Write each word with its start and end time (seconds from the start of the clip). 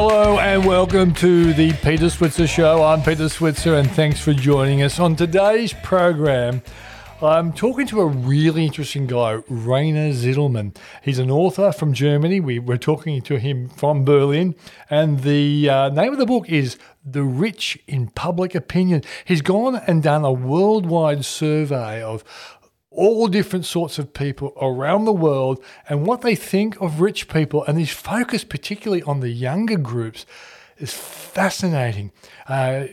Hello 0.00 0.38
and 0.38 0.64
welcome 0.64 1.12
to 1.14 1.52
the 1.52 1.72
Peter 1.82 2.08
Switzer 2.08 2.46
Show. 2.46 2.84
I'm 2.84 3.02
Peter 3.02 3.28
Switzer 3.28 3.74
and 3.74 3.90
thanks 3.90 4.20
for 4.20 4.32
joining 4.32 4.80
us. 4.80 5.00
On 5.00 5.16
today's 5.16 5.72
program, 5.72 6.62
I'm 7.20 7.52
talking 7.52 7.84
to 7.88 8.02
a 8.02 8.06
really 8.06 8.64
interesting 8.64 9.08
guy, 9.08 9.40
Rainer 9.48 10.12
Zitelmann. 10.12 10.76
He's 11.02 11.18
an 11.18 11.32
author 11.32 11.72
from 11.72 11.94
Germany. 11.94 12.38
We 12.38 12.60
were 12.60 12.78
talking 12.78 13.20
to 13.22 13.40
him 13.40 13.68
from 13.70 14.04
Berlin, 14.04 14.54
and 14.88 15.24
the 15.24 15.68
uh, 15.68 15.88
name 15.88 16.12
of 16.12 16.20
the 16.20 16.26
book 16.26 16.48
is 16.48 16.78
The 17.04 17.24
Rich 17.24 17.80
in 17.88 18.06
Public 18.10 18.54
Opinion. 18.54 19.02
He's 19.24 19.42
gone 19.42 19.74
and 19.74 20.00
done 20.00 20.24
a 20.24 20.30
worldwide 20.30 21.24
survey 21.24 22.00
of 22.00 22.22
all 22.90 23.28
different 23.28 23.64
sorts 23.64 23.98
of 23.98 24.14
people 24.14 24.52
around 24.60 25.04
the 25.04 25.12
world 25.12 25.62
and 25.88 26.06
what 26.06 26.22
they 26.22 26.34
think 26.34 26.80
of 26.80 27.00
rich 27.00 27.28
people. 27.28 27.64
And 27.64 27.78
he's 27.78 27.92
focused 27.92 28.48
particularly 28.48 29.02
on 29.02 29.20
the 29.20 29.30
younger 29.30 29.76
groups 29.76 30.24
is 30.78 30.94
fascinating. 30.94 32.12
Uh, 32.46 32.86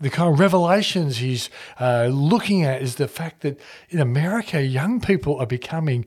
the 0.00 0.10
kind 0.10 0.32
of 0.32 0.40
revelations 0.40 1.18
he's 1.18 1.50
uh, 1.80 2.08
looking 2.10 2.64
at 2.64 2.82
is 2.82 2.96
the 2.96 3.08
fact 3.08 3.42
that 3.42 3.60
in 3.90 4.00
America, 4.00 4.62
young 4.62 5.00
people 5.00 5.38
are 5.38 5.46
becoming 5.46 6.04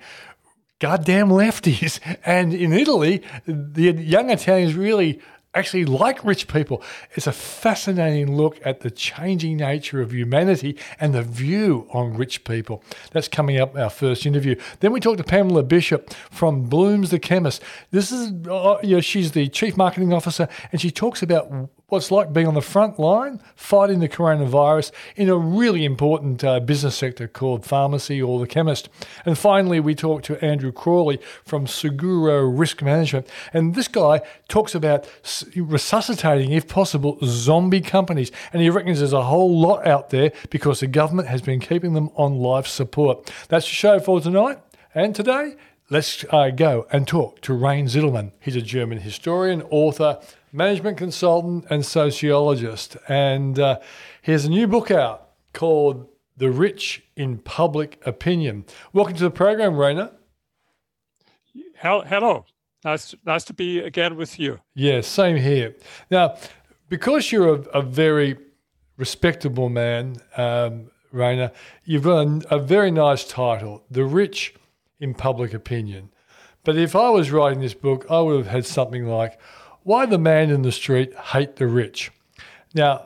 goddamn 0.80 1.30
lefties. 1.30 2.00
And 2.26 2.54
in 2.54 2.74
Italy, 2.74 3.24
the 3.46 3.94
young 3.94 4.30
Italians 4.30 4.76
really 4.76 5.22
actually 5.58 5.86
like 5.86 6.24
rich 6.24 6.48
people. 6.48 6.82
It's 7.16 7.28
a 7.28 7.32
fascinating 7.32 8.36
look 8.36 8.60
at 8.66 8.82
the 8.82 8.92
changing 8.92 9.58
nature 9.58 10.02
of 10.02 10.14
humanity 10.14 10.78
and 11.00 11.14
the 11.14 11.24
view 11.24 11.88
on 11.92 12.16
rich 12.16 12.44
people. 12.44 12.84
That's 13.12 13.28
coming 13.28 13.60
up 13.60 13.76
our 13.76 13.90
first 13.90 14.26
interview. 14.26 14.56
Then 14.80 14.92
we 14.92 15.00
talk 15.00 15.18
to 15.18 15.24
Pamela 15.24 15.64
Bishop 15.64 16.14
from 16.32 16.64
Blooms 16.64 17.10
the 17.10 17.20
Chemist. 17.20 17.64
This 17.92 18.12
is, 18.12 18.32
uh, 18.48 18.78
you 18.84 18.96
know, 18.96 19.02
she's 19.02 19.32
the 19.32 19.48
chief 19.48 19.78
marketing 19.78 20.14
officer, 20.14 20.48
and 20.72 20.80
she 20.80 20.92
talks 20.92 21.22
about 21.24 21.70
what's 21.90 22.12
like 22.12 22.34
being 22.34 22.48
on 22.48 22.54
the 22.54 22.62
front 22.62 23.00
line 23.00 23.40
fighting 23.56 24.02
the 24.02 24.10
coronavirus 24.10 24.92
in 25.16 25.30
a 25.30 25.38
really 25.38 25.86
important 25.86 26.44
uh, 26.44 26.60
business 26.60 26.98
sector 26.98 27.30
called 27.30 27.66
pharmacy 27.66 28.22
or 28.22 28.42
the 28.42 28.46
chemist. 28.46 28.90
And 29.26 29.38
finally, 29.38 29.80
we 29.80 29.96
talk 29.96 30.22
to 30.24 30.44
Andrew 30.44 30.74
Crawley 30.74 31.18
from 31.46 31.66
Suggero 31.66 32.46
Risk 32.46 32.82
Management. 32.82 33.30
And 33.54 33.74
this 33.74 33.88
guy 33.88 34.20
talks 34.50 34.76
about 34.76 35.10
resuscitating, 35.56 36.52
if 36.52 36.68
possible, 36.68 37.20
zombie 37.24 37.80
companies. 37.80 38.34
And 38.52 38.62
he 38.62 38.70
reckons 38.70 39.00
there's 39.00 39.14
a 39.14 39.24
whole 39.24 39.58
lot 39.58 39.88
out 39.88 40.10
there 40.10 40.34
because 40.50 40.82
the 40.82 40.88
government 40.88 41.30
has 41.30 41.42
been 41.42 41.62
keeping 41.62 41.94
them 41.94 42.10
on 42.16 42.36
life 42.36 42.68
support. 42.68 43.32
That's 43.48 43.66
the 43.66 43.72
show 43.72 43.98
for 44.02 44.20
tonight. 44.20 44.60
And 44.94 45.16
today, 45.16 45.56
let's 45.90 46.26
uh, 46.32 46.50
go 46.50 46.86
and 46.92 47.08
talk 47.08 47.40
to 47.44 47.54
Rain 47.54 47.86
Zitelmann. 47.86 48.34
He's 48.42 48.58
a 48.58 48.62
German 48.62 48.98
historian, 48.98 49.62
author, 49.70 50.20
management 50.58 50.98
consultant 50.98 51.66
and 51.70 51.86
sociologist. 51.86 52.98
And 53.08 53.60
uh, 53.60 53.80
he 54.24 54.32
has 54.32 54.46
a 54.46 54.50
new 54.50 54.68
book 54.68 54.90
out 54.90 55.30
called 55.54 56.08
The 56.36 56.50
Rich 56.50 57.04
in 57.16 57.38
Public 57.38 58.02
Opinion. 58.08 58.66
Welcome 58.92 59.16
to 59.18 59.24
the 59.24 59.30
program, 59.30 59.78
Rainer. 59.78 60.10
Hello. 61.76 62.44
Nice, 62.84 63.14
nice 63.24 63.44
to 63.46 63.54
be 63.54 63.80
again 63.80 64.16
with 64.16 64.40
you. 64.40 64.60
Yeah, 64.74 65.02
same 65.02 65.36
here. 65.36 65.76
Now, 66.10 66.38
because 66.90 67.32
you're 67.32 67.56
a, 67.56 67.80
a 67.80 67.82
very 67.84 68.38
respectable 68.98 69.70
man, 69.70 70.16
um, 70.38 70.90
Rainer, 71.12 71.52
you've 71.86 72.04
got 72.04 72.26
a, 72.26 72.56
a 72.56 72.60
very 72.60 72.90
nice 72.90 73.24
title, 73.26 73.84
The 73.92 74.06
Rich 74.06 74.56
in 75.00 75.14
Public 75.14 75.54
Opinion. 75.54 76.10
But 76.64 76.78
if 76.78 76.96
I 76.96 77.12
was 77.12 77.32
writing 77.32 77.62
this 77.62 77.76
book, 77.76 78.08
I 78.10 78.22
would 78.22 78.38
have 78.38 78.48
had 78.48 78.66
something 78.66 79.06
like, 79.06 79.40
why 79.88 80.06
the 80.06 80.18
man 80.18 80.50
in 80.50 80.64
the 80.64 80.72
street 80.74 81.16
hate 81.32 81.56
the 81.56 81.66
rich. 81.66 82.12
Now, 82.76 83.06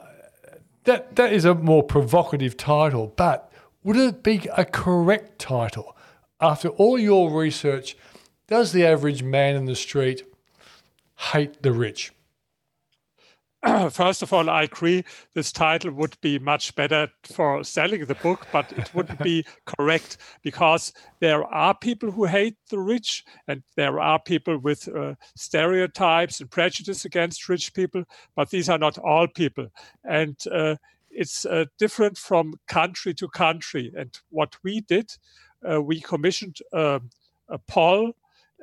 that 0.85 1.15
that 1.15 1.31
is 1.31 1.45
a 1.45 1.53
more 1.53 1.83
provocative 1.83 2.57
title, 2.57 3.13
but 3.15 3.51
would 3.83 3.97
it 3.97 4.23
be 4.23 4.49
a 4.57 4.65
correct 4.65 5.37
title? 5.37 5.95
After 6.39 6.69
all 6.69 6.97
your 6.97 7.29
research, 7.29 7.95
does 8.47 8.71
the 8.71 8.83
average 8.83 9.21
man 9.21 9.55
in 9.55 9.65
the 9.65 9.75
street 9.75 10.23
hate 11.31 11.61
the 11.61 11.71
rich? 11.71 12.13
first 13.91 14.23
of 14.23 14.33
all, 14.33 14.49
I 14.49 14.63
agree 14.63 15.03
this 15.35 15.51
title 15.51 15.91
would 15.91 16.17
be 16.21 16.39
much 16.39 16.73
better 16.75 17.09
for 17.23 17.63
selling 17.63 18.05
the 18.05 18.15
book, 18.15 18.47
but 18.51 18.71
it 18.73 18.93
wouldn't 18.93 19.19
be 19.23 19.45
correct 19.65 20.17
because 20.41 20.93
there 21.19 21.43
are 21.43 21.75
people 21.75 22.09
who 22.09 22.25
hate 22.25 22.57
the 22.71 22.79
rich 22.79 23.23
and 23.47 23.61
there 23.75 23.99
are 23.99 24.19
people 24.19 24.57
with 24.57 24.87
uh, 24.87 25.13
stereotypes 25.35 26.41
and 26.41 26.49
prejudice 26.49 27.05
against 27.05 27.49
rich 27.49 27.73
people, 27.73 28.03
but 28.35 28.49
these 28.49 28.67
are 28.67 28.79
not 28.79 28.97
all 28.97 29.27
people. 29.27 29.67
And 30.03 30.35
uh, 30.51 30.77
it's 31.11 31.45
uh, 31.45 31.65
different 31.77 32.17
from 32.17 32.55
country 32.67 33.13
to 33.15 33.27
country. 33.27 33.93
And 33.95 34.17
what 34.29 34.55
we 34.63 34.81
did, 34.81 35.11
uh, 35.69 35.81
we 35.81 36.01
commissioned 36.01 36.57
um, 36.73 37.11
a 37.47 37.59
poll 37.59 38.13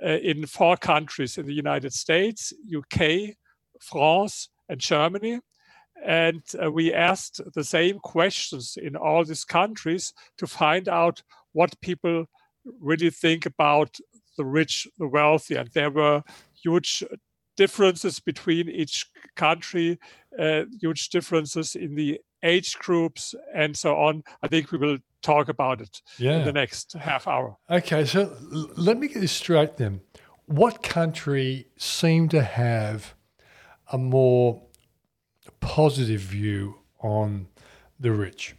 uh, 0.04 0.08
in 0.08 0.46
four 0.46 0.76
countries 0.76 1.38
in 1.38 1.46
the 1.46 1.54
United 1.54 1.92
States, 1.92 2.52
UK, 2.74 3.36
France, 3.80 4.48
and 4.68 4.80
Germany. 4.80 5.40
And 6.04 6.42
uh, 6.62 6.70
we 6.70 6.94
asked 6.94 7.40
the 7.54 7.64
same 7.64 7.98
questions 7.98 8.78
in 8.80 8.94
all 8.94 9.24
these 9.24 9.44
countries 9.44 10.12
to 10.36 10.46
find 10.46 10.88
out 10.88 11.22
what 11.52 11.80
people 11.80 12.26
really 12.80 13.10
think 13.10 13.46
about 13.46 13.98
the 14.36 14.44
rich, 14.44 14.86
the 14.98 15.08
wealthy. 15.08 15.56
And 15.56 15.68
there 15.74 15.90
were 15.90 16.22
huge 16.62 17.02
differences 17.56 18.20
between 18.20 18.68
each 18.68 19.06
country, 19.34 19.98
uh, 20.38 20.62
huge 20.80 21.08
differences 21.08 21.74
in 21.74 21.96
the 21.96 22.20
age 22.44 22.78
groups, 22.78 23.34
and 23.52 23.76
so 23.76 23.96
on. 23.96 24.22
I 24.42 24.48
think 24.48 24.70
we 24.70 24.78
will 24.78 24.98
talk 25.22 25.48
about 25.48 25.80
it 25.80 26.00
yeah. 26.18 26.38
in 26.38 26.44
the 26.44 26.52
next 26.52 26.92
half 26.92 27.26
hour. 27.26 27.56
Okay, 27.68 28.04
so 28.04 28.36
l- 28.52 28.70
let 28.76 28.98
me 28.98 29.08
get 29.08 29.20
this 29.20 29.32
straight 29.32 29.76
then. 29.76 30.00
What 30.46 30.82
country 30.82 31.66
seemed 31.76 32.30
to 32.30 32.42
have 32.42 33.14
a 33.92 33.98
more 33.98 34.62
positive 35.60 36.20
view 36.20 36.76
on 37.00 37.48
the 37.98 38.12
rich? 38.12 38.54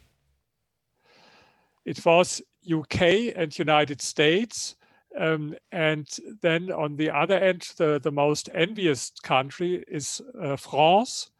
It 1.85 2.05
was 2.05 2.41
UK 2.71 3.33
and 3.35 3.57
United 3.57 4.01
States. 4.01 4.75
Um, 5.17 5.55
and 5.71 6.07
then 6.41 6.71
on 6.71 6.95
the 6.95 7.09
other 7.09 7.35
end, 7.35 7.67
the, 7.77 7.99
the 8.01 8.11
most 8.11 8.49
envious 8.53 9.11
country 9.23 9.83
is 9.87 10.21
uh, 10.41 10.55
France. 10.55 11.31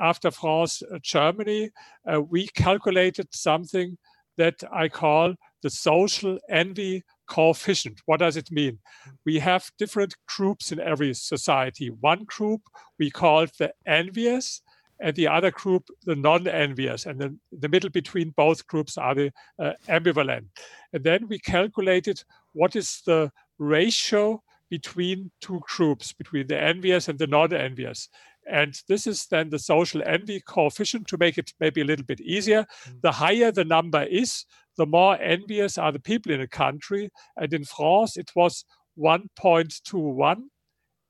After 0.00 0.30
France, 0.30 0.82
uh, 0.82 0.98
Germany, 1.02 1.70
uh, 2.10 2.22
we 2.22 2.46
calculated 2.48 3.28
something 3.32 3.98
that 4.38 4.62
I 4.72 4.88
call 4.88 5.34
the 5.62 5.68
social 5.68 6.38
envy 6.48 7.02
coefficient. 7.30 7.98
What 8.06 8.20
does 8.20 8.36
it 8.36 8.50
mean? 8.50 8.78
We 9.24 9.38
have 9.38 9.70
different 9.78 10.14
groups 10.36 10.72
in 10.72 10.80
every 10.80 11.14
society. 11.14 11.88
One 12.00 12.24
group 12.24 12.62
we 12.98 13.10
call 13.10 13.46
the 13.58 13.72
envious, 13.86 14.62
and 15.00 15.16
the 15.16 15.28
other 15.28 15.50
group 15.50 15.88
the 16.04 16.14
non-envious. 16.14 17.06
And 17.06 17.18
then 17.18 17.40
the 17.50 17.68
middle 17.68 17.90
between 17.90 18.34
both 18.36 18.66
groups 18.66 18.98
are 18.98 19.14
the 19.14 19.32
uh, 19.58 19.72
ambivalent. 19.88 20.46
And 20.92 21.02
then 21.04 21.26
we 21.28 21.38
calculated 21.38 22.22
what 22.52 22.76
is 22.76 23.02
the 23.06 23.32
ratio 23.58 24.42
between 24.68 25.30
two 25.40 25.60
groups, 25.66 26.12
between 26.12 26.46
the 26.46 26.60
envious 26.60 27.08
and 27.08 27.18
the 27.18 27.26
non-envious. 27.26 28.08
And 28.46 28.74
this 28.88 29.06
is 29.06 29.26
then 29.26 29.50
the 29.50 29.58
social 29.58 30.02
envy 30.04 30.40
coefficient 30.40 31.06
to 31.08 31.18
make 31.18 31.38
it 31.38 31.52
maybe 31.60 31.80
a 31.80 31.84
little 31.84 32.06
bit 32.06 32.20
easier. 32.20 32.62
Mm-hmm. 32.62 32.98
The 33.02 33.12
higher 33.12 33.52
the 33.52 33.64
number 33.64 34.02
is, 34.02 34.44
the 34.80 34.86
more 34.86 35.20
envious 35.20 35.76
are 35.76 35.92
the 35.92 36.00
people 36.00 36.32
in 36.32 36.40
a 36.40 36.48
country. 36.48 37.10
And 37.36 37.52
in 37.52 37.66
France, 37.66 38.16
it 38.16 38.30
was 38.34 38.64
1.21. 38.98 40.36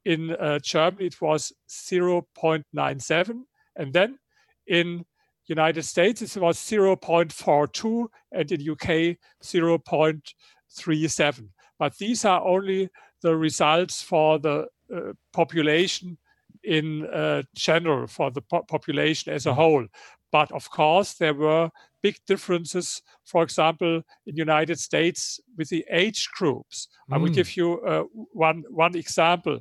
In 0.05 0.33
uh, 0.33 0.59
Germany, 0.59 1.07
it 1.07 1.21
was 1.21 1.53
0.97. 1.69 3.43
And 3.77 3.93
then 3.93 4.19
in 4.67 5.05
United 5.47 5.85
States, 5.85 6.21
it 6.21 6.37
was 6.37 6.59
0.42, 6.59 8.09
and 8.33 8.51
in 8.51 8.71
UK, 8.73 9.17
0.37. 9.41 11.49
But 11.79 11.97
these 11.97 12.25
are 12.25 12.45
only 12.45 12.89
the 13.23 13.37
results 13.37 14.03
for 14.03 14.41
the 14.41 14.67
uh, 14.93 15.13
population 15.33 16.19
in 16.65 17.07
uh, 17.07 17.45
general, 17.55 18.09
for 18.09 18.33
the 18.33 18.43
po- 18.43 18.65
population 18.65 19.33
as 19.33 19.47
a 19.47 19.51
mm-hmm. 19.51 19.61
whole. 19.61 19.87
But 20.33 20.51
of 20.51 20.69
course, 20.71 21.15
there 21.15 21.35
were 21.35 21.71
big 22.03 22.17
differences, 22.27 23.03
for 23.25 23.43
example, 23.43 24.03
in 24.27 24.37
United 24.37 24.79
States 24.79 25.41
with 25.57 25.69
the 25.69 25.85
age 25.91 26.29
groups. 26.37 26.89
Mm. 27.11 27.15
I 27.15 27.19
will 27.19 27.31
mm. 27.31 27.35
give 27.35 27.57
you 27.57 27.81
uh, 27.81 28.05
one, 28.33 28.65
one 28.69 28.97
example. 28.97 29.61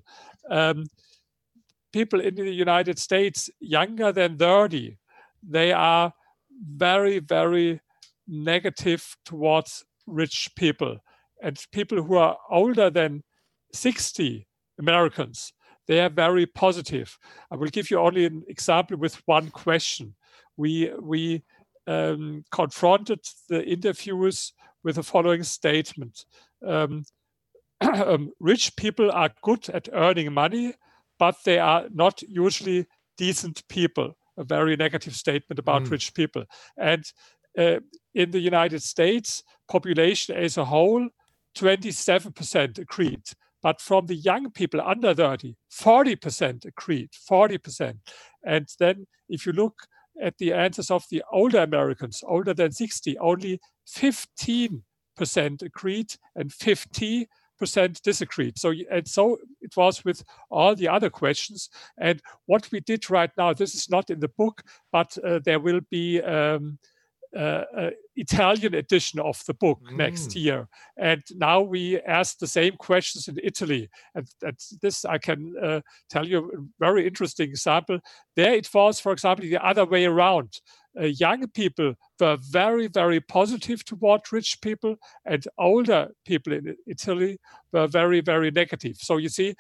Um, 0.50 0.86
people 1.92 2.22
in 2.22 2.36
the 2.36 2.52
United 2.52 3.00
States 3.00 3.50
younger 3.60 4.12
than 4.12 4.38
30, 4.38 4.98
they 5.48 5.72
are 5.72 6.14
very, 6.76 7.20
very 7.20 7.82
negative 8.28 9.16
towards 9.26 9.86
rich 10.06 10.50
people. 10.56 10.98
And 11.42 11.58
people 11.72 12.04
who 12.04 12.16
are 12.16 12.38
older 12.50 12.90
than 12.90 13.24
60, 13.74 14.48
Americans, 14.78 15.54
they 15.88 16.00
are 16.02 16.10
very 16.10 16.46
positive. 16.46 17.18
I 17.52 17.56
will 17.56 17.70
give 17.70 17.90
you 17.90 18.00
only 18.00 18.26
an 18.26 18.44
example 18.48 18.98
with 18.98 19.16
one 19.26 19.50
question. 19.50 20.16
We 20.56 20.92
we 21.02 21.44
um, 21.90 22.46
confronted 22.52 23.20
the 23.50 23.66
interviewers 23.66 24.54
with 24.84 24.96
the 24.96 25.04
following 25.04 25.44
statement: 25.44 26.26
um, 26.66 27.04
um, 27.82 28.32
Rich 28.40 28.76
people 28.76 29.12
are 29.12 29.32
good 29.42 29.70
at 29.70 29.90
earning 29.92 30.34
money, 30.34 30.74
but 31.18 31.36
they 31.46 31.60
are 31.60 31.86
not 31.94 32.22
usually 32.22 32.86
decent 33.18 33.68
people. 33.68 34.16
A 34.38 34.44
very 34.44 34.78
negative 34.78 35.16
statement 35.16 35.60
about 35.60 35.84
mm. 35.84 35.92
rich 35.92 36.14
people. 36.14 36.46
And 36.78 37.04
uh, 37.58 37.80
in 38.16 38.32
the 38.32 38.40
United 38.40 38.82
States, 38.82 39.44
population 39.68 40.36
as 40.38 40.58
a 40.58 40.64
whole, 40.64 41.10
27% 41.58 42.80
agreed. 42.80 43.24
But 43.62 43.82
from 43.82 44.06
the 44.06 44.16
young 44.16 44.52
people 44.52 44.80
under 44.80 45.14
30, 45.14 45.56
40% 45.70 46.66
agreed, 46.66 47.10
40%. 47.30 47.98
And 48.46 48.68
then 48.80 49.08
if 49.28 49.46
you 49.46 49.52
look 49.52 49.88
at 50.22 50.38
the 50.38 50.54
answers 50.54 50.92
of 50.92 51.06
the 51.10 51.24
older 51.32 51.60
Americans, 51.60 52.24
older 52.26 52.54
than 52.54 52.72
60, 52.72 53.18
only 53.20 53.60
15% 53.88 54.82
agreed 55.62 56.16
and 56.36 56.54
50 56.54 57.28
percent 57.60 58.02
disagreed. 58.02 58.58
So 58.58 58.74
and 58.90 59.08
so 59.08 59.38
it 59.62 59.76
was 59.76 60.04
with 60.06 60.24
all 60.50 60.76
the 60.76 60.88
other 60.88 61.10
questions. 61.10 61.70
And 61.98 62.22
what 62.46 62.70
we 62.72 62.80
did 62.80 63.10
right 63.12 63.32
now, 63.38 63.54
this 63.54 63.76
is 63.76 63.90
not 63.90 64.10
in 64.10 64.22
the 64.22 64.30
book, 64.30 64.64
but 64.92 65.16
uh, 65.24 65.40
there 65.44 65.60
will 65.60 65.82
be. 65.92 66.22
Um, 66.22 66.80
uh, 67.36 67.64
uh, 67.78 67.90
Italian 68.16 68.74
edition 68.74 69.20
of 69.20 69.44
the 69.46 69.54
book 69.54 69.80
mm. 69.84 69.98
next 69.98 70.36
year. 70.36 70.68
And 70.98 71.22
now 71.36 71.62
we 71.62 72.02
ask 72.02 72.40
the 72.40 72.48
same 72.48 72.76
questions 72.76 73.28
in 73.28 73.38
Italy. 73.44 73.90
And, 74.16 74.28
and 74.42 74.58
this 74.82 75.06
I 75.06 75.20
can 75.20 75.54
uh, 75.62 75.82
tell 76.10 76.28
you 76.28 76.52
a 76.52 76.84
very 76.84 77.06
interesting 77.06 77.50
example. 77.50 78.00
There 78.36 78.54
it 78.54 78.74
was, 78.74 79.00
for 79.00 79.12
example, 79.12 79.46
the 79.46 79.64
other 79.64 79.86
way 79.86 80.06
around. 80.06 80.60
Uh, 81.00 81.06
young 81.06 81.48
people 81.50 81.94
were 82.20 82.38
very, 82.42 82.88
very 82.88 83.20
positive 83.20 83.86
toward 83.86 84.22
rich 84.32 84.60
people, 84.62 84.96
and 85.26 85.46
older 85.60 86.10
people 86.26 86.52
in 86.52 86.76
Italy 86.88 87.38
were 87.72 87.88
very, 87.88 88.22
very 88.22 88.50
negative. 88.50 88.98
So 88.98 89.18
you 89.18 89.30
see, 89.30 89.54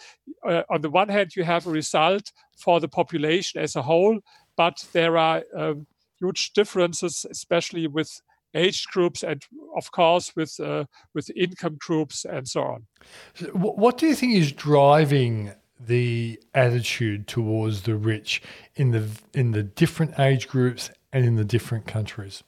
uh, 0.45 0.63
on 0.71 0.81
the 0.81 0.89
one 0.89 1.07
hand, 1.07 1.35
you 1.35 1.43
have 1.43 1.67
a 1.67 1.71
result 1.71 2.31
for 2.57 2.79
the 2.79 2.87
population 2.87 3.61
as 3.61 3.75
a 3.75 3.81
whole, 3.83 4.19
but 4.57 4.83
there 4.91 5.17
are 5.17 5.43
um, 5.55 5.85
huge 6.19 6.51
differences, 6.53 7.25
especially 7.29 7.87
with 7.87 8.21
age 8.55 8.87
groups 8.87 9.23
and 9.23 9.43
of 9.77 9.91
course 9.91 10.35
with 10.35 10.59
uh, 10.59 10.85
with 11.13 11.29
income 11.35 11.77
groups 11.79 12.25
and 12.25 12.47
so 12.47 12.61
on. 12.61 12.87
So 13.35 13.45
what 13.47 13.97
do 13.97 14.07
you 14.07 14.15
think 14.15 14.33
is 14.33 14.51
driving 14.51 15.51
the 15.79 16.39
attitude 16.53 17.27
towards 17.27 17.83
the 17.83 17.95
rich 17.95 18.41
in 18.75 18.91
the 18.91 19.07
in 19.33 19.51
the 19.51 19.63
different 19.63 20.19
age 20.19 20.47
groups 20.47 20.91
and 21.13 21.25
in 21.25 21.35
the 21.35 21.45
different 21.45 21.85
countries? 21.85 22.43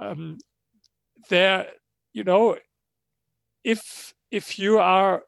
Um, 0.00 0.38
there, 1.28 1.66
you 2.12 2.24
know, 2.24 2.56
if 3.64 4.14
if 4.30 4.58
you 4.58 4.78
are 4.78 5.22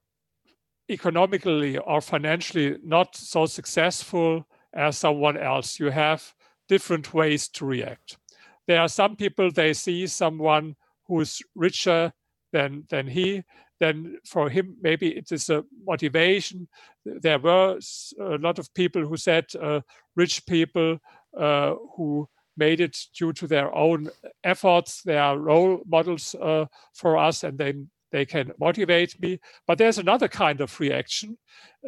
economically 0.89 1.79
or 1.79 2.01
financially 2.01 2.77
not 2.83 3.15
so 3.15 3.47
successful 3.47 4.47
as 4.75 4.99
someone 4.99 5.37
else. 5.37 5.79
You 5.79 5.91
have 5.91 6.35
different 6.69 7.13
ways 7.13 7.49
to 7.49 7.65
react. 7.65 8.17
There 8.67 8.81
are 8.81 8.89
some 8.89 9.17
people, 9.17 9.51
they 9.51 9.73
see 9.73 10.07
someone 10.07 10.77
who 11.07 11.21
is 11.21 11.43
richer 11.55 12.13
than, 12.53 12.85
than 12.89 13.09
he, 13.09 13.43
then 13.81 14.19
for 14.27 14.51
him, 14.51 14.77
maybe 14.83 15.17
it 15.17 15.33
is 15.33 15.49
a 15.49 15.65
motivation. 15.87 16.69
There 17.05 17.39
were 17.39 17.79
a 18.21 18.37
lot 18.39 18.59
of 18.59 18.73
people 18.75 19.07
who 19.07 19.17
said 19.17 19.47
uh, 19.61 19.81
rich 20.15 20.47
people 20.47 20.99
uh, 21.37 21.75
who 21.97 22.29
made 22.57 22.81
it 22.81 22.97
due 23.17 23.33
to 23.33 23.47
their 23.47 23.75
own 23.75 24.11
efforts. 24.45 25.03
They 25.03 25.17
are 25.17 25.39
role 25.39 25.81
models 25.87 26.35
uh, 26.35 26.67
for 26.95 27.17
us 27.17 27.43
and 27.43 27.57
then 27.57 27.91
they 28.13 28.27
can 28.27 28.53
motivate 28.61 29.21
me. 29.21 29.41
But 29.67 29.79
there's 29.79 29.99
another 29.99 30.29
kind 30.29 30.61
of 30.61 30.79
reaction. 30.79 31.39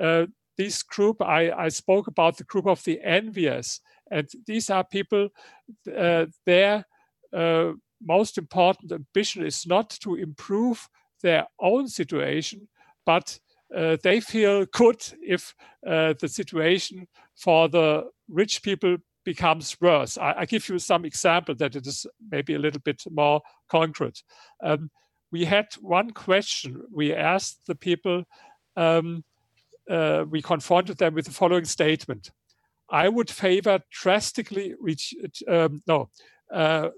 Uh, 0.00 0.26
this 0.56 0.82
group, 0.82 1.22
I, 1.22 1.50
I 1.52 1.68
spoke 1.68 2.06
about 2.06 2.36
the 2.36 2.44
group 2.44 2.66
of 2.66 2.82
the 2.84 3.00
envious. 3.02 3.80
And 4.10 4.28
these 4.46 4.70
are 4.70 4.84
people, 4.84 5.28
uh, 5.96 6.26
their 6.44 6.84
uh, 7.32 7.72
most 8.04 8.38
important 8.38 8.92
ambition 8.92 9.46
is 9.46 9.66
not 9.66 9.90
to 10.02 10.16
improve 10.16 10.88
their 11.22 11.46
own 11.60 11.88
situation, 11.88 12.68
but 13.06 13.38
uh, 13.74 13.96
they 14.02 14.20
feel 14.20 14.66
good 14.66 15.02
if 15.22 15.54
uh, 15.86 16.14
the 16.20 16.28
situation 16.28 17.08
for 17.36 17.68
the 17.68 18.04
rich 18.28 18.62
people 18.62 18.98
becomes 19.24 19.80
worse. 19.80 20.18
I, 20.18 20.34
I, 20.38 20.44
give 20.46 20.68
you 20.68 20.78
some 20.78 21.04
example 21.04 21.54
that 21.54 21.76
it 21.76 21.86
is 21.86 22.06
maybe 22.30 22.54
a 22.54 22.58
little 22.58 22.80
bit 22.80 23.02
more 23.10 23.40
concrete. 23.70 24.22
Um, 24.62 24.90
we 25.30 25.44
had 25.44 25.66
one 25.80 26.10
question. 26.10 26.82
We 26.92 27.14
asked 27.14 27.66
the 27.66 27.74
people, 27.74 28.24
um, 28.76 29.24
uh, 29.90 30.24
we 30.28 30.42
confronted 30.42 30.98
them 30.98 31.14
with 31.14 31.26
the 31.26 31.32
following 31.32 31.64
statement 31.64 32.30
I 32.92 33.08
would 33.08 33.30
favor 33.30 33.80
drastically 33.90 34.74
reach, 34.78 35.14
um, 35.48 35.82
no, 35.86 36.10
uh, 36.52 36.90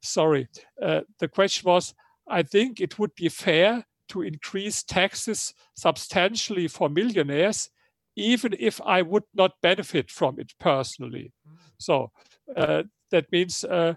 sorry. 0.00 0.48
Uh, 0.80 1.00
the 1.18 1.26
question 1.26 1.68
was 1.68 1.92
I 2.28 2.44
think 2.44 2.80
it 2.80 2.98
would 2.98 3.14
be 3.16 3.28
fair 3.28 3.84
to 4.10 4.22
increase 4.22 4.84
taxes 4.84 5.52
substantially 5.74 6.68
for 6.68 6.88
millionaires, 6.88 7.68
even 8.16 8.54
if 8.60 8.80
I 8.86 9.02
would 9.02 9.24
not 9.34 9.60
benefit 9.60 10.10
from 10.10 10.38
it 10.38 10.52
personally. 10.60 11.32
Mm. 11.48 11.56
So 11.78 12.12
uh, 12.56 12.84
that 13.10 13.30
means 13.32 13.64
uh, 13.64 13.94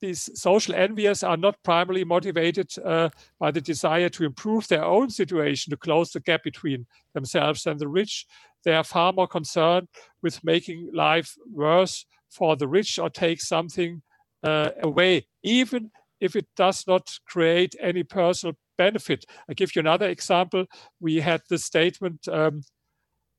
these 0.00 0.30
social 0.40 0.74
envious 0.74 1.22
are 1.22 1.36
not 1.36 1.62
primarily 1.62 2.04
motivated 2.04 2.70
uh, 2.84 3.08
by 3.38 3.50
the 3.50 3.60
desire 3.60 4.08
to 4.10 4.24
improve 4.24 4.68
their 4.68 4.84
own 4.84 5.10
situation, 5.10 5.70
to 5.70 5.76
close 5.76 6.10
the 6.10 6.20
gap 6.20 6.42
between 6.44 6.86
themselves 7.12 7.66
and 7.66 7.78
the 7.78 7.88
rich. 7.88 8.26
They 8.64 8.74
are 8.74 8.84
far 8.84 9.12
more 9.12 9.28
concerned 9.28 9.88
with 10.22 10.42
making 10.44 10.90
life 10.94 11.34
worse 11.50 12.06
for 12.30 12.56
the 12.56 12.68
rich 12.68 12.98
or 12.98 13.10
take 13.10 13.40
something 13.40 14.02
uh, 14.42 14.70
away, 14.82 15.26
even 15.42 15.90
if 16.20 16.36
it 16.36 16.46
does 16.56 16.86
not 16.86 17.18
create 17.26 17.74
any 17.80 18.02
personal 18.02 18.56
benefit. 18.76 19.24
I 19.48 19.54
give 19.54 19.74
you 19.74 19.80
another 19.80 20.08
example. 20.08 20.66
We 21.00 21.20
had 21.20 21.42
the 21.48 21.58
statement 21.58 22.26
um, 22.28 22.62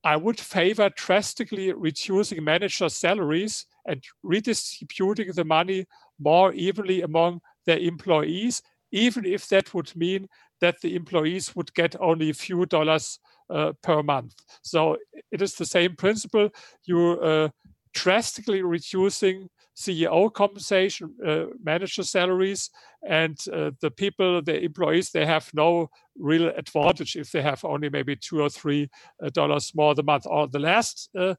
I 0.06 0.14
would 0.14 0.38
favor 0.38 0.88
drastically 0.90 1.72
reducing 1.72 2.44
manager 2.44 2.88
salaries 2.88 3.66
and 3.86 4.04
redistributing 4.22 5.32
the 5.32 5.44
money 5.44 5.86
more 6.20 6.52
evenly 6.52 7.02
among 7.02 7.40
their 7.64 7.78
employees, 7.78 8.62
even 8.92 9.26
if 9.26 9.48
that 9.48 9.74
would 9.74 9.96
mean 9.96 10.28
that 10.60 10.80
the 10.80 10.94
employees 10.94 11.56
would 11.56 11.74
get 11.74 12.00
only 12.00 12.30
a 12.30 12.34
few 12.34 12.66
dollars 12.66 13.18
uh, 13.50 13.72
per 13.82 14.00
month. 14.00 14.34
So 14.62 14.96
it 15.32 15.42
is 15.42 15.56
the 15.56 15.66
same 15.66 15.96
principle. 15.96 16.50
You 16.84 17.20
uh, 17.20 17.48
drastically 17.92 18.62
reducing 18.62 19.48
CEO 19.76 20.32
compensation, 20.32 21.14
uh, 21.24 21.44
manager 21.62 22.02
salaries, 22.02 22.70
and 23.06 23.38
uh, 23.52 23.72
the 23.82 23.90
people, 23.90 24.40
the 24.40 24.62
employees, 24.62 25.10
they 25.10 25.26
have 25.26 25.50
no 25.52 25.90
real 26.18 26.48
advantage 26.48 27.14
if 27.14 27.30
they 27.30 27.42
have 27.42 27.62
only 27.62 27.90
maybe 27.90 28.16
two 28.16 28.40
or 28.40 28.48
three 28.48 28.88
uh, 29.22 29.28
dollars 29.28 29.72
more 29.74 29.94
a 29.98 30.02
month. 30.02 30.26
Or 30.26 30.48
the 30.48 30.58
last, 30.58 31.10
uh, 31.16 31.34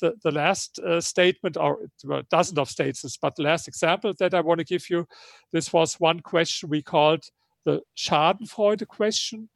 the, 0.00 0.14
the 0.22 0.30
last 0.30 0.78
uh, 0.80 1.00
statement, 1.00 1.56
or 1.56 1.78
a 2.10 2.22
dozen 2.24 2.58
of 2.58 2.68
statements, 2.68 3.16
but 3.16 3.36
the 3.36 3.44
last 3.44 3.66
example 3.66 4.12
that 4.18 4.34
I 4.34 4.42
want 4.42 4.58
to 4.58 4.66
give 4.66 4.90
you, 4.90 5.06
this 5.50 5.72
was 5.72 5.94
one 5.94 6.20
question 6.20 6.68
we 6.68 6.82
called 6.82 7.24
the 7.64 7.80
Schadenfreude 7.96 8.86
question, 8.86 9.48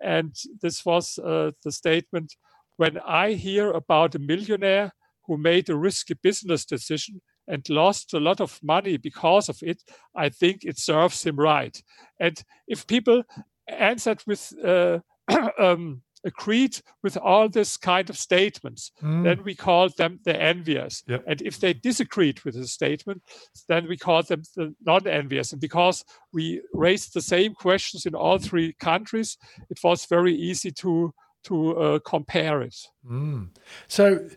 and 0.00 0.32
this 0.62 0.86
was 0.86 1.18
uh, 1.18 1.50
the 1.64 1.72
statement: 1.72 2.36
when 2.76 2.98
I 2.98 3.32
hear 3.32 3.72
about 3.72 4.14
a 4.14 4.20
millionaire 4.20 4.92
who 5.26 5.36
made 5.36 5.68
a 5.68 5.76
risky 5.76 6.14
business 6.14 6.64
decision 6.64 7.20
and 7.50 7.68
lost 7.68 8.14
a 8.14 8.20
lot 8.20 8.40
of 8.40 8.58
money 8.62 8.96
because 8.96 9.48
of 9.48 9.58
it, 9.62 9.82
I 10.14 10.28
think 10.28 10.64
it 10.64 10.78
serves 10.78 11.24
him 11.24 11.36
right. 11.36 11.82
And 12.18 12.42
if 12.68 12.86
people 12.86 13.24
answered 13.68 14.22
with 14.26 14.52
uh, 14.64 15.00
um, 15.58 16.02
agreed 16.24 16.80
with 17.02 17.16
all 17.16 17.48
this 17.48 17.76
kind 17.76 18.10
of 18.10 18.16
statements, 18.16 18.92
mm. 19.02 19.24
then 19.24 19.42
we 19.44 19.54
call 19.54 19.88
them 19.88 20.20
the 20.24 20.40
envious. 20.40 21.02
Yep. 21.06 21.24
And 21.26 21.42
if 21.42 21.58
they 21.58 21.72
disagreed 21.72 22.40
with 22.44 22.54
the 22.54 22.66
statement, 22.66 23.22
then 23.68 23.88
we 23.88 23.96
call 23.96 24.22
them 24.22 24.42
the 24.56 24.74
non-envious. 24.84 25.52
And 25.52 25.60
because 25.60 26.04
we 26.32 26.62
raised 26.74 27.14
the 27.14 27.22
same 27.22 27.54
questions 27.54 28.06
in 28.06 28.14
all 28.14 28.38
three 28.38 28.74
countries, 28.74 29.38
it 29.70 29.78
was 29.82 30.06
very 30.06 30.34
easy 30.34 30.70
to 30.72 31.12
to 31.42 31.74
uh, 31.78 31.98
compare 32.00 32.60
it. 32.60 32.76
Mm. 33.10 33.48
So 33.88 34.28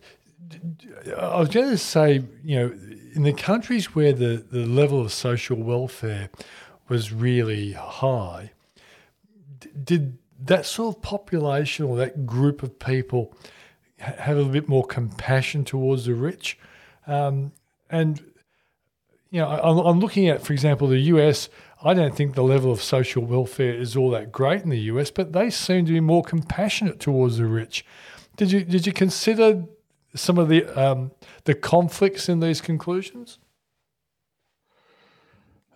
I 1.18 1.40
was 1.40 1.50
going 1.50 1.70
to 1.70 1.78
say, 1.78 2.24
you 2.44 2.60
know, 2.60 2.74
in 3.14 3.24
the 3.24 3.34
countries 3.34 3.96
where 3.96 4.14
the, 4.14 4.46
the 4.52 4.66
level 4.66 5.02
of 5.02 5.12
social 5.12 5.58
welfare 5.58 6.30
was 6.88 7.12
really 7.12 7.74
high, 7.74 8.52
did 9.84 10.18
that 10.40 10.66
sort 10.66 10.96
of 10.96 11.02
population 11.02 11.86
or 11.86 11.96
that 11.98 12.26
group 12.26 12.64
of 12.64 12.78
people 12.80 13.34
have 13.98 14.36
a 14.36 14.40
little 14.40 14.52
bit 14.52 14.68
more 14.68 14.86
compassion 14.86 15.64
towards 15.64 16.06
the 16.06 16.14
rich. 16.14 16.58
Um, 17.08 17.54
and, 17.90 18.20
you 19.30 19.40
know, 19.40 19.48
I'm, 19.48 19.78
I'm 19.78 20.00
looking 20.00 20.28
at, 20.28 20.42
for 20.46 20.54
example, 20.54 20.88
the 20.88 21.00
US. 21.00 21.50
I 21.84 21.94
don't 21.94 22.16
think 22.16 22.36
the 22.36 22.44
level 22.44 22.72
of 22.72 22.82
social 22.82 23.24
welfare 23.24 23.74
is 23.74 23.96
all 23.96 24.10
that 24.12 24.32
great 24.32 24.64
in 24.64 24.70
the 24.70 24.80
US, 24.80 25.12
but 25.12 25.34
they 25.34 25.50
seem 25.50 25.86
to 25.86 25.92
be 25.92 26.00
more 26.00 26.24
compassionate 26.24 27.00
towards 27.00 27.38
the 27.38 27.46
rich. 27.46 27.86
Did 28.36 28.52
you 28.52 28.64
did 28.64 28.88
you 28.88 28.94
consider 28.94 29.66
some 30.16 30.38
of 30.38 30.50
the 30.50 30.66
um, 30.80 31.12
the 31.46 31.54
conflicts 31.54 32.30
in 32.30 32.40
these 32.40 32.62
conclusions? 32.62 33.40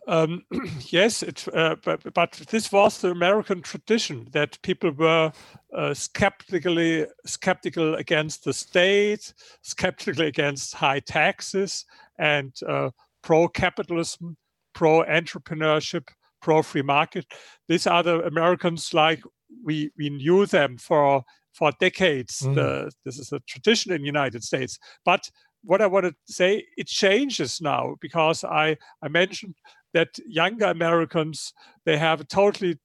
Um, 0.07 0.45
yes, 0.89 1.21
it, 1.21 1.45
uh, 1.53 1.75
but, 1.83 2.13
but, 2.13 2.31
this 2.49 2.71
was 2.71 3.01
the 3.01 3.11
American 3.11 3.61
tradition 3.61 4.27
that 4.31 4.61
people 4.61 4.91
were 4.91 5.33
uh, 5.75 5.93
skeptically 5.93 7.05
skeptical 7.25 7.95
against 7.95 8.45
the 8.45 8.53
state, 8.53 9.33
skeptical 9.63 10.25
against 10.25 10.73
high 10.73 11.01
taxes, 11.01 11.85
and 12.17 12.53
uh, 12.67 12.89
pro-capitalism, 13.21 14.37
pro-entrepreneurship, 14.73 16.07
pro-free 16.41 16.83
market. 16.83 17.25
These 17.67 17.85
are 17.85 18.01
the 18.01 18.21
Americans 18.21 18.93
like 18.93 19.21
we 19.63 19.91
we 19.97 20.09
knew 20.09 20.45
them 20.45 20.77
for 20.77 21.23
for 21.57 21.71
decades. 21.79 22.41
Mm. 22.41 22.55
The, 22.55 22.91
this 23.03 23.17
is 23.17 23.31
a 23.31 23.39
tradition 23.47 23.91
in 23.91 24.01
the 24.01 24.07
United 24.07 24.43
States, 24.43 24.77
but 25.03 25.29
what 25.63 25.81
I 25.81 25.87
want 25.87 26.05
to 26.05 26.15
say, 26.25 26.65
it 26.77 26.87
changes 26.87 27.59
now 27.61 27.95
because 27.99 28.43
I, 28.43 28.77
I 29.01 29.07
mentioned 29.09 29.55
that 29.93 30.09
younger 30.27 30.65
Americans 30.65 31.53
they 31.85 31.97
have 31.97 32.21
a 32.21 32.25
totally 32.25 32.77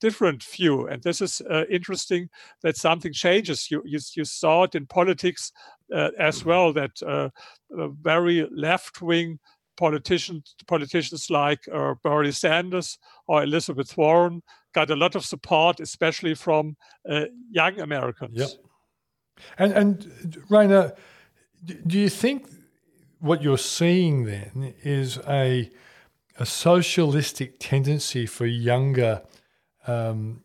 different 0.00 0.42
view, 0.42 0.86
and 0.86 1.02
this 1.02 1.20
is 1.20 1.42
uh, 1.50 1.64
interesting 1.70 2.28
that 2.62 2.76
something 2.76 3.12
changes. 3.12 3.70
You 3.70 3.82
you, 3.84 3.98
you 4.14 4.24
saw 4.24 4.64
it 4.64 4.74
in 4.74 4.86
politics 4.86 5.52
uh, 5.94 6.10
as 6.18 6.44
well 6.44 6.72
that 6.72 7.02
uh, 7.02 7.30
very 8.02 8.48
left 8.50 9.02
wing 9.02 9.38
politicians 9.76 10.54
politicians 10.66 11.30
like 11.30 11.60
uh, 11.72 11.94
Bernie 12.02 12.32
Sanders 12.32 12.98
or 13.26 13.42
Elizabeth 13.42 13.96
Warren 13.96 14.42
got 14.72 14.90
a 14.90 14.96
lot 14.96 15.14
of 15.14 15.24
support, 15.24 15.80
especially 15.80 16.34
from 16.34 16.76
uh, 17.08 17.24
young 17.50 17.80
Americans. 17.80 18.36
Yep. 18.36 18.48
And 19.58 19.72
and 19.72 20.42
Rainer, 20.48 20.92
do 21.64 21.98
you 21.98 22.08
think 22.08 22.48
what 23.20 23.42
you're 23.42 23.58
seeing 23.58 24.24
then 24.24 24.74
is 24.82 25.18
a 25.28 25.70
a 26.38 26.46
socialistic 26.46 27.56
tendency 27.58 28.26
for 28.26 28.46
younger 28.46 29.22
um, 29.86 30.42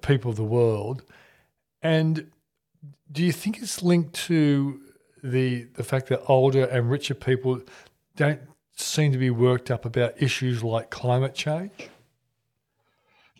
people 0.00 0.30
of 0.30 0.36
the 0.36 0.44
world, 0.44 1.02
and 1.82 2.30
do 3.12 3.24
you 3.24 3.32
think 3.32 3.58
it's 3.58 3.82
linked 3.82 4.14
to 4.26 4.80
the 5.22 5.64
the 5.74 5.84
fact 5.84 6.08
that 6.08 6.22
older 6.26 6.64
and 6.64 6.90
richer 6.90 7.14
people 7.14 7.60
don't 8.16 8.40
seem 8.76 9.12
to 9.12 9.18
be 9.18 9.30
worked 9.30 9.70
up 9.70 9.84
about 9.84 10.20
issues 10.22 10.62
like 10.62 10.90
climate 10.90 11.34
change? 11.34 11.90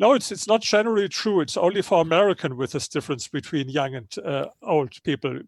No, 0.01 0.15
it's 0.15 0.33
it's 0.33 0.49
not 0.49 0.63
generally 0.63 1.11
true. 1.11 1.43
It's 1.43 1.59
only 1.59 1.83
for 1.83 2.01
American 2.01 2.57
with 2.57 2.73
this 2.73 2.89
difference 2.89 3.29
between 3.29 3.69
young 3.69 3.95
and 3.95 4.19
uh, 4.25 4.47
old 4.63 4.95
people. 5.05 5.41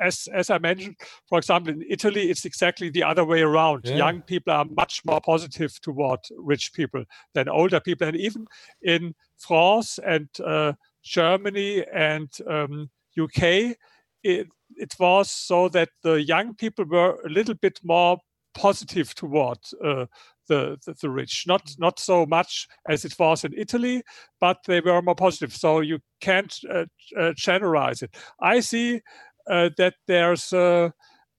As 0.00 0.28
as 0.32 0.48
I 0.48 0.56
mentioned, 0.56 0.96
for 1.28 1.36
example, 1.36 1.74
in 1.74 1.84
Italy, 1.86 2.30
it's 2.30 2.46
exactly 2.46 2.88
the 2.88 3.02
other 3.02 3.22
way 3.22 3.42
around. 3.42 3.82
Yeah. 3.84 3.96
Young 3.96 4.22
people 4.22 4.54
are 4.54 4.64
much 4.64 5.02
more 5.04 5.20
positive 5.20 5.78
toward 5.82 6.20
rich 6.38 6.72
people 6.72 7.04
than 7.34 7.50
older 7.50 7.78
people, 7.78 8.08
and 8.08 8.16
even 8.16 8.46
in 8.80 9.14
France 9.36 9.98
and 9.98 10.28
uh, 10.42 10.72
Germany 11.02 11.84
and 11.92 12.30
um, 12.48 12.88
UK, 13.20 13.76
it 14.24 14.48
it 14.76 14.94
was 14.98 15.30
so 15.30 15.68
that 15.68 15.90
the 16.02 16.14
young 16.14 16.54
people 16.54 16.86
were 16.86 17.20
a 17.26 17.28
little 17.28 17.54
bit 17.54 17.78
more 17.84 18.16
positive 18.54 19.14
toward 19.14 19.58
uh, 19.84 20.06
the, 20.48 20.78
the, 20.84 20.94
the, 21.00 21.10
rich. 21.10 21.44
Not 21.46 21.64
mm. 21.66 21.78
not 21.78 21.98
so 21.98 22.26
much 22.26 22.66
as 22.88 23.04
it 23.04 23.18
was 23.18 23.44
in 23.44 23.52
Italy, 23.56 24.02
but 24.40 24.58
they 24.66 24.80
were 24.80 25.02
more 25.02 25.14
positive. 25.14 25.54
So 25.54 25.80
you 25.80 25.98
can't 26.20 26.54
uh, 26.70 26.84
uh, 27.18 27.32
generalize 27.36 28.02
it. 28.02 28.16
I 28.40 28.60
see 28.60 29.00
uh, 29.48 29.70
that 29.76 29.94
there's 30.06 30.52
a 30.52 30.92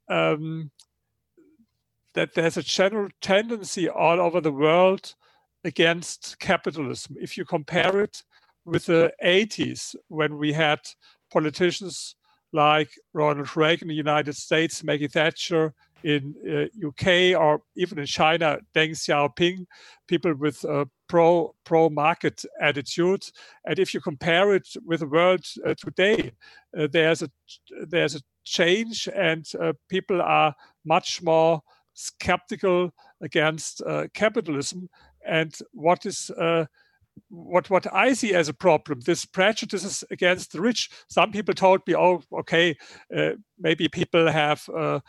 um, 0.09 0.71
that 2.13 2.33
there's 2.33 2.57
a 2.57 2.63
general 2.63 3.09
tendency 3.21 3.87
all 3.89 4.19
over 4.19 4.41
the 4.41 4.51
world 4.51 5.13
against 5.63 6.39
capitalism. 6.39 7.15
If 7.19 7.37
you 7.37 7.45
compare 7.45 8.01
it 8.01 8.23
with 8.65 8.85
the 8.85 9.11
80s, 9.23 9.95
when 10.07 10.37
we 10.37 10.53
had 10.53 10.79
politicians 11.31 12.15
like 12.53 12.89
Ronald 13.13 13.55
Reagan 13.55 13.85
in 13.85 13.89
the 13.89 13.95
United 13.95 14.35
States, 14.35 14.83
Maggie 14.83 15.07
Thatcher, 15.07 15.73
in 16.03 16.35
uh, 16.47 16.87
UK 16.87 17.39
or 17.39 17.61
even 17.75 17.99
in 17.99 18.05
China, 18.05 18.59
Deng 18.75 18.91
Xiaoping, 18.91 19.65
people 20.07 20.33
with 20.35 20.63
a 20.63 20.87
pro 21.07 21.55
pro 21.63 21.89
market 21.89 22.43
attitude. 22.61 23.29
And 23.65 23.79
if 23.79 23.93
you 23.93 24.01
compare 24.01 24.53
it 24.55 24.67
with 24.85 24.99
the 24.99 25.07
world 25.07 25.45
uh, 25.65 25.73
today, 25.75 26.33
uh, 26.77 26.87
there's 26.91 27.21
a 27.21 27.29
there's 27.87 28.15
a 28.15 28.21
change, 28.43 29.09
and 29.15 29.45
uh, 29.59 29.73
people 29.89 30.21
are 30.21 30.55
much 30.85 31.21
more 31.21 31.61
skeptical 31.93 32.91
against 33.21 33.81
uh, 33.81 34.07
capitalism. 34.13 34.89
And 35.25 35.57
what 35.73 36.05
is 36.05 36.29
uh, 36.31 36.65
what 37.29 37.69
what 37.69 37.91
I 37.93 38.13
see 38.13 38.33
as 38.33 38.49
a 38.49 38.53
problem, 38.53 39.01
this 39.01 39.25
prejudices 39.25 40.03
against 40.11 40.51
the 40.51 40.61
rich. 40.61 40.89
Some 41.09 41.31
people 41.31 41.53
told 41.53 41.81
me, 41.87 41.95
"Oh, 41.95 42.21
okay, 42.39 42.75
uh, 43.15 43.31
maybe 43.59 43.87
people 43.87 44.31
have 44.31 44.67
uh, 44.75 44.99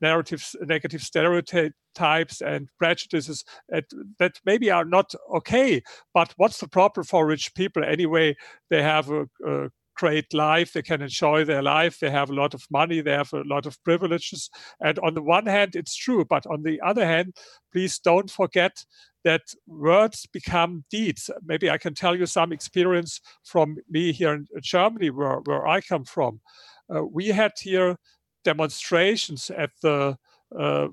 narratives, 0.00 0.56
negative 0.60 1.02
stereotypes 1.02 2.40
and 2.40 2.68
prejudices 2.78 3.44
that, 3.68 3.84
that 4.18 4.40
maybe 4.44 4.70
are 4.70 4.84
not 4.84 5.14
okay. 5.34 5.82
But 6.14 6.34
what's 6.36 6.60
the 6.60 6.68
problem 6.68 7.04
for 7.04 7.26
rich 7.26 7.54
people 7.54 7.84
anyway? 7.84 8.36
They 8.70 8.82
have 8.82 9.10
a, 9.10 9.26
a 9.46 9.70
great 9.98 10.32
life, 10.32 10.72
they 10.72 10.82
can 10.82 11.02
enjoy 11.02 11.44
their 11.44 11.62
life, 11.62 11.98
they 11.98 12.10
have 12.10 12.30
a 12.30 12.34
lot 12.34 12.54
of 12.54 12.64
money, 12.70 13.00
they 13.00 13.12
have 13.12 13.32
a 13.32 13.42
lot 13.44 13.66
of 13.66 13.82
privileges. 13.82 14.48
And 14.80 14.98
on 15.00 15.14
the 15.14 15.22
one 15.22 15.46
hand, 15.46 15.74
it's 15.74 15.96
true, 15.96 16.24
but 16.24 16.46
on 16.46 16.62
the 16.62 16.80
other 16.80 17.04
hand, 17.04 17.34
please 17.72 17.98
don't 17.98 18.30
forget 18.30 18.84
that 19.24 19.42
words 19.66 20.26
become 20.26 20.84
deeds. 20.90 21.30
Maybe 21.44 21.70
I 21.70 21.78
can 21.78 21.94
tell 21.94 22.16
you 22.16 22.26
some 22.26 22.52
experience 22.52 23.20
from 23.44 23.76
me 23.88 24.12
here 24.12 24.34
in 24.34 24.46
Germany, 24.62 25.10
where, 25.10 25.40
where 25.44 25.66
I 25.66 25.80
come 25.80 26.04
from. 26.04 26.40
Uh, 26.94 27.04
we 27.04 27.28
had 27.28 27.52
here 27.60 27.96
demonstrations 28.44 29.50
at 29.50 29.70
the 29.82 30.16
uh, 30.58 30.88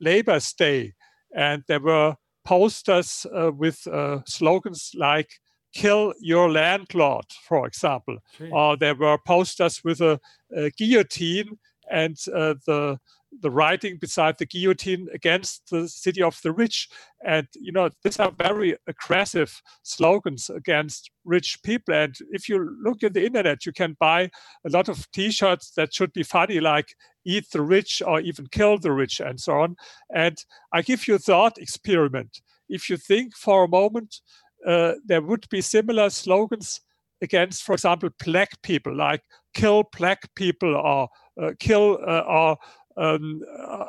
Labor 0.00 0.40
Day, 0.56 0.94
and 1.34 1.62
there 1.68 1.80
were 1.80 2.16
posters 2.44 3.26
uh, 3.34 3.52
with 3.52 3.86
uh, 3.86 4.20
slogans 4.26 4.92
like 4.94 5.30
kill 5.74 6.14
your 6.18 6.50
landlord, 6.50 7.26
for 7.46 7.66
example. 7.66 8.18
Or 8.52 8.76
there 8.76 8.94
were 8.94 9.18
posters 9.18 9.84
with 9.84 10.00
a, 10.00 10.18
a 10.56 10.70
guillotine 10.70 11.58
and 11.90 12.16
uh, 12.34 12.54
the 12.66 12.98
the 13.40 13.50
writing 13.50 13.98
beside 13.98 14.38
the 14.38 14.46
guillotine 14.46 15.08
against 15.12 15.70
the 15.70 15.88
city 15.88 16.22
of 16.22 16.40
the 16.42 16.52
rich. 16.52 16.88
And, 17.24 17.46
you 17.54 17.72
know, 17.72 17.90
these 18.02 18.18
are 18.18 18.30
very 18.30 18.76
aggressive 18.86 19.60
slogans 19.82 20.50
against 20.50 21.10
rich 21.24 21.62
people. 21.62 21.94
And 21.94 22.16
if 22.30 22.48
you 22.48 22.76
look 22.82 23.02
at 23.02 23.14
the 23.14 23.26
internet, 23.26 23.66
you 23.66 23.72
can 23.72 23.96
buy 23.98 24.30
a 24.66 24.70
lot 24.70 24.88
of 24.88 25.10
t 25.10 25.30
shirts 25.30 25.70
that 25.76 25.94
should 25.94 26.12
be 26.12 26.22
funny, 26.22 26.60
like 26.60 26.94
eat 27.24 27.50
the 27.52 27.62
rich 27.62 28.02
or 28.04 28.20
even 28.20 28.46
kill 28.48 28.78
the 28.78 28.92
rich 28.92 29.20
and 29.20 29.38
so 29.40 29.60
on. 29.60 29.76
And 30.14 30.38
I 30.72 30.82
give 30.82 31.06
you 31.06 31.16
a 31.16 31.18
thought 31.18 31.58
experiment. 31.58 32.40
If 32.68 32.90
you 32.90 32.96
think 32.96 33.36
for 33.36 33.64
a 33.64 33.68
moment, 33.68 34.20
uh, 34.66 34.94
there 35.04 35.22
would 35.22 35.46
be 35.50 35.60
similar 35.60 36.10
slogans 36.10 36.80
against, 37.20 37.62
for 37.62 37.72
example, 37.72 38.10
black 38.24 38.62
people, 38.62 38.94
like 38.94 39.22
kill 39.54 39.84
black 39.96 40.34
people 40.34 40.74
or 40.74 41.08
uh, 41.40 41.52
kill 41.58 41.98
uh, 42.06 42.20
or 42.20 42.56
um, 42.98 43.42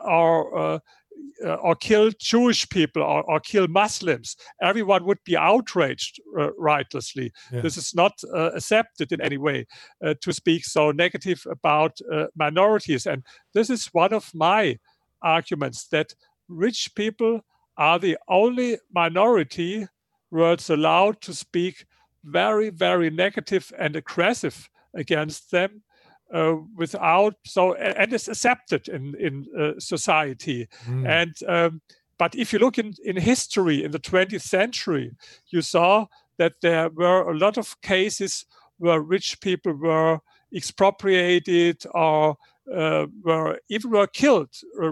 or 0.05 0.79
uh, 1.45 1.55
or 1.55 1.75
kill 1.75 2.11
Jewish 2.19 2.67
people 2.69 3.01
or, 3.01 3.23
or, 3.23 3.39
kill 3.39 3.67
Muslims, 3.67 4.35
everyone 4.61 5.05
would 5.05 5.23
be 5.23 5.37
outraged 5.37 6.19
uh, 6.37 6.51
rightlessly. 6.53 7.31
Yeah. 7.51 7.61
This 7.61 7.77
is 7.77 7.95
not 7.95 8.13
uh, 8.33 8.51
accepted 8.51 9.11
in 9.11 9.21
any 9.21 9.37
way 9.37 9.65
uh, 10.03 10.15
to 10.21 10.33
speak 10.33 10.65
so 10.65 10.91
negative 10.91 11.45
about 11.49 11.99
uh, 12.11 12.25
minorities. 12.35 13.05
And 13.05 13.23
this 13.53 13.69
is 13.69 13.87
one 13.87 14.13
of 14.13 14.31
my 14.33 14.79
arguments 15.21 15.87
that 15.87 16.13
rich 16.47 16.91
people 16.95 17.41
are 17.77 17.99
the 17.99 18.17
only 18.27 18.77
minority 18.93 19.87
where 20.29 20.53
it's 20.53 20.69
allowed 20.69 21.21
to 21.21 21.33
speak 21.33 21.85
very, 22.23 22.69
very 22.69 23.09
negative 23.09 23.71
and 23.77 23.95
aggressive 23.95 24.69
against 24.93 25.51
them 25.51 25.83
uh, 26.33 26.55
without 26.75 27.35
so 27.45 27.73
and 27.75 28.13
is 28.13 28.27
accepted 28.27 28.87
in 28.87 29.15
in 29.19 29.45
uh, 29.57 29.79
society 29.79 30.67
mm. 30.85 31.07
and 31.07 31.35
um, 31.47 31.81
but 32.17 32.35
if 32.35 32.53
you 32.53 32.59
look 32.59 32.77
in 32.77 32.93
in 33.03 33.17
history 33.17 33.83
in 33.83 33.91
the 33.91 33.99
20th 33.99 34.41
century 34.41 35.11
you 35.49 35.61
saw 35.61 36.05
that 36.37 36.53
there 36.61 36.89
were 36.89 37.29
a 37.29 37.37
lot 37.37 37.57
of 37.57 37.79
cases 37.81 38.45
where 38.77 39.01
rich 39.01 39.39
people 39.41 39.73
were 39.73 40.19
expropriated 40.55 41.83
or 41.93 42.37
uh, 42.75 43.07
were 43.23 43.59
even 43.69 43.91
were 43.91 44.07
killed. 44.07 44.49
Uh, 44.81 44.91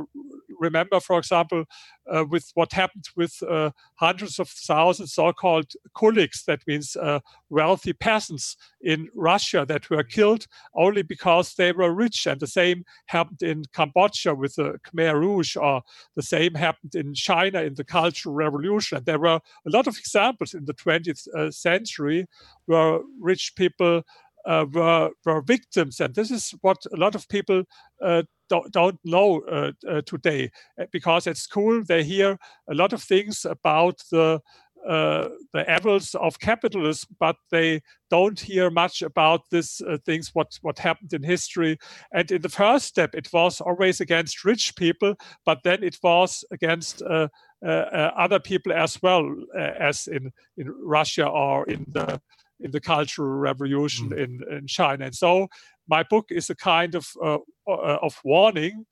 remember, 0.59 0.99
for 0.99 1.19
example, 1.19 1.65
uh, 2.11 2.25
with 2.29 2.51
what 2.55 2.71
happened 2.71 3.05
with 3.15 3.41
uh, 3.43 3.69
hundreds 3.95 4.39
of 4.39 4.49
thousands 4.49 5.13
so-called 5.13 5.71
kulaks, 5.95 6.45
that 6.45 6.61
means 6.67 6.95
uh, 6.95 7.19
wealthy 7.49 7.93
peasants 7.93 8.55
in 8.81 9.09
Russia 9.13 9.65
that 9.67 9.89
were 9.89 10.03
killed 10.03 10.47
only 10.73 11.01
because 11.01 11.53
they 11.55 11.71
were 11.71 11.93
rich. 11.93 12.25
And 12.25 12.39
the 12.39 12.47
same 12.47 12.83
happened 13.07 13.41
in 13.41 13.63
Cambodia 13.73 14.33
with 14.33 14.55
the 14.55 14.79
Khmer 14.87 15.19
Rouge, 15.19 15.55
or 15.55 15.81
the 16.15 16.23
same 16.23 16.55
happened 16.55 16.95
in 16.95 17.13
China 17.13 17.61
in 17.61 17.75
the 17.75 17.83
Cultural 17.83 18.35
Revolution. 18.35 18.97
And 18.97 19.05
there 19.05 19.19
were 19.19 19.39
a 19.65 19.69
lot 19.69 19.87
of 19.87 19.97
examples 19.97 20.53
in 20.53 20.65
the 20.65 20.73
20th 20.73 21.27
uh, 21.35 21.51
century 21.51 22.27
where 22.65 22.99
rich 23.19 23.53
people 23.55 24.03
were, 24.47 25.11
were 25.25 25.41
victims. 25.41 25.99
And 25.99 26.15
this 26.15 26.31
is 26.31 26.53
what 26.61 26.77
a 26.93 26.97
lot 26.97 27.15
of 27.15 27.27
people 27.27 27.63
uh, 28.01 28.23
don't, 28.49 28.71
don't 28.71 28.99
know 29.03 29.41
uh, 29.41 29.71
uh 29.87 30.01
today 30.05 30.51
uh, 30.79 30.85
because 30.91 31.27
at 31.27 31.37
school 31.37 31.83
they 31.83 32.03
hear 32.03 32.37
a 32.69 32.73
lot 32.73 32.93
of 32.93 33.03
things 33.03 33.45
about 33.45 34.01
the 34.11 34.41
uh, 34.87 35.27
the 35.51 35.65
evils 35.75 36.15
of 36.15 36.39
capitalism, 36.39 37.09
but 37.19 37.35
they 37.51 37.81
don't 38.09 38.39
hear 38.39 38.69
much 38.69 39.01
about 39.01 39.41
these 39.49 39.81
uh, 39.81 39.97
things, 40.05 40.29
what, 40.33 40.57
what 40.61 40.79
happened 40.79 41.11
in 41.11 41.23
history. 41.23 41.77
And 42.13 42.31
in 42.31 42.41
the 42.41 42.47
first 42.47 42.85
step, 42.85 43.13
it 43.13 43.27
was 43.33 43.59
always 43.59 43.99
against 43.99 44.45
rich 44.45 44.75
people, 44.77 45.15
but 45.45 45.63
then 45.63 45.83
it 45.83 45.97
was 46.01 46.45
against 46.51 47.01
uh, 47.01 47.27
other 47.61 48.39
people 48.39 48.71
as 48.71 49.01
well, 49.01 49.35
as 49.57 50.07
in, 50.07 50.31
in 50.55 50.73
Russia 50.81 51.27
or 51.27 51.65
in 51.65 51.83
the 51.89 52.21
in 52.59 52.71
the 52.71 52.81
Cultural 52.81 53.29
Revolution 53.29 54.09
mm. 54.09 54.17
in, 54.17 54.41
in 54.51 54.67
China. 54.67 55.05
And 55.05 55.15
so 55.15 55.47
my 55.87 56.03
book 56.03 56.27
is 56.31 56.49
a 56.49 56.55
kind 56.55 56.95
of 56.95 57.07
uh, 57.23 57.37
uh, 57.67 57.97
of 58.01 58.19
warning. 58.23 58.85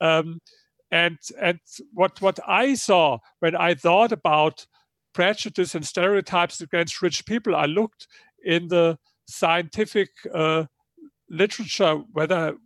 Um, 0.00 0.40
and 0.90 1.18
and 1.40 1.60
what 1.92 2.20
what 2.20 2.40
I 2.46 2.74
saw 2.74 3.18
when 3.38 3.54
I 3.54 3.74
thought 3.74 4.12
about 4.12 4.66
prejudice 5.12 5.74
and 5.74 5.86
stereotypes 5.86 6.60
against 6.60 7.02
rich 7.02 7.26
people, 7.26 7.54
I 7.54 7.66
looked 7.66 8.08
in 8.44 8.68
the 8.68 8.98
scientific 9.26 10.08
uh, 10.34 10.64
literature 11.28 12.02
whether 12.12 12.56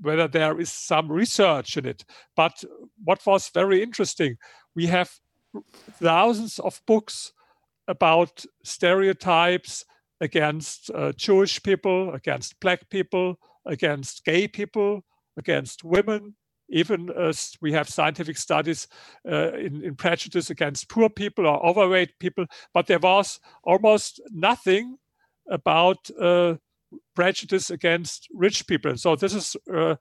whether 0.00 0.28
there 0.28 0.60
is 0.60 0.72
some 0.72 1.10
research 1.10 1.76
in 1.76 1.86
it. 1.86 2.04
But 2.36 2.64
what 3.02 3.24
was 3.26 3.48
very 3.48 3.82
interesting, 3.82 4.36
we 4.74 4.86
have 4.86 5.10
thousands 5.94 6.58
of 6.58 6.80
books 6.86 7.32
about 7.88 8.44
stereotypes 8.62 9.84
against 10.20 10.90
uh, 10.94 11.12
Jewish 11.12 11.62
people, 11.62 12.14
against 12.14 12.58
black 12.60 12.88
people, 12.90 13.38
against 13.66 14.24
gay 14.24 14.48
people, 14.48 15.04
against 15.36 15.84
women. 15.84 16.34
Even 16.70 17.10
as 17.10 17.56
we 17.62 17.72
have 17.72 17.88
scientific 17.88 18.36
studies 18.36 18.88
uh, 19.26 19.52
in, 19.52 19.82
in, 19.82 19.94
prejudice 19.94 20.50
against 20.50 20.90
poor 20.90 21.08
people 21.08 21.46
or 21.46 21.64
overweight 21.64 22.18
people, 22.18 22.44
but 22.74 22.86
there 22.86 22.98
was 22.98 23.40
almost 23.64 24.20
nothing 24.30 24.98
about 25.50 26.10
uh, 26.20 26.56
prejudice 27.14 27.70
against 27.70 28.28
rich 28.34 28.66
people. 28.66 28.90
And 28.90 29.00
so 29.00 29.16
this 29.16 29.32
is 29.32 29.56
uh, 29.72 29.96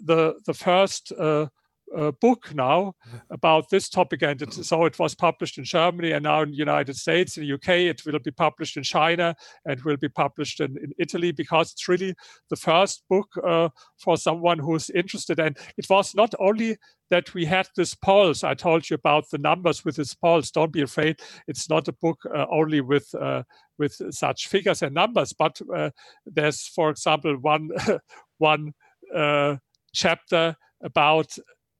the 0.00 0.34
the 0.46 0.54
first 0.54 1.12
uh, 1.12 1.46
uh, 1.96 2.10
book 2.12 2.54
now 2.54 2.94
about 3.30 3.68
this 3.70 3.88
topic, 3.88 4.22
and 4.22 4.40
it, 4.42 4.52
so 4.52 4.84
it 4.84 4.98
was 4.98 5.14
published 5.14 5.58
in 5.58 5.64
Germany 5.64 6.12
and 6.12 6.24
now 6.24 6.42
in 6.42 6.50
the 6.50 6.56
United 6.56 6.96
States. 6.96 7.36
In 7.36 7.44
the 7.44 7.54
UK, 7.54 7.68
it 7.68 8.04
will 8.04 8.18
be 8.18 8.30
published 8.30 8.76
in 8.76 8.82
China 8.82 9.34
and 9.64 9.80
will 9.82 9.96
be 9.96 10.08
published 10.08 10.60
in, 10.60 10.76
in 10.78 10.92
Italy 10.98 11.32
because 11.32 11.72
it's 11.72 11.88
really 11.88 12.14
the 12.50 12.56
first 12.56 13.02
book 13.08 13.28
uh, 13.44 13.68
for 13.98 14.16
someone 14.16 14.58
who's 14.58 14.90
interested. 14.90 15.38
And 15.38 15.56
it 15.76 15.86
was 15.88 16.14
not 16.14 16.34
only 16.38 16.76
that 17.10 17.34
we 17.34 17.44
had 17.44 17.68
this 17.76 17.94
polls. 17.94 18.42
I 18.42 18.54
told 18.54 18.88
you 18.88 18.94
about 18.94 19.28
the 19.30 19.38
numbers 19.38 19.84
with 19.84 19.96
this 19.96 20.14
polls. 20.14 20.50
Don't 20.50 20.72
be 20.72 20.82
afraid; 20.82 21.20
it's 21.46 21.68
not 21.68 21.88
a 21.88 21.92
book 21.92 22.18
uh, 22.34 22.46
only 22.50 22.80
with 22.80 23.14
uh, 23.14 23.42
with 23.78 24.00
such 24.10 24.48
figures 24.48 24.82
and 24.82 24.94
numbers, 24.94 25.32
but 25.32 25.60
uh, 25.74 25.90
there's, 26.24 26.66
for 26.66 26.88
example, 26.90 27.36
one 27.36 27.70
one 28.38 28.72
uh, 29.14 29.56
chapter 29.92 30.56
about 30.82 31.36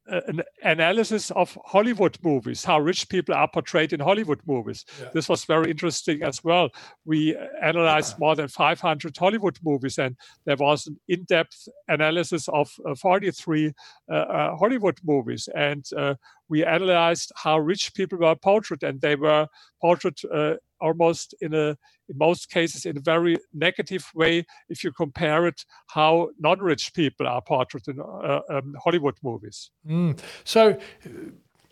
an 0.06 0.42
analysis 0.62 1.30
of 1.30 1.56
Hollywood 1.64 2.18
movies, 2.22 2.64
how 2.64 2.80
rich 2.80 3.08
people 3.08 3.34
are 3.34 3.48
portrayed 3.48 3.92
in 3.92 4.00
Hollywood 4.00 4.40
movies. 4.46 4.84
Yeah. 5.00 5.10
This 5.14 5.28
was 5.28 5.44
very 5.44 5.70
interesting 5.70 6.22
as 6.22 6.42
well. 6.42 6.70
We 7.04 7.36
analyzed 7.62 8.18
more 8.18 8.34
than 8.34 8.48
500 8.48 9.16
Hollywood 9.16 9.58
movies, 9.62 9.98
and 9.98 10.16
there 10.44 10.56
was 10.56 10.86
an 10.86 10.98
in 11.08 11.24
depth 11.24 11.68
analysis 11.88 12.48
of 12.48 12.72
uh, 12.84 12.94
43 12.94 13.72
uh, 14.10 14.14
uh, 14.14 14.56
Hollywood 14.56 14.98
movies. 15.04 15.48
And 15.54 15.84
uh, 15.96 16.14
we 16.48 16.64
analyzed 16.64 17.32
how 17.36 17.58
rich 17.58 17.94
people 17.94 18.18
were 18.18 18.36
portrayed, 18.36 18.82
and 18.82 19.00
they 19.00 19.16
were 19.16 19.46
portrayed 19.80 20.18
uh, 20.32 20.54
almost 20.82 21.34
in 21.40 21.54
a 21.54 21.76
in 22.08 22.18
most 22.18 22.50
cases 22.50 22.84
in 22.84 22.96
a 22.96 23.00
very 23.00 23.36
negative 23.54 24.04
way 24.14 24.44
if 24.68 24.82
you 24.84 24.92
compare 24.92 25.46
it 25.46 25.64
how 25.88 26.28
non-rich 26.38 26.92
people 26.94 27.26
are 27.26 27.42
portrayed 27.42 27.86
in 27.88 28.00
uh, 28.00 28.40
um, 28.50 28.74
Hollywood 28.82 29.16
movies. 29.22 29.70
Mm. 29.88 30.18
So, 30.44 30.78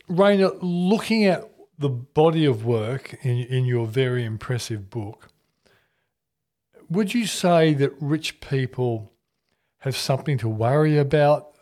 Rainer, 0.09 0.51
looking 0.61 1.25
at 1.27 1.51
the 1.79 1.89
body 1.89 2.45
of 2.45 2.65
work 2.65 3.17
in, 3.23 3.39
in 3.39 3.65
your 3.65 3.87
very 3.87 4.25
impressive 4.25 4.91
book, 4.91 5.31
would 6.89 7.15
you 7.15 7.27
say 7.27 7.75
that 7.75 7.93
rich 8.01 8.41
people 8.41 9.13
have 9.79 9.97
something 9.97 10.39
to 10.39 10.49
worry 10.49 10.99
about 10.99 11.55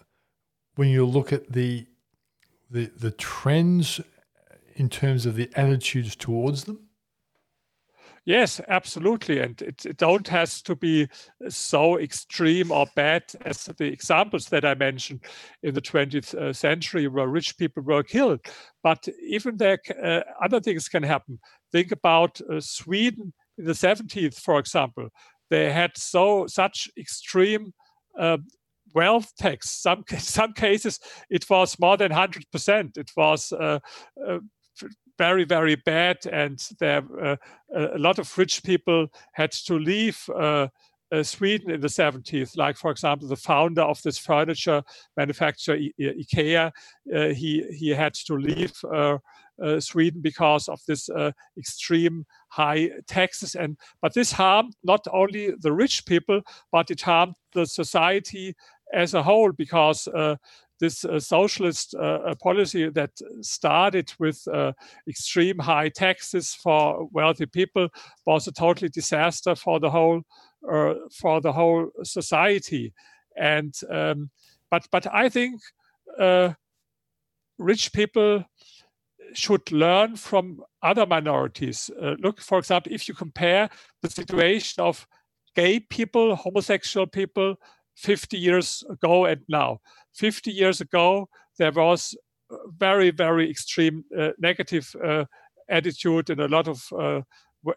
when 0.74 0.88
you 0.88 1.04
look 1.04 1.32
at 1.32 1.52
the 1.52 1.87
the 2.70 2.87
the 2.96 3.11
trends 3.11 4.00
in 4.74 4.88
terms 4.88 5.26
of 5.26 5.34
the 5.37 5.50
attitudes 5.54 6.16
towards 6.16 6.64
them? 6.64 6.88
Yes, 8.28 8.60
absolutely, 8.68 9.40
and 9.40 9.60
it, 9.62 9.86
it 9.86 9.96
don't 9.96 10.28
has 10.28 10.60
to 10.64 10.76
be 10.76 11.08
so 11.48 11.98
extreme 11.98 12.70
or 12.70 12.84
bad 12.94 13.22
as 13.46 13.64
the 13.64 13.86
examples 13.86 14.50
that 14.50 14.66
I 14.66 14.74
mentioned 14.74 15.20
in 15.62 15.72
the 15.72 15.80
20th 15.80 16.34
uh, 16.34 16.52
century, 16.52 17.08
where 17.08 17.26
rich 17.26 17.56
people 17.56 17.82
were 17.82 18.02
killed. 18.02 18.40
But 18.82 19.08
even 19.26 19.56
there, 19.56 19.78
uh, 20.04 20.20
other 20.44 20.60
things 20.60 20.90
can 20.90 21.02
happen. 21.04 21.38
Think 21.72 21.90
about 21.90 22.38
uh, 22.42 22.60
Sweden 22.60 23.32
in 23.56 23.64
the 23.64 23.74
70th, 23.74 24.38
for 24.38 24.58
example. 24.58 25.08
They 25.48 25.72
had 25.72 25.96
so 25.96 26.46
such 26.48 26.90
extreme 26.98 27.72
uh, 28.18 28.36
wealth 28.94 29.32
tax. 29.38 29.70
Some 29.70 30.04
some 30.18 30.52
cases 30.52 31.00
it 31.30 31.48
was 31.48 31.78
more 31.78 31.96
than 31.96 32.10
hundred 32.10 32.44
percent. 32.52 32.98
It 32.98 33.10
was 33.16 33.52
uh, 33.52 33.78
uh, 34.26 34.40
very 35.18 35.44
very 35.44 35.76
bad, 35.76 36.26
and 36.26 36.59
there 36.78 37.02
uh, 37.22 37.37
a 37.74 37.98
lot 37.98 38.18
of 38.18 38.38
rich 38.38 38.62
people 38.62 39.09
had 39.33 39.52
to 39.52 39.74
leave. 39.78 40.28
Uh, 40.35 40.68
uh, 41.11 41.22
Sweden 41.22 41.70
in 41.70 41.81
the 41.81 41.88
70s, 41.88 42.57
like 42.57 42.76
for 42.76 42.90
example, 42.90 43.28
the 43.28 43.37
founder 43.37 43.83
of 43.83 44.02
this 44.02 44.18
furniture 44.18 44.83
manufacturer, 45.16 45.76
I- 45.76 45.92
IKEA, 45.98 46.70
uh, 47.14 47.28
he 47.28 47.64
he 47.72 47.88
had 47.90 48.14
to 48.26 48.35
leave 48.35 48.74
uh, 48.92 49.16
uh, 49.62 49.81
Sweden 49.81 50.20
because 50.20 50.68
of 50.68 50.81
this 50.87 51.09
extreme 51.57 52.26
high 52.48 52.90
taxes. 53.07 53.54
And 53.54 53.78
but 54.02 54.14
this 54.14 54.33
harmed 54.33 54.74
not 54.85 55.07
only 55.11 55.52
the 55.59 55.72
rich 55.72 56.04
people, 56.04 56.42
but 56.70 56.90
it 56.90 57.00
harmed 57.00 57.35
the 57.54 57.66
society 57.66 58.54
as 58.92 59.14
a 59.14 59.22
whole 59.22 59.52
because 59.52 60.09
this 60.80 61.04
uh, 61.04 61.18
socialist 61.18 61.94
uh, 61.94 62.34
policy 62.42 62.88
that 62.90 63.10
started 63.40 64.12
with 64.18 64.46
uh, 64.48 64.72
extreme 65.08 65.58
high 65.58 65.88
taxes 65.88 66.54
for 66.54 67.08
wealthy 67.12 67.46
people 67.46 67.88
was 68.26 68.46
a 68.46 68.52
totally 68.52 68.88
disaster 68.88 69.54
for 69.54 69.80
the 69.80 69.90
whole 69.90 70.22
uh, 70.70 70.94
for 71.12 71.40
the 71.40 71.52
whole 71.52 71.90
society. 72.02 72.92
And 73.36 73.74
um, 73.90 74.30
but 74.70 74.86
but 74.90 75.06
I 75.12 75.28
think 75.28 75.60
uh, 76.18 76.54
rich 77.58 77.92
people 77.92 78.44
should 79.34 79.70
learn 79.70 80.16
from 80.16 80.62
other 80.82 81.06
minorities. 81.06 81.90
Uh, 82.00 82.14
look, 82.18 82.40
for 82.40 82.58
example, 82.58 82.92
if 82.92 83.08
you 83.08 83.14
compare 83.14 83.68
the 84.02 84.10
situation 84.10 84.82
of 84.82 85.06
gay 85.54 85.80
people, 85.80 86.34
homosexual 86.34 87.06
people, 87.06 87.56
50 87.98 88.38
years 88.38 88.84
ago 88.88 89.24
and 89.24 89.40
now. 89.48 89.80
50 90.18 90.50
years 90.50 90.81
ago, 90.81 91.28
there 91.59 91.72
was 91.72 92.16
very, 92.78 93.11
very 93.11 93.50
extreme 93.50 94.04
uh, 94.18 94.31
negative 94.38 94.94
uh, 95.04 95.24
attitude 95.68 96.31
in 96.31 96.40
a 96.40 96.48
lot 96.48 96.68
of 96.68 96.83
uh, 96.98 97.20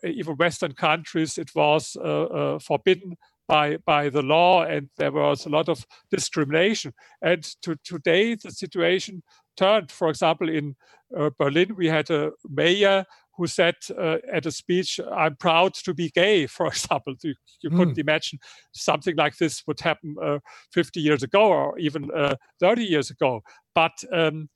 even 0.04 0.36
Western 0.38 0.74
countries. 0.74 1.38
It 1.38 1.52
was 1.56 1.98
uh, 2.00 2.24
uh, 2.24 2.60
forbidden 2.60 3.18
by, 3.48 3.78
by 3.86 4.10
the 4.10 4.22
law, 4.22 4.64
and 4.64 4.90
there 4.98 5.12
was 5.12 5.46
a 5.46 5.50
lot 5.50 5.68
of 5.68 5.86
discrimination. 6.10 6.94
And 7.22 7.44
to, 7.64 7.76
today, 7.84 8.36
the 8.36 8.52
situation 8.52 9.24
turned. 9.58 9.92
For 9.92 10.10
example, 10.10 10.50
in 10.50 10.76
uh, 11.18 11.32
Berlin, 11.38 11.76
we 11.76 11.88
had 11.88 12.10
a 12.10 12.32
mayor 12.50 13.06
who 13.38 13.48
said 13.48 13.76
uh, 13.98 14.18
at 14.32 14.46
a 14.46 14.52
speech, 14.52 15.00
I'm 15.12 15.36
proud 15.36 15.74
to 15.74 15.94
be 15.94 16.10
gay, 16.10 16.48
for 16.48 16.68
example. 16.68 17.16
You, 17.24 17.34
you 17.62 17.70
mm. 17.70 17.78
couldn't 17.78 17.98
imagine 17.98 18.40
something 18.74 19.16
like 19.16 19.38
this 19.38 19.64
would 19.68 19.80
happen 19.80 20.16
uh, 20.22 20.40
50 20.74 21.00
years 21.00 21.24
ago 21.24 21.52
or 21.52 21.80
even 21.80 22.10
uh, 22.12 22.36
30 22.60 22.84
years 22.84 23.10
ago. 23.10 23.42
But, 23.74 24.04
um, 24.12 24.50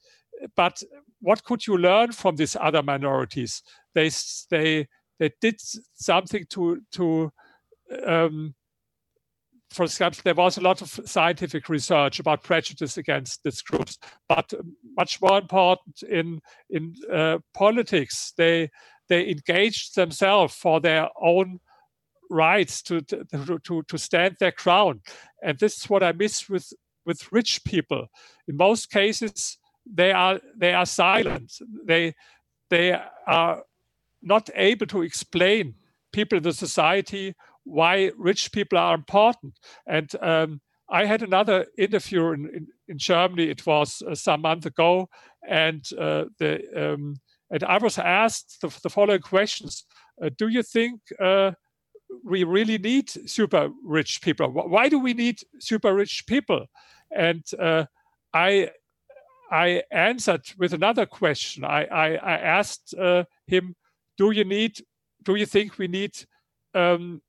but 0.56 0.82
what 1.22 1.44
could 1.44 1.66
you 1.66 1.78
learn 1.78 2.12
from 2.12 2.36
these 2.36 2.56
other 2.60 2.84
minorities? 2.84 3.62
They, 3.94 4.10
they, 4.50 4.88
they 5.20 5.32
did 5.42 5.56
something 5.94 6.46
to, 6.50 6.82
to 6.94 7.32
um, 8.06 8.56
for 9.72 9.84
example, 9.84 10.22
there 10.24 10.36
was 10.36 10.58
a 10.58 10.62
lot 10.62 10.82
of 10.82 11.00
scientific 11.06 11.70
research 11.70 12.20
about 12.20 12.44
prejudice 12.44 12.98
against 12.98 13.44
these 13.44 13.62
groups, 13.62 13.98
but 14.30 14.54
much 14.98 15.22
more 15.22 15.38
important 15.38 16.04
in 16.04 16.40
in 16.70 16.94
uh, 17.12 17.40
politics, 17.54 18.34
they 18.38 18.70
they 19.10 19.30
engaged 19.30 19.96
themselves 19.96 20.56
for 20.56 20.80
their 20.80 21.10
own 21.22 21.60
rights 22.30 22.82
to, 22.84 23.02
to 23.02 23.60
to 23.64 23.84
to 23.84 23.98
stand 23.98 24.38
their 24.40 24.54
ground, 24.54 25.02
and 25.44 25.60
this 25.60 25.78
is 25.78 25.90
what 25.90 26.04
I 26.04 26.12
miss 26.12 26.48
with 26.50 26.72
with 27.06 27.32
rich 27.32 27.64
people. 27.64 28.08
In 28.48 28.58
most 28.58 28.92
cases, 28.92 29.58
they 29.86 30.12
are 30.12 30.40
they 30.56 30.74
are 30.74 30.86
silent. 30.86 31.54
They 31.86 32.14
they 32.70 33.00
are 33.28 33.64
not 34.22 34.50
able 34.56 34.88
to 34.88 35.02
explain 35.02 35.76
people 36.12 36.38
in 36.38 36.44
the 36.44 36.54
society 36.54 37.36
why 37.66 38.12
rich 38.18 38.52
people 38.52 38.78
are 38.78 38.96
important. 38.96 39.60
And 39.86 40.10
um, 40.22 40.62
I 40.90 41.06
had 41.06 41.24
another 41.24 41.66
interview 41.78 42.32
in, 42.32 42.46
in, 42.54 42.68
in 42.88 42.98
Germany. 42.98 43.50
It 43.50 43.66
was 43.66 44.02
uh, 44.02 44.16
some 44.16 44.42
month 44.42 44.66
ago, 44.66 45.10
and 45.48 45.84
uh, 45.98 46.26
the 46.38 46.62
um, 46.76 47.16
and 47.50 47.64
I 47.64 47.78
was 47.78 47.98
asked 47.98 48.62
the, 48.62 48.68
the 48.84 48.90
following 48.90 49.22
questions: 49.22 49.86
uh, 50.22 50.30
Do 50.38 50.48
you 50.48 50.62
think 50.62 51.02
uh, 51.20 51.52
we 52.24 52.44
really 52.44 52.78
need 52.78 53.10
super 53.10 53.70
rich 53.84 54.22
people? 54.22 54.48
Why 54.50 54.90
do 54.90 55.00
we 55.00 55.14
need 55.14 55.40
super 55.60 55.94
rich 55.94 56.26
people? 56.28 56.68
And 57.12 57.44
uh, 57.60 57.86
I 58.34 58.70
I 59.52 59.84
answered 59.92 60.46
with 60.60 60.74
another 60.74 61.08
question. 61.08 61.64
I 61.64 61.86
I, 61.86 62.08
I 62.16 62.38
asked 62.38 62.94
uh, 62.94 63.24
him, 63.48 63.76
"Do 64.18 64.30
you 64.30 64.46
need? 64.46 64.86
Do 65.24 65.34
you 65.34 65.48
think 65.48 65.80
we 65.80 65.88
need?" 65.88 66.14
Um, 66.76 67.22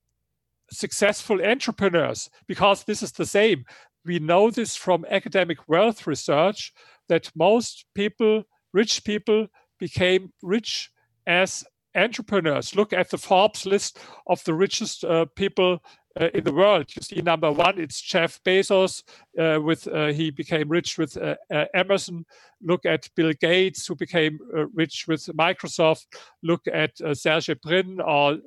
successful 0.70 1.44
entrepreneurs 1.44 2.30
because 2.46 2.84
this 2.84 3.02
is 3.02 3.12
the 3.12 3.26
same. 3.26 3.64
We 4.04 4.18
know 4.18 4.50
this 4.50 4.76
from 4.76 5.04
academic 5.10 5.68
wealth 5.68 6.06
research 6.06 6.72
that 7.08 7.30
most 7.34 7.86
people, 7.94 8.44
rich 8.72 9.04
people, 9.04 9.48
became 9.78 10.32
rich 10.42 10.90
as 11.26 11.64
entrepreneurs. 11.94 12.76
Look 12.76 12.92
at 12.92 13.10
the 13.10 13.18
Forbes 13.18 13.66
list 13.66 13.98
of 14.26 14.42
the 14.44 14.54
richest 14.54 15.04
uh, 15.04 15.26
people 15.34 15.80
uh, 16.20 16.28
in 16.34 16.44
the 16.44 16.52
world. 16.52 16.86
You 16.94 17.02
see, 17.02 17.20
number 17.22 17.50
one, 17.52 17.78
it's 17.78 18.00
Jeff 18.00 18.40
Bezos. 18.44 19.02
Uh, 19.38 19.60
with 19.60 19.86
uh, 19.88 20.06
he 20.08 20.30
became 20.30 20.68
rich 20.68 20.98
with 20.98 21.16
uh, 21.16 21.36
uh, 21.52 21.66
Amazon. 21.74 22.24
Look 22.62 22.86
at 22.86 23.08
Bill 23.14 23.32
Gates, 23.34 23.86
who 23.86 23.94
became 23.94 24.38
uh, 24.56 24.66
rich 24.68 25.06
with 25.06 25.26
Microsoft. 25.36 26.06
Look 26.42 26.62
at 26.72 26.92
Sergey 27.12 27.54
Brin 27.54 28.00
or 28.00 28.38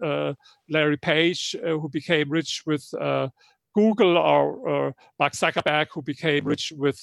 Larry 0.70 0.98
Page, 0.98 1.56
who 1.64 1.90
became 1.90 2.30
rich 2.30 2.64
with. 2.66 2.94
Google 3.76 4.18
or 4.18 4.94
Mark 5.20 5.34
Zuckerberg, 5.34 5.88
who 5.94 6.02
became 6.02 6.44
rich 6.44 6.74
with 6.76 6.98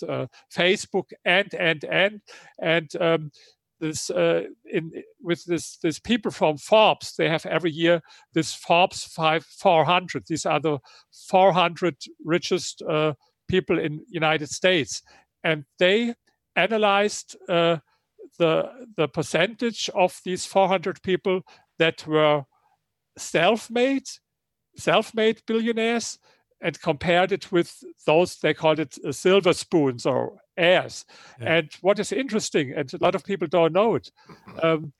Facebook, 0.52 1.12
and 1.24 1.54
and 1.54 1.84
and 1.84 2.20
and 2.60 2.96
um, 3.00 3.30
this 3.80 4.10
uh, 4.10 4.42
in 4.64 4.90
with 5.20 5.44
this 5.44 5.76
this 5.78 5.98
people 5.98 6.30
from 6.30 6.56
Forbes. 6.56 7.14
They 7.16 7.28
have 7.28 7.46
every 7.46 7.70
year 7.70 8.02
this 8.32 8.54
Forbes 8.54 9.04
five 9.04 9.44
400. 9.44 10.24
These 10.26 10.46
are 10.46 10.60
the 10.60 10.78
400 11.28 11.96
richest 12.24 12.82
uh, 12.82 13.14
people 13.48 13.78
in 13.78 14.04
United 14.08 14.50
States, 14.50 15.02
and 15.44 15.64
they 15.78 16.14
analyzed 16.54 17.36
uh, 17.48 17.78
the 18.38 18.70
the 18.96 19.08
percentage 19.08 19.90
of 19.94 20.20
these 20.24 20.46
400 20.46 21.02
people 21.02 21.42
that 21.78 22.06
were 22.06 22.44
self-made, 23.18 24.04
self-made 24.76 25.42
billionaires, 25.46 26.18
and 26.66 26.80
compared 26.80 27.30
it 27.30 27.52
with 27.52 27.84
those 28.06 28.40
they 28.40 28.52
called 28.52 28.80
it 28.80 28.98
uh, 29.06 29.12
silver 29.12 29.52
spoons 29.52 30.04
or 30.04 30.36
heirs. 30.56 31.04
Yeah. 31.40 31.54
And 31.54 31.70
what 31.80 32.00
is 32.00 32.10
interesting, 32.10 32.72
and 32.72 32.92
a 32.92 32.98
lot 32.98 33.14
of 33.14 33.24
people 33.24 33.46
don't 33.46 33.72
know 33.72 33.94
it, 33.94 34.10
um, 34.60 34.92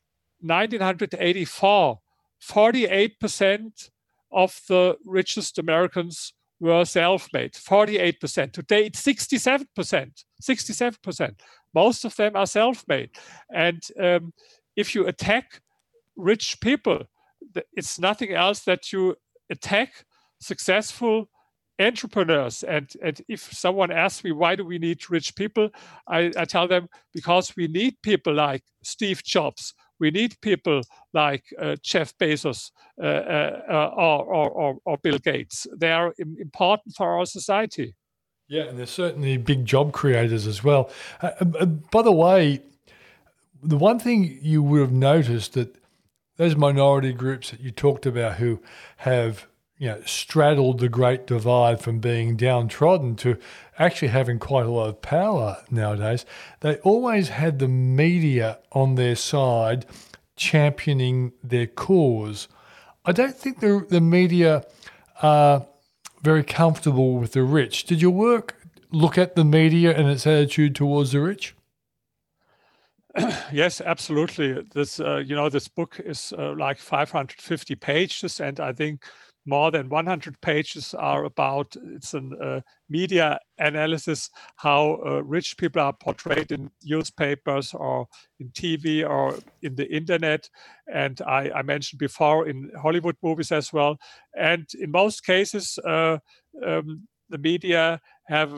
1984, 0.43 1.99
48% 2.41 3.91
of 4.31 4.61
the 4.69 4.97
richest 5.05 5.59
Americans 5.59 6.35
were 6.61 6.85
self-made. 6.85 7.55
48%. 7.55 8.53
Today 8.53 8.87
it's 8.87 9.03
67%. 9.03 10.25
67%. 10.41 11.41
Most 11.75 12.05
of 12.05 12.15
them 12.15 12.37
are 12.37 12.47
self-made. 12.47 13.11
And 13.53 13.83
um, 14.01 14.33
if 14.77 14.95
you 14.95 15.09
attack 15.09 15.61
rich 16.15 16.61
people, 16.61 17.03
it's 17.73 17.99
nothing 17.99 18.33
else 18.33 18.61
that 18.61 18.93
you 18.93 19.17
attack 19.51 20.05
successful 20.39 21.29
entrepreneurs. 21.81 22.63
And, 22.63 22.91
and 23.03 23.21
if 23.29 23.41
someone 23.53 23.91
asks 23.91 24.25
me 24.25 24.33
why 24.33 24.57
do 24.57 24.65
we 24.65 24.79
need 24.79 25.11
rich 25.11 25.35
people? 25.35 25.71
I, 26.09 26.33
I 26.37 26.45
tell 26.45 26.69
them 26.69 26.89
because 27.13 27.55
we 27.57 27.69
need 27.69 27.97
people 28.03 28.35
like 28.35 28.63
steve 28.83 29.23
jobs. 29.23 29.75
We 29.99 30.11
need 30.11 30.39
people 30.43 30.83
like 31.15 31.45
uh, 31.59 31.77
jeff 31.83 32.17
bezos 32.19 32.71
uh, 33.03 33.07
uh, 33.07 33.61
uh 33.71 33.91
or, 33.97 34.51
or, 34.51 34.79
or, 34.85 34.99
bill 34.99 35.19
gates. 35.19 35.67
They 35.75 35.93
are 35.93 36.15
important 36.19 36.95
for 36.97 37.19
our 37.19 37.27
society. 37.27 37.95
Yeah 38.49 38.65
and 38.65 38.79
they're 38.79 38.87
certainly 38.87 39.37
big 39.37 39.65
job 39.65 39.93
creators 39.93 40.47
as 40.47 40.63
well. 40.63 40.91
Uh, 41.23 41.31
uh, 41.41 41.67
by 41.67 42.03
the 42.03 42.13
way 42.13 42.63
the 43.63 43.77
one 43.77 43.99
thing 43.99 44.39
you 44.43 44.63
would 44.63 44.81
have 44.81 44.93
noticed 44.93 45.55
that 45.55 45.77
those 46.37 46.55
minority 46.55 47.13
groups 47.13 47.51
that 47.51 47.61
you 47.61 47.71
talked 47.71 48.07
about 48.07 48.35
who 48.35 48.61
have 48.99 49.47
you 49.79 49.89
know, 49.89 50.01
straddled 50.07 50.81
the 50.81 50.89
great 50.89 51.27
divide 51.27 51.81
from 51.81 51.99
being 51.99 52.37
downtrodden 52.37 53.15
to 53.17 53.37
actually 53.79 54.09
having 54.09 54.39
quite 54.39 54.67
a 54.67 54.71
lot 54.71 54.89
of 54.89 55.03
power 55.03 55.59
nowadays, 55.71 56.25
they 56.61 56.77
always 56.77 57.29
had 57.29 57.59
the 57.59 57.69
media 57.69 58.59
on 58.73 58.95
their 58.95 59.15
side 59.15 59.85
championing 60.35 61.33
their 61.43 61.67
cause. 61.67 62.49
I 63.05 63.13
don't 63.13 63.37
think 63.37 63.61
the, 63.61 63.87
the 63.89 64.01
media 64.01 64.65
are 65.23 65.67
very 66.23 66.43
comfortable 66.43 67.19
with 67.19 67.33
the 67.33 67.43
rich. 67.43 67.85
Did 67.85 68.01
your 68.01 68.11
work 68.11 68.57
look 68.91 69.19
at 69.19 69.37
the 69.37 69.45
media 69.45 69.97
and 69.97 70.09
its 70.09 70.27
attitude 70.27 70.75
towards 70.75 71.13
the 71.13 71.21
rich? 71.21 71.55
yes, 73.53 73.81
absolutely. 73.81 74.63
This, 74.75 75.01
uh, 75.01 75.19
you 75.19 75.35
know, 75.35 75.49
this 75.49 75.69
book 75.69 76.01
is 76.05 76.33
uh, 76.37 76.55
like 76.55 76.79
550 76.79 77.75
pages, 77.77 78.41
and 78.41 78.61
I 78.61 78.73
think 78.73 79.05
more 79.47 79.71
than 79.71 79.89
100 79.89 80.41
pages 80.41 80.93
are 80.95 81.25
about 81.25 81.77
it's 81.95 82.15
a 82.15 82.19
uh, 82.43 82.61
media 82.89 83.39
analysis 83.59 84.29
how 84.57 84.99
uh, 85.07 85.23
rich 85.23 85.57
people 85.57 85.81
are 85.81 85.93
portrayed 85.93 86.53
in 86.53 86.71
newspapers 86.85 87.73
or 87.73 88.07
in 88.41 88.49
tv 88.51 89.09
or 89.09 89.39
in 89.63 89.75
the 89.77 89.89
internet 89.89 90.51
and 90.93 91.21
i, 91.23 91.51
I 91.55 91.63
mentioned 91.63 91.99
before 91.99 92.49
in 92.49 92.71
hollywood 92.81 93.17
movies 93.23 93.53
as 93.53 93.73
well. 93.73 93.99
And 94.37 94.67
in 94.79 94.91
most 94.91 95.25
cases 95.25 95.79
uh, 95.85 96.19
um, 96.65 97.09
the 97.29 97.39
media 97.39 98.01
have 98.27 98.53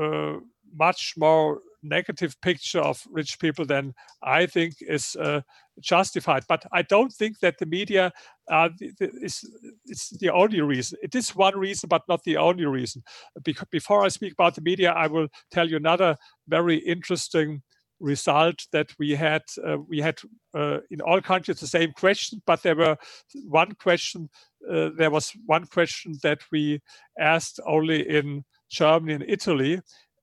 uh, 0.00 0.34
much 0.74 1.14
more 1.16 1.60
negative 1.82 2.40
picture 2.40 2.80
of 2.80 3.02
rich 3.10 3.38
people 3.38 3.64
than 3.64 3.94
I 4.22 4.46
think 4.46 4.74
is 4.80 5.16
uh, 5.16 5.42
justified. 5.80 6.44
But 6.48 6.64
I 6.72 6.82
don't 6.82 7.12
think 7.12 7.38
that 7.40 7.58
the 7.58 7.66
media 7.66 8.12
uh, 8.50 8.70
is, 9.00 9.44
is 9.86 10.08
the 10.20 10.30
only 10.30 10.60
reason. 10.60 10.98
It 11.02 11.14
is 11.14 11.36
one 11.36 11.58
reason, 11.58 11.88
but 11.88 12.02
not 12.08 12.24
the 12.24 12.36
only 12.36 12.66
reason. 12.66 13.02
Because 13.44 13.68
before 13.70 14.04
I 14.04 14.08
speak 14.08 14.32
about 14.32 14.54
the 14.54 14.62
media, 14.62 14.92
I 14.92 15.06
will 15.06 15.28
tell 15.50 15.68
you 15.68 15.76
another 15.76 16.16
very 16.48 16.76
interesting 16.76 17.62
result 18.00 18.66
that 18.72 18.92
we 18.98 19.10
had 19.10 19.42
uh, 19.66 19.76
we 19.88 20.00
had 20.00 20.18
uh, 20.54 20.78
in 20.90 21.00
all 21.00 21.20
countries 21.20 21.58
the 21.58 21.66
same 21.66 21.92
question 21.92 22.40
but 22.46 22.62
there 22.62 22.76
were 22.76 22.96
one 23.44 23.72
question 23.72 24.28
uh, 24.70 24.90
there 24.96 25.10
was 25.10 25.32
one 25.46 25.66
question 25.66 26.14
that 26.22 26.38
we 26.52 26.80
asked 27.18 27.58
only 27.66 28.08
in 28.08 28.44
germany 28.70 29.14
and 29.14 29.24
italy 29.26 29.80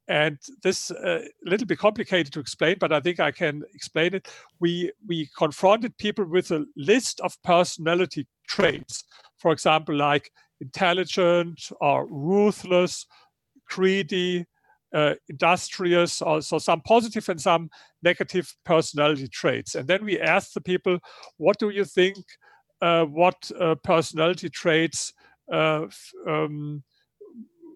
and 0.08 0.38
this 0.62 0.92
a 0.92 1.16
uh, 1.16 1.22
little 1.44 1.66
bit 1.66 1.80
complicated 1.80 2.32
to 2.32 2.40
explain 2.40 2.76
but 2.80 2.92
i 2.92 3.00
think 3.00 3.20
i 3.20 3.32
can 3.32 3.64
explain 3.74 4.14
it 4.14 4.28
we 4.60 4.92
we 5.08 5.30
confronted 5.38 5.98
people 5.98 6.26
with 6.26 6.52
a 6.52 6.66
list 6.78 7.20
of 7.22 7.42
personality 7.44 8.28
traits 8.48 9.04
for 9.38 9.52
example 9.52 9.96
like 9.96 10.32
intelligent 10.62 11.70
or 11.82 12.08
ruthless 12.08 13.06
greedy 13.68 14.46
uh, 14.96 15.14
industrious, 15.28 16.22
also 16.22 16.58
some 16.58 16.80
positive 16.82 17.28
and 17.28 17.42
some 17.42 17.70
negative 18.02 18.56
personality 18.64 19.28
traits. 19.28 19.76
And 19.76 19.88
then 19.88 20.06
we 20.06 20.20
asked 20.20 20.54
the 20.54 20.62
people, 20.62 21.00
what 21.38 21.60
do 21.60 21.70
you 21.70 21.84
think? 21.84 22.18
Uh, 22.82 23.04
what 23.06 23.52
uh, 23.60 23.76
personality 23.84 24.50
traits 24.50 25.14
uh, 25.52 25.86
um, 26.28 26.84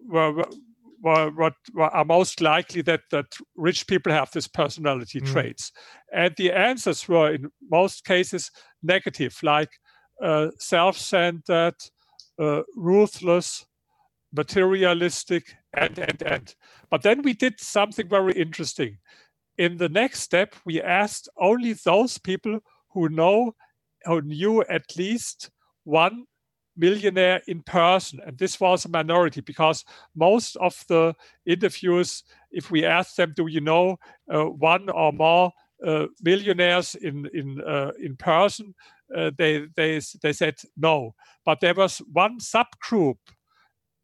were, 0.06 0.32
were, 0.32 0.48
what 1.02 1.54
are 1.78 2.04
most 2.04 2.40
likely 2.40 2.82
that, 2.82 3.00
that 3.10 3.26
rich 3.56 3.86
people 3.86 4.12
have 4.12 4.30
this 4.32 4.46
personality 4.46 5.20
mm. 5.20 5.26
traits. 5.26 5.72
And 6.12 6.34
the 6.36 6.52
answers 6.52 7.08
were 7.08 7.32
in 7.34 7.50
most 7.70 8.04
cases 8.04 8.50
negative, 8.82 9.38
like 9.42 9.70
uh, 10.22 10.48
self-centered, 10.58 11.74
uh, 12.38 12.62
ruthless, 12.76 13.66
materialistic, 14.32 15.56
and, 15.72 15.98
and, 15.98 16.22
and. 16.22 16.54
But 16.90 17.02
then 17.02 17.22
we 17.22 17.32
did 17.32 17.60
something 17.60 18.08
very 18.08 18.34
interesting. 18.34 18.98
In 19.58 19.76
the 19.76 19.88
next 19.88 20.20
step, 20.20 20.54
we 20.64 20.80
asked 20.80 21.28
only 21.38 21.72
those 21.72 22.18
people 22.18 22.60
who 22.90 23.08
know, 23.08 23.54
who 24.04 24.20
knew 24.22 24.62
at 24.64 24.96
least 24.96 25.50
one 25.84 26.24
millionaire 26.80 27.42
in 27.46 27.62
person. 27.62 28.20
And 28.26 28.36
this 28.38 28.58
was 28.58 28.84
a 28.84 28.88
minority 28.88 29.42
because 29.42 29.84
most 30.16 30.56
of 30.56 30.82
the 30.88 31.14
interviews, 31.46 32.24
if 32.50 32.70
we 32.70 32.84
asked 32.84 33.16
them, 33.16 33.34
do 33.36 33.46
you 33.46 33.60
know 33.60 33.98
uh, 34.32 34.44
one 34.44 34.88
or 34.88 35.12
more 35.12 35.52
uh, 35.86 36.06
millionaires 36.22 36.94
in, 36.94 37.28
in, 37.34 37.60
uh, 37.60 37.92
in 38.02 38.16
person, 38.16 38.74
uh, 39.16 39.30
they, 39.36 39.66
they, 39.76 40.00
they 40.22 40.32
said 40.32 40.54
no. 40.76 41.14
But 41.44 41.60
there 41.60 41.74
was 41.74 41.98
one 42.12 42.38
subgroup 42.38 43.18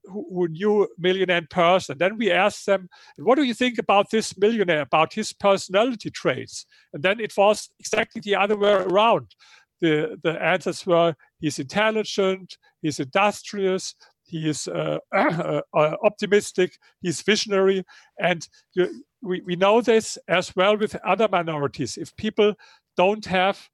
who, 0.04 0.26
who 0.32 0.48
knew 0.48 0.88
millionaire 0.98 1.38
in 1.38 1.48
person. 1.48 1.98
Then 1.98 2.18
we 2.18 2.30
asked 2.30 2.66
them, 2.66 2.88
what 3.16 3.36
do 3.36 3.42
you 3.42 3.54
think 3.54 3.78
about 3.78 4.10
this 4.10 4.36
millionaire, 4.38 4.82
about 4.82 5.14
his 5.14 5.32
personality 5.32 6.10
traits? 6.10 6.66
And 6.92 7.02
then 7.02 7.20
it 7.20 7.36
was 7.36 7.70
exactly 7.78 8.20
the 8.20 8.36
other 8.36 8.56
way 8.56 8.72
around 8.72 9.34
the, 9.80 10.18
the 10.22 10.42
answers 10.42 10.86
were 10.86 11.14
he's 11.38 11.58
intelligent, 11.58 12.56
he's 12.82 13.00
industrious, 13.00 13.94
he 14.24 14.48
is 14.48 14.68
uh, 14.68 14.98
uh, 15.14 15.60
optimistic, 15.74 16.78
he's 17.00 17.22
visionary. 17.22 17.84
And 18.18 18.46
we, 19.22 19.40
we 19.40 19.56
know 19.56 19.80
this 19.80 20.18
as 20.28 20.54
well 20.56 20.76
with 20.76 20.96
other 21.06 21.28
minorities. 21.28 21.96
If 21.96 22.14
people 22.16 22.54
don't 22.96 23.24
have 23.26 23.68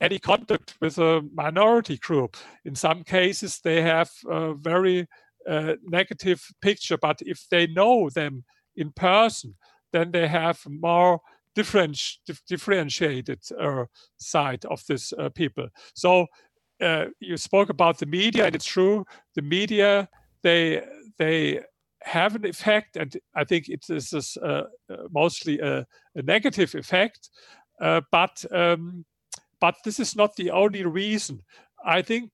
any 0.00 0.18
contact 0.18 0.74
with 0.80 0.98
a 0.98 1.22
minority 1.32 1.98
group, 1.98 2.36
in 2.64 2.74
some 2.74 3.04
cases 3.04 3.60
they 3.62 3.82
have 3.82 4.10
a 4.28 4.54
very 4.54 5.06
uh, 5.48 5.74
negative 5.84 6.42
picture, 6.62 6.96
but 6.96 7.20
if 7.20 7.46
they 7.50 7.66
know 7.66 8.08
them 8.10 8.44
in 8.76 8.90
person, 8.90 9.54
then 9.92 10.10
they 10.10 10.26
have 10.26 10.60
more 10.66 11.20
differenti- 11.56 12.18
differentiated 12.48 13.40
uh, 13.60 13.84
side 14.16 14.64
of 14.64 14.82
this 14.88 15.12
uh, 15.12 15.28
people. 15.28 15.68
So 15.94 16.26
uh, 16.80 17.06
you 17.20 17.36
spoke 17.36 17.70
about 17.70 17.98
the 17.98 18.06
media, 18.06 18.46
and 18.46 18.54
it's 18.54 18.64
true. 18.64 19.04
The 19.34 19.42
media 19.42 20.08
they 20.42 20.82
they 21.18 21.60
have 22.02 22.34
an 22.34 22.44
effect, 22.44 22.96
and 22.96 23.16
I 23.34 23.44
think 23.44 23.68
it 23.68 23.84
is 23.88 24.36
uh, 24.42 24.46
uh, 24.46 24.64
mostly 25.10 25.58
a, 25.60 25.86
a, 26.14 26.22
negative 26.22 26.74
effect. 26.74 27.30
Uh, 27.80 28.02
but 28.12 28.44
um, 28.52 29.04
but 29.60 29.76
this 29.84 29.98
is 29.98 30.14
not 30.14 30.36
the 30.36 30.50
only 30.50 30.84
reason. 30.84 31.40
I 31.84 32.02
think 32.02 32.30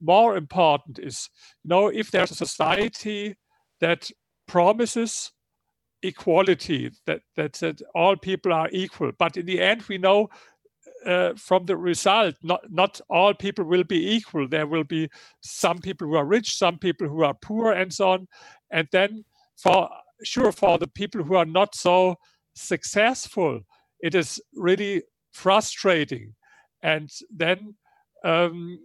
more 0.00 0.36
important 0.36 0.98
is 0.98 1.28
you 1.64 1.70
know 1.70 1.88
if 1.88 2.10
there's 2.10 2.30
a 2.30 2.34
society 2.46 3.36
that 3.80 4.10
promises 4.46 5.32
equality 6.02 6.90
that, 7.06 7.20
that 7.36 7.54
that 7.54 7.82
all 7.94 8.16
people 8.16 8.52
are 8.52 8.68
equal 8.70 9.10
but 9.18 9.36
in 9.36 9.46
the 9.46 9.60
end 9.60 9.82
we 9.88 9.98
know 9.98 10.28
uh, 11.08 11.32
from 11.36 11.64
the 11.64 11.76
result 11.76 12.34
not 12.42 12.60
not 12.70 13.00
all 13.08 13.32
people 13.32 13.64
will 13.64 13.84
be 13.84 14.14
equal. 14.14 14.46
There 14.46 14.66
will 14.66 14.84
be 14.84 15.08
some 15.40 15.78
people 15.78 16.06
who 16.06 16.16
are 16.16 16.26
rich 16.26 16.56
some 16.56 16.78
people 16.78 17.08
who 17.08 17.22
are 17.22 17.34
poor 17.34 17.72
and 17.72 17.92
so 17.92 18.10
on. 18.10 18.28
And 18.70 18.88
then 18.92 19.24
for 19.56 19.88
sure 20.22 20.52
for 20.52 20.78
the 20.78 20.86
people 20.86 21.22
who 21.22 21.34
are 21.34 21.46
not 21.46 21.74
so 21.74 22.16
successful 22.54 23.60
it 24.00 24.14
is 24.14 24.40
really 24.54 25.02
frustrating. 25.32 26.34
And 26.82 27.10
then 27.30 27.74
um, 28.22 28.78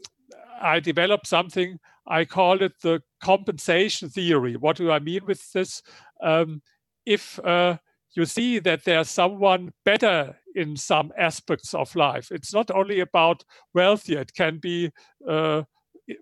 i 0.62 0.80
developed 0.80 1.28
something 1.28 1.80
i 2.08 2.24
call 2.24 2.62
it 2.62 2.74
the 2.82 3.02
compensation 3.22 4.10
theory. 4.10 4.56
What 4.56 4.78
do 4.78 4.92
i 4.92 5.00
mean 5.00 5.26
with 5.26 5.52
this? 5.52 5.82
Um, 6.22 6.62
if 7.06 7.38
uh, 7.40 7.78
you 8.16 8.26
see 8.26 8.60
that 8.60 8.86
there's 8.86 9.10
someone 9.10 9.74
better 9.84 10.38
in 10.56 10.78
some 10.78 11.12
aspects 11.18 11.74
of 11.74 11.96
life. 11.96 12.32
It's 12.32 12.54
not 12.54 12.72
only 12.72 13.00
about 13.00 13.44
wealthy; 13.74 14.16
it 14.16 14.34
can 14.34 14.60
be 14.60 14.92
uh, 15.28 15.64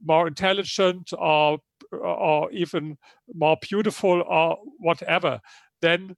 more 0.04 0.28
intelligent 0.28 1.12
or 1.18 1.60
or 1.92 2.52
even 2.52 2.98
more 3.34 3.58
beautiful 3.62 4.24
or 4.28 4.58
whatever. 4.78 5.40
Then 5.82 6.16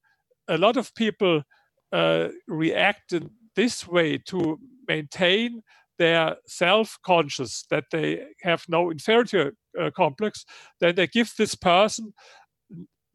a 0.48 0.58
lot 0.58 0.78
of 0.78 0.94
people 0.96 1.44
uh, 1.92 2.28
react 2.48 3.14
in 3.14 3.30
this 3.56 3.88
way 3.88 4.18
to 4.18 4.60
maintain 4.88 5.62
their 5.98 6.36
self-conscious 6.48 7.66
that 7.70 7.86
they 7.92 8.24
have 8.42 8.66
no 8.68 8.92
inferiority 8.92 9.52
uh, 9.80 9.90
complex. 9.96 10.46
Then 10.80 10.96
they 10.96 11.08
give 11.08 11.34
this 11.38 11.56
person 11.56 12.14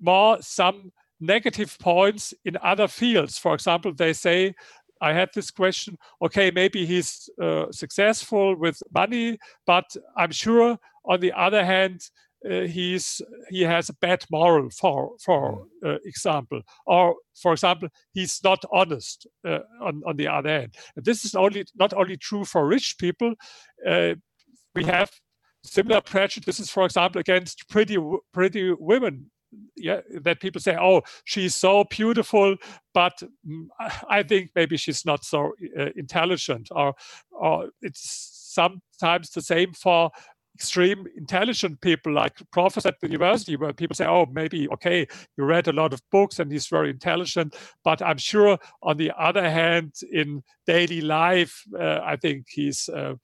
more 0.00 0.38
some 0.40 0.92
negative 1.20 1.76
points 1.80 2.32
in 2.44 2.56
other 2.62 2.88
fields. 2.88 3.36
For 3.36 3.54
example, 3.54 3.92
they 3.92 4.12
say, 4.12 4.54
I 5.00 5.12
had 5.12 5.30
this 5.34 5.50
question, 5.50 5.96
okay, 6.22 6.50
maybe 6.50 6.86
he's 6.86 7.28
uh, 7.40 7.66
successful 7.70 8.56
with 8.56 8.82
money, 8.92 9.38
but 9.66 9.96
I'm 10.16 10.32
sure 10.32 10.78
on 11.04 11.20
the 11.20 11.32
other 11.32 11.64
hand, 11.64 12.02
uh, 12.48 12.60
he's 12.60 13.20
he 13.50 13.62
has 13.62 13.88
a 13.88 13.94
bad 13.94 14.24
moral 14.30 14.70
for 14.70 15.16
for 15.20 15.66
hmm. 15.82 15.88
uh, 15.88 15.96
example 16.04 16.62
or 16.86 17.16
for 17.34 17.52
example 17.52 17.88
he's 18.12 18.40
not 18.44 18.62
honest 18.72 19.26
uh, 19.44 19.58
on 19.82 20.02
on 20.06 20.16
the 20.16 20.28
other 20.28 20.48
hand 20.48 20.74
and 20.94 21.04
this 21.04 21.24
is 21.24 21.34
only 21.34 21.64
not 21.76 21.92
only 21.94 22.16
true 22.16 22.44
for 22.44 22.66
rich 22.66 22.96
people 22.98 23.34
uh, 23.86 24.14
we 24.74 24.84
have 24.84 25.10
similar 25.64 26.00
prejudices 26.00 26.70
for 26.70 26.84
example 26.84 27.20
against 27.20 27.68
pretty 27.68 27.98
pretty 28.32 28.72
women 28.78 29.28
yeah 29.76 30.00
that 30.22 30.40
people 30.40 30.60
say 30.60 30.76
oh 30.78 31.00
she's 31.24 31.54
so 31.54 31.84
beautiful 31.84 32.56
but 32.94 33.22
mm, 33.46 33.66
i 34.08 34.22
think 34.22 34.50
maybe 34.54 34.76
she's 34.76 35.04
not 35.06 35.24
so 35.24 35.52
uh, 35.78 35.88
intelligent 35.96 36.68
or 36.70 36.94
or 37.30 37.68
it's 37.80 38.30
sometimes 38.52 39.30
the 39.30 39.42
same 39.42 39.72
for 39.72 40.10
extreme 40.54 41.06
intelligent 41.16 41.80
people 41.80 42.12
like 42.12 42.32
professors 42.50 42.84
at 42.84 42.98
the 43.00 43.08
university 43.08 43.54
where 43.54 43.72
people 43.72 43.94
say 43.94 44.06
oh 44.06 44.26
maybe 44.32 44.68
okay 44.68 45.06
you 45.36 45.44
read 45.44 45.68
a 45.68 45.72
lot 45.72 45.92
of 45.92 46.02
books 46.10 46.40
and 46.40 46.50
he's 46.50 46.66
very 46.66 46.90
intelligent 46.90 47.54
but 47.84 48.02
i'm 48.02 48.18
sure 48.18 48.58
on 48.82 48.96
the 48.96 49.12
other 49.16 49.48
hand 49.48 49.92
in 50.12 50.42
daily 50.66 51.00
life 51.00 51.62
uh, 51.78 52.00
i 52.02 52.16
think 52.16 52.46
he's 52.48 52.88
uh, 52.88 53.14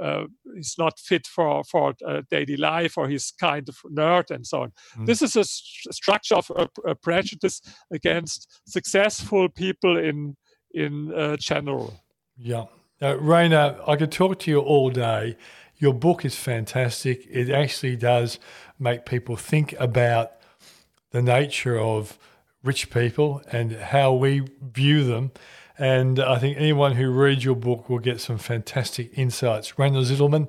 uh, 0.00 0.24
he's 0.54 0.76
not 0.78 0.98
fit 0.98 1.26
for 1.26 1.64
for 1.64 1.94
uh, 2.06 2.22
daily 2.30 2.56
life 2.56 2.96
or 2.96 3.08
he's 3.08 3.32
kind 3.32 3.68
of 3.68 3.76
nerd 3.90 4.30
and 4.30 4.46
so 4.46 4.62
on. 4.62 4.72
Mm. 4.96 5.06
This 5.06 5.22
is 5.22 5.36
a 5.36 5.44
st- 5.44 5.94
structure 5.94 6.36
of 6.36 6.50
a, 6.56 6.68
a, 6.86 6.94
prejudice 6.94 7.60
against 7.92 8.60
successful 8.66 9.48
people 9.48 9.98
in 9.98 10.36
in 10.72 11.12
uh, 11.14 11.36
general. 11.36 12.00
Yeah, 12.36 12.66
uh, 13.00 13.18
Rainer, 13.18 13.76
I 13.86 13.96
could 13.96 14.12
talk 14.12 14.38
to 14.40 14.50
you 14.50 14.60
all 14.60 14.90
day. 14.90 15.36
Your 15.76 15.92
book 15.92 16.24
is 16.24 16.36
fantastic. 16.36 17.26
It 17.28 17.50
actually 17.50 17.96
does 17.96 18.38
make 18.78 19.04
people 19.04 19.36
think 19.36 19.74
about 19.78 20.32
the 21.10 21.22
nature 21.22 21.78
of 21.78 22.18
rich 22.62 22.90
people 22.90 23.42
and 23.50 23.72
how 23.72 24.12
we 24.12 24.42
view 24.60 25.04
them 25.04 25.32
and 25.82 26.20
I 26.20 26.38
think 26.38 26.58
anyone 26.58 26.92
who 26.92 27.10
reads 27.10 27.44
your 27.44 27.56
book 27.56 27.90
will 27.90 27.98
get 27.98 28.20
some 28.20 28.38
fantastic 28.38 29.18
insights. 29.18 29.80
Randall 29.80 30.04
Zitelmann, 30.04 30.48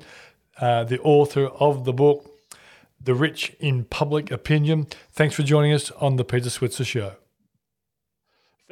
uh, 0.62 0.84
the 0.84 1.00
author 1.02 1.48
of 1.48 1.86
the 1.86 1.91
book, 1.91 2.30
The 3.02 3.15
Rich 3.15 3.56
in 3.60 3.86
Public 3.86 4.30
Opinion. 4.30 4.86
Thanks 5.12 5.34
for 5.34 5.41
joining 5.41 5.74
us 5.74 5.89
on 5.93 6.17
the 6.17 6.24
Peter 6.24 6.52
Switzer 6.52 6.86
Show. 6.86 7.13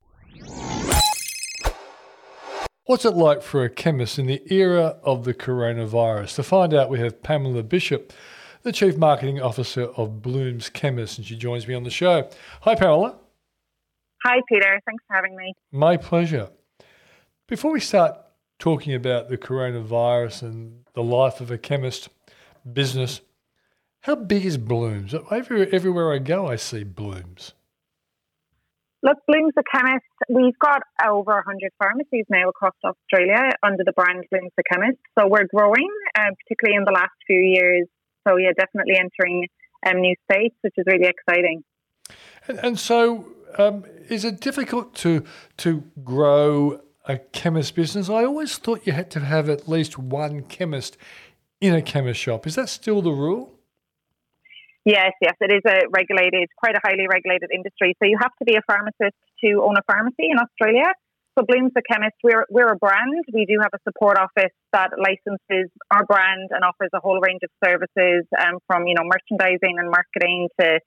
What's 2.85 3.05
it 3.05 3.15
like 3.15 3.41
for 3.41 3.63
a 3.63 3.69
chemist 3.69 4.19
in 4.19 4.25
the 4.25 4.41
era 4.53 4.97
of 5.03 5.23
the 5.23 5.33
coronavirus? 5.33 6.35
To 6.35 6.43
find 6.43 6.73
out, 6.73 6.89
we 6.89 6.99
have 6.99 7.23
Pamela 7.23 7.63
Bishop, 7.63 8.11
the 8.63 8.73
Chief 8.73 8.97
Marketing 8.97 9.41
Officer 9.41 9.83
of 9.95 10.21
Blooms 10.21 10.69
Chemist, 10.69 11.17
and 11.17 11.25
she 11.25 11.37
joins 11.37 11.65
me 11.65 11.75
on 11.75 11.83
the 11.83 11.89
show. 11.89 12.29
Hi, 12.61 12.75
Pamela. 12.75 13.17
Hi, 14.25 14.41
Peter. 14.49 14.81
Thanks 14.85 15.03
for 15.07 15.15
having 15.15 15.35
me. 15.35 15.53
My 15.71 15.95
pleasure. 15.95 16.49
Before 17.47 17.71
we 17.71 17.79
start 17.79 18.17
talking 18.63 18.93
about 18.93 19.27
the 19.27 19.37
coronavirus 19.37 20.43
and 20.43 20.85
the 20.93 21.03
life 21.03 21.41
of 21.41 21.51
a 21.51 21.57
chemist 21.57 22.07
business, 22.71 23.19
how 23.99 24.15
big 24.15 24.45
is 24.45 24.57
Blooms? 24.57 25.13
Everywhere, 25.29 25.67
everywhere 25.73 26.13
I 26.13 26.19
go, 26.19 26.47
I 26.47 26.55
see 26.55 26.85
Blooms. 26.85 27.51
Look, 29.01 29.17
Blooms 29.27 29.51
the 29.57 29.63
Chemist, 29.69 30.05
we've 30.29 30.57
got 30.59 30.81
over 31.05 31.33
100 31.33 31.73
pharmacies 31.77 32.23
now 32.29 32.47
across 32.47 32.71
Australia 32.85 33.49
under 33.63 33.83
the 33.83 33.91
brand 33.91 34.23
Blooms 34.31 34.53
the 34.55 34.63
Chemist. 34.71 34.99
So 35.19 35.27
we're 35.27 35.47
growing, 35.53 35.89
uh, 36.17 36.29
particularly 36.41 36.77
in 36.77 36.85
the 36.85 36.93
last 36.93 37.11
few 37.27 37.41
years. 37.41 37.85
So, 38.25 38.37
yeah, 38.37 38.51
definitely 38.57 38.95
entering 38.95 39.45
um, 39.85 39.99
new 39.99 40.15
states, 40.31 40.55
which 40.61 40.75
is 40.77 40.85
really 40.87 41.09
exciting. 41.09 41.65
And, 42.47 42.59
and 42.59 42.79
so, 42.79 43.27
um, 43.57 43.83
is 44.07 44.23
it 44.23 44.39
difficult 44.39 44.95
to 44.95 45.25
to 45.57 45.83
grow 46.03 46.79
a 47.05 47.17
chemist 47.17 47.75
business? 47.75 48.09
I 48.09 48.23
always 48.23 48.57
thought 48.57 48.85
you 48.85 48.93
had 48.93 49.11
to 49.11 49.19
have 49.19 49.49
at 49.49 49.67
least 49.67 49.97
one 49.97 50.43
chemist 50.43 50.97
in 51.59 51.73
a 51.73 51.81
chemist 51.81 52.19
shop. 52.19 52.47
Is 52.47 52.55
that 52.55 52.69
still 52.69 53.01
the 53.01 53.11
rule? 53.11 53.51
Yes, 54.85 55.13
yes, 55.21 55.35
it 55.39 55.53
is 55.53 55.61
a 55.65 55.87
regulated, 55.91 56.49
quite 56.57 56.75
a 56.75 56.81
highly 56.83 57.07
regulated 57.07 57.51
industry. 57.53 57.95
So 58.01 58.07
you 58.07 58.17
have 58.21 58.35
to 58.39 58.45
be 58.45 58.55
a 58.55 58.61
pharmacist 58.67 59.15
to 59.43 59.63
own 59.63 59.75
a 59.77 59.83
pharmacy 59.87 60.27
in 60.29 60.37
Australia. 60.37 60.91
So 61.39 61.45
Blooms 61.47 61.71
the 61.73 61.81
Chemist, 61.89 62.15
we're, 62.21 62.45
we're 62.49 62.67
a 62.67 62.75
brand. 62.75 63.23
We 63.33 63.45
do 63.45 63.57
have 63.61 63.71
a 63.73 63.79
support 63.87 64.17
office 64.19 64.53
that 64.71 64.91
licenses 64.99 65.71
our 65.89 66.05
brand 66.05 66.51
and 66.51 66.63
offers 66.63 66.89
a 66.93 66.99
whole 66.99 67.19
range 67.21 67.41
of 67.43 67.49
services 67.63 68.27
um, 68.37 68.59
from, 68.67 68.85
you 68.85 68.93
know, 68.93 69.07
merchandising 69.07 69.79
and 69.79 69.89
marketing 69.89 70.49
to 70.59 70.79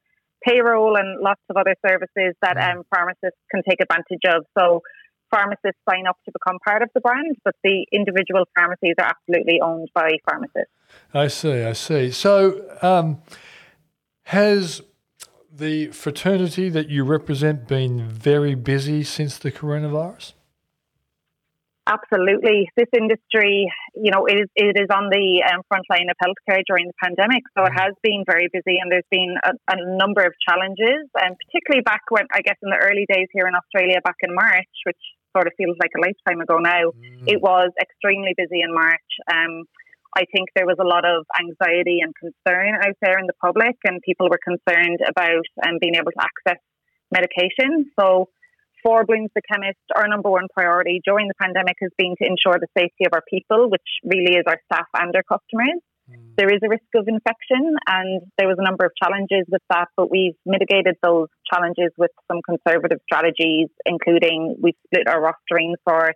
payroll 0.47 0.97
and 0.97 1.21
lots 1.21 1.41
of 1.49 1.57
other 1.57 1.75
services 1.85 2.37
that 2.43 2.57
mm. 2.57 2.77
um, 2.77 2.83
pharmacists 2.95 3.41
can 3.51 3.63
take 3.69 3.81
advantage 3.81 4.23
of. 4.29 4.45
So 4.57 4.83
pharmacists 5.31 5.81
sign 5.89 6.07
up 6.07 6.17
to 6.25 6.33
become 6.33 6.59
part 6.65 6.83
of 6.83 6.91
the 6.95 7.01
brand, 7.01 7.37
but 7.45 7.55
the 7.63 7.87
individual 7.93 8.45
pharmacies 8.55 8.95
are 8.99 9.07
absolutely 9.07 9.61
owned 9.61 9.89
by 9.95 10.11
pharmacists. 10.29 10.73
I 11.13 11.29
see, 11.29 11.63
I 11.63 11.73
see. 11.73 12.11
So 12.11 12.65
um, 12.83 13.23
has 14.25 14.83
the 15.53 15.89
fraternity 15.89 16.69
that 16.69 16.89
you 16.89 17.05
represent 17.05 17.67
been 17.67 18.09
very 18.09 18.55
busy 18.55 19.03
since 19.03 19.39
the 19.39 19.51
coronavirus? 19.51 20.35
Absolutely. 21.87 22.69
This 22.77 22.91
industry, 22.93 23.71
you 23.95 24.11
know, 24.11 24.27
it 24.27 24.35
is, 24.35 24.49
it 24.57 24.75
is 24.77 24.91
on 24.91 25.09
the 25.09 25.47
um, 25.47 25.63
front 25.69 25.87
line 25.89 26.11
of 26.11 26.17
healthcare 26.19 26.61
during 26.67 26.89
the 26.89 26.99
pandemic. 27.01 27.45
So 27.57 27.65
it 27.65 27.71
mm. 27.71 27.81
has 27.81 27.95
been 28.03 28.25
very 28.27 28.49
busy 28.53 28.79
and 28.83 28.91
there's 28.91 29.07
been 29.09 29.37
a, 29.45 29.53
a 29.71 29.97
number 29.97 30.23
of 30.27 30.35
challenges, 30.43 31.07
and 31.15 31.37
particularly 31.47 31.83
back 31.83 32.03
when, 32.11 32.27
I 32.33 32.43
guess, 32.43 32.57
in 32.61 32.71
the 32.71 32.77
early 32.77 33.07
days 33.09 33.29
here 33.33 33.47
in 33.47 33.55
Australia 33.55 34.01
back 34.03 34.19
in 34.23 34.35
March, 34.35 34.67
which 34.85 34.99
sort 35.37 35.47
of 35.47 35.53
feels 35.61 35.77
like 35.77 35.93
a 35.93 36.01
lifetime 36.01 36.41
ago 36.41 36.57
now, 36.57 36.97
mm. 36.97 37.29
it 37.29 37.45
was 37.45 37.69
extremely 37.77 38.33
busy 38.37 38.65
in 38.65 38.73
March. 38.73 39.11
Um, 39.29 39.69
I 40.17 40.25
think 40.33 40.49
there 40.57 40.65
was 40.65 40.81
a 40.81 40.89
lot 40.89 41.05
of 41.05 41.29
anxiety 41.37 42.01
and 42.01 42.17
concern 42.17 42.81
out 42.81 42.97
there 43.05 43.21
in 43.21 43.29
the 43.29 43.37
public, 43.37 43.77
and 43.85 44.01
people 44.01 44.33
were 44.33 44.41
concerned 44.41 45.05
about 45.05 45.45
um, 45.61 45.77
being 45.79 45.95
able 45.95 46.11
to 46.17 46.25
access 46.25 46.63
medication. 47.13 47.93
So, 48.01 48.33
for 48.83 49.05
Blooms 49.05 49.31
the 49.35 49.43
Chemist, 49.51 49.83
our 49.97 50.09
number 50.09 50.31
one 50.31 50.47
priority 50.55 51.01
during 51.05 51.29
the 51.29 51.35
pandemic 51.43 51.77
has 51.83 51.91
been 51.99 52.15
to 52.23 52.25
ensure 52.25 52.57
the 52.57 52.71
safety 52.79 53.05
of 53.05 53.13
our 53.13 53.23
people, 53.29 53.69
which 53.69 53.85
really 54.05 54.39
is 54.39 54.45
our 54.47 54.61
staff 54.73 54.87
and 54.95 55.13
our 55.15 55.27
customers. 55.27 55.83
Mm. 56.11 56.37
There 56.37 56.49
is 56.49 56.61
a 56.65 56.69
risk 56.69 56.87
of 56.95 57.09
infection, 57.09 57.77
and 57.87 58.23
there 58.39 58.49
was 58.49 58.57
a 58.59 58.65
number 58.65 58.85
of 58.85 58.93
challenges 59.03 59.45
with 59.49 59.63
that, 59.71 59.89
but 59.97 60.11
we've 60.11 60.37
mitigated 60.45 60.97
those 61.03 61.29
challenges 61.53 61.91
with 61.99 62.11
some 62.31 62.41
conservative 62.43 62.99
strategies, 63.05 63.69
including 63.85 64.57
we've 64.61 64.79
split 64.87 65.09
our 65.09 65.21
rostering 65.21 65.75
for 65.85 66.13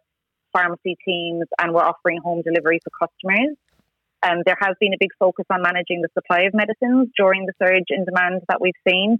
pharmacy 0.52 0.96
teams 1.04 1.44
and 1.60 1.72
we're 1.72 1.84
offering 1.84 2.18
home 2.22 2.42
delivery 2.42 2.80
for 2.82 3.06
customers. 3.06 3.56
Um, 4.22 4.42
there 4.44 4.56
has 4.60 4.74
been 4.80 4.92
a 4.92 5.00
big 5.00 5.10
focus 5.18 5.46
on 5.50 5.62
managing 5.62 6.02
the 6.02 6.08
supply 6.12 6.42
of 6.42 6.52
medicines 6.54 7.08
during 7.16 7.46
the 7.46 7.54
surge 7.62 7.88
in 7.88 8.04
demand 8.04 8.42
that 8.48 8.60
we've 8.60 8.76
seen. 8.86 9.18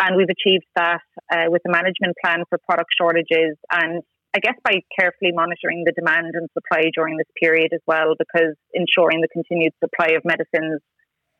And 0.00 0.16
we've 0.16 0.32
achieved 0.32 0.64
that 0.76 1.02
uh, 1.30 1.46
with 1.48 1.62
a 1.66 1.70
management 1.70 2.16
plan 2.24 2.44
for 2.48 2.58
product 2.66 2.90
shortages 2.98 3.56
and 3.70 4.02
I 4.34 4.38
guess 4.38 4.54
by 4.64 4.82
carefully 4.98 5.32
monitoring 5.32 5.84
the 5.84 5.92
demand 5.92 6.34
and 6.34 6.48
supply 6.52 6.90
during 6.94 7.16
this 7.16 7.26
period 7.40 7.72
as 7.72 7.80
well, 7.86 8.14
because 8.18 8.54
ensuring 8.72 9.20
the 9.20 9.28
continued 9.28 9.72
supply 9.82 10.14
of 10.16 10.24
medicines 10.24 10.80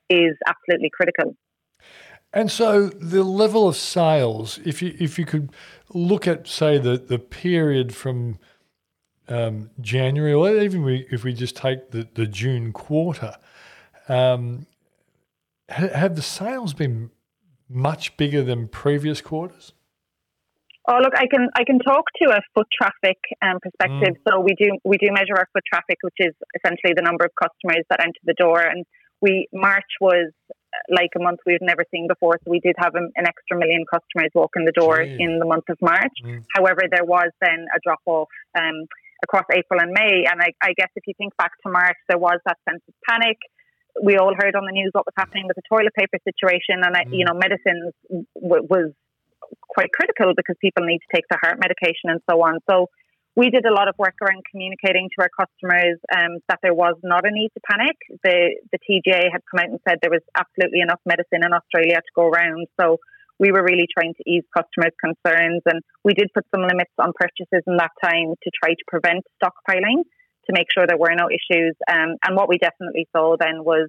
is 0.09 0.37
absolutely 0.47 0.91
critical. 0.93 1.37
And 2.33 2.51
so 2.51 2.89
the 2.89 3.25
level 3.25 3.69
of 3.69 3.77
sales, 3.77 4.59
if 4.65 4.83
you 4.83 4.95
if 4.99 5.19
you 5.19 5.25
could 5.25 5.51
look 5.93 6.27
at 6.29 6.47
say 6.47 6.79
the, 6.79 6.97
the 6.97 7.19
period 7.19 7.95
from 7.95 8.39
um, 9.29 9.71
January, 9.81 10.33
or 10.33 10.51
even 10.59 10.83
we, 10.83 11.07
if 11.11 11.25
we 11.25 11.33
just 11.33 11.57
take 11.57 11.91
the, 11.91 12.09
the 12.15 12.27
June 12.27 12.73
quarter, 12.73 13.37
um, 14.09 14.67
have 15.69 16.17
the 16.17 16.23
sales 16.23 16.75
been 16.75 17.11
much 17.69 18.17
bigger 18.17 18.43
than 18.43 18.67
previous 18.69 19.21
quarters? 19.21 19.73
Oh, 20.89 20.99
look, 21.03 21.13
I 21.15 21.27
can 21.27 21.49
I 21.55 21.65
can 21.65 21.79
talk 21.79 22.05
to 22.23 22.31
a 22.31 22.41
foot 22.55 22.67
traffic 22.73 23.19
um, 23.43 23.59
perspective. 23.61 24.17
Mm. 24.17 24.23
So 24.29 24.41
we 24.41 24.55
do 24.59 24.79
we 24.85 24.97
do 24.97 25.09
measure 25.13 25.37
our 25.37 25.47
foot 25.53 25.65
traffic, 25.69 25.99
which 26.03 26.19
is 26.19 26.35
essentially 26.57 26.95
the 26.97 27.03
number 27.03 27.25
of 27.25 27.33
customers 27.37 27.85
that 27.91 28.01
enter 28.01 28.21
the 28.25 28.35
door. 28.35 28.61
And 28.61 28.85
we 29.21 29.49
March 29.53 30.01
was 30.01 30.33
like 30.89 31.11
a 31.17 31.23
month 31.23 31.41
we've 31.45 31.61
never 31.61 31.85
seen 31.91 32.07
before. 32.09 32.39
So 32.45 32.51
we 32.51 32.61
did 32.61 32.77
have 32.79 32.95
an, 32.95 33.11
an 33.17 33.27
extra 33.27 33.59
million 33.59 33.85
customers 33.85 34.31
walk 34.35 34.53
in 34.57 34.65
the 34.65 34.73
door 34.73 34.99
Jeez. 34.99 35.17
in 35.19 35.39
the 35.39 35.45
month 35.45 35.69
of 35.69 35.77
March. 35.83 36.17
Mm. 36.25 36.45
However, 36.55 36.83
there 36.91 37.05
was 37.05 37.31
then 37.41 37.67
a 37.75 37.79
drop 37.85 38.01
off. 38.07 38.29
Um, 38.57 38.87
across 39.23 39.45
April 39.53 39.81
and 39.81 39.93
May. 39.93 40.25
And 40.31 40.41
I, 40.41 40.53
I 40.63 40.73
guess 40.77 40.89
if 40.97 41.05
you 41.07 41.15
think 41.17 41.37
back 41.37 41.53
to 41.65 41.71
March, 41.71 41.97
there 42.09 42.19
was 42.19 42.41
that 42.47 42.59
sense 42.69 42.83
of 42.89 42.95
panic. 43.09 43.37
We 44.03 44.17
all 44.17 44.35
heard 44.39 44.55
on 44.55 44.65
the 44.65 44.73
news 44.73 44.91
what 44.93 45.05
was 45.05 45.15
happening 45.17 45.47
with 45.47 45.57
the 45.57 45.67
toilet 45.69 45.93
paper 45.99 46.19
situation, 46.23 46.81
and 46.87 46.95
mm. 46.95 47.11
you 47.11 47.25
know, 47.25 47.35
medicines 47.35 47.93
w- 48.41 48.63
was 48.71 48.95
quite 49.61 49.93
critical 49.93 50.33
because 50.37 50.57
people 50.61 50.85
need 50.85 50.99
to 50.99 51.11
take 51.15 51.25
their 51.31 51.41
heart 51.43 51.59
medication 51.61 52.11
and 52.11 52.21
so 52.29 52.41
on. 52.43 52.59
So 52.69 52.87
we 53.37 53.51
did 53.51 53.65
a 53.65 53.73
lot 53.73 53.89
of 53.89 53.95
work 53.99 54.15
around 54.21 54.43
communicating 54.51 55.09
to 55.15 55.23
our 55.23 55.31
customers 55.31 55.99
um, 56.15 56.39
that 56.49 56.59
there 56.63 56.75
was 56.75 56.97
not 57.03 57.27
a 57.27 57.31
need 57.31 57.51
to 57.55 57.61
panic. 57.71 57.97
The 58.25 58.57
the 58.73 58.79
TGA 58.83 59.31
had 59.31 59.43
come 59.51 59.61
out 59.63 59.71
and 59.71 59.81
said 59.87 59.99
there 60.03 60.11
was 60.11 60.25
absolutely 60.37 60.81
enough 60.81 61.01
medicine 61.07 61.47
in 61.47 61.53
Australia 61.53 62.03
to 62.03 62.13
go 62.15 62.27
around. 62.27 62.67
So 62.81 62.99
we 63.39 63.51
were 63.53 63.65
really 63.65 63.87
trying 63.89 64.15
to 64.15 64.23
ease 64.29 64.45
customers' 64.55 64.93
concerns. 65.01 65.63
And 65.65 65.81
we 66.05 66.13
did 66.13 66.29
put 66.35 66.45
some 66.55 66.63
limits 66.63 66.93
on 66.99 67.13
purchases 67.17 67.65
in 67.67 67.77
that 67.79 67.91
time 68.05 68.35
to 68.37 68.51
try 68.53 68.75
to 68.75 68.85
prevent 68.87 69.25
stockpiling 69.43 70.05
to 70.47 70.53
make 70.53 70.67
sure 70.73 70.87
there 70.87 70.99
were 70.99 71.15
no 71.17 71.29
issues. 71.33 71.75
Um, 71.91 72.17
and 72.23 72.37
what 72.37 72.49
we 72.49 72.59
definitely 72.59 73.09
saw 73.17 73.37
then 73.41 73.65
was, 73.65 73.89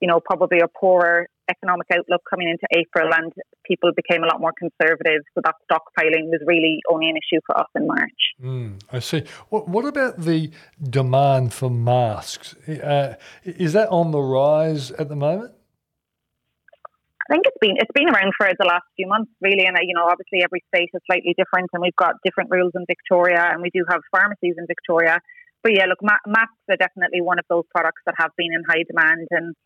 you 0.00 0.08
know, 0.08 0.20
probably 0.24 0.60
a 0.60 0.68
poorer 0.80 1.28
economic 1.48 1.86
outlook 1.92 2.22
coming 2.28 2.48
into 2.48 2.66
April 2.76 3.10
and 3.14 3.32
people 3.64 3.90
became 3.94 4.22
a 4.22 4.26
lot 4.26 4.40
more 4.40 4.52
conservative. 4.58 5.22
So 5.34 5.40
that 5.44 5.54
stockpiling 5.70 6.30
was 6.30 6.40
really 6.46 6.80
only 6.90 7.08
an 7.08 7.16
issue 7.16 7.40
for 7.46 7.58
us 7.58 7.68
in 7.74 7.86
March. 7.86 8.20
Mm, 8.42 8.80
I 8.92 8.98
see. 8.98 9.24
What, 9.48 9.68
what, 9.68 9.84
about 9.84 10.20
the 10.20 10.50
demand 10.82 11.52
for 11.52 11.70
masks? 11.70 12.54
Uh, 12.68 13.14
is 13.44 13.72
that 13.72 13.88
on 13.88 14.10
the 14.10 14.20
rise 14.20 14.90
at 14.92 15.08
the 15.08 15.16
moment? 15.16 15.52
I 17.28 17.34
think 17.34 17.46
it's 17.46 17.58
been 17.60 17.74
it's 17.76 17.90
been 17.92 18.08
around 18.08 18.32
for 18.38 18.46
the 18.46 18.66
last 18.66 18.86
few 18.94 19.08
months, 19.08 19.32
really. 19.40 19.66
And 19.66 19.76
uh, 19.76 19.80
you 19.82 19.94
know, 19.94 20.06
obviously 20.06 20.44
every 20.44 20.62
state 20.72 20.90
is 20.94 21.02
slightly 21.06 21.34
different, 21.36 21.70
and 21.72 21.82
we've 21.82 21.96
got 21.96 22.14
different 22.24 22.50
rules 22.50 22.70
in 22.76 22.84
Victoria, 22.86 23.50
and 23.50 23.62
we 23.62 23.70
do 23.70 23.82
have 23.90 24.00
pharmacies 24.14 24.54
in 24.56 24.66
Victoria. 24.66 25.18
but 25.64 25.74
yeah, 25.74 25.86
look, 25.86 25.98
masks 26.02 26.62
are 26.70 26.76
definitely 26.76 27.20
one 27.20 27.40
of 27.40 27.44
those 27.50 27.64
products 27.74 28.02
that 28.06 28.14
have 28.18 28.30
been 28.36 28.54
in 28.54 28.62
high 28.62 28.84
demand, 28.86 29.26
and 29.32 29.56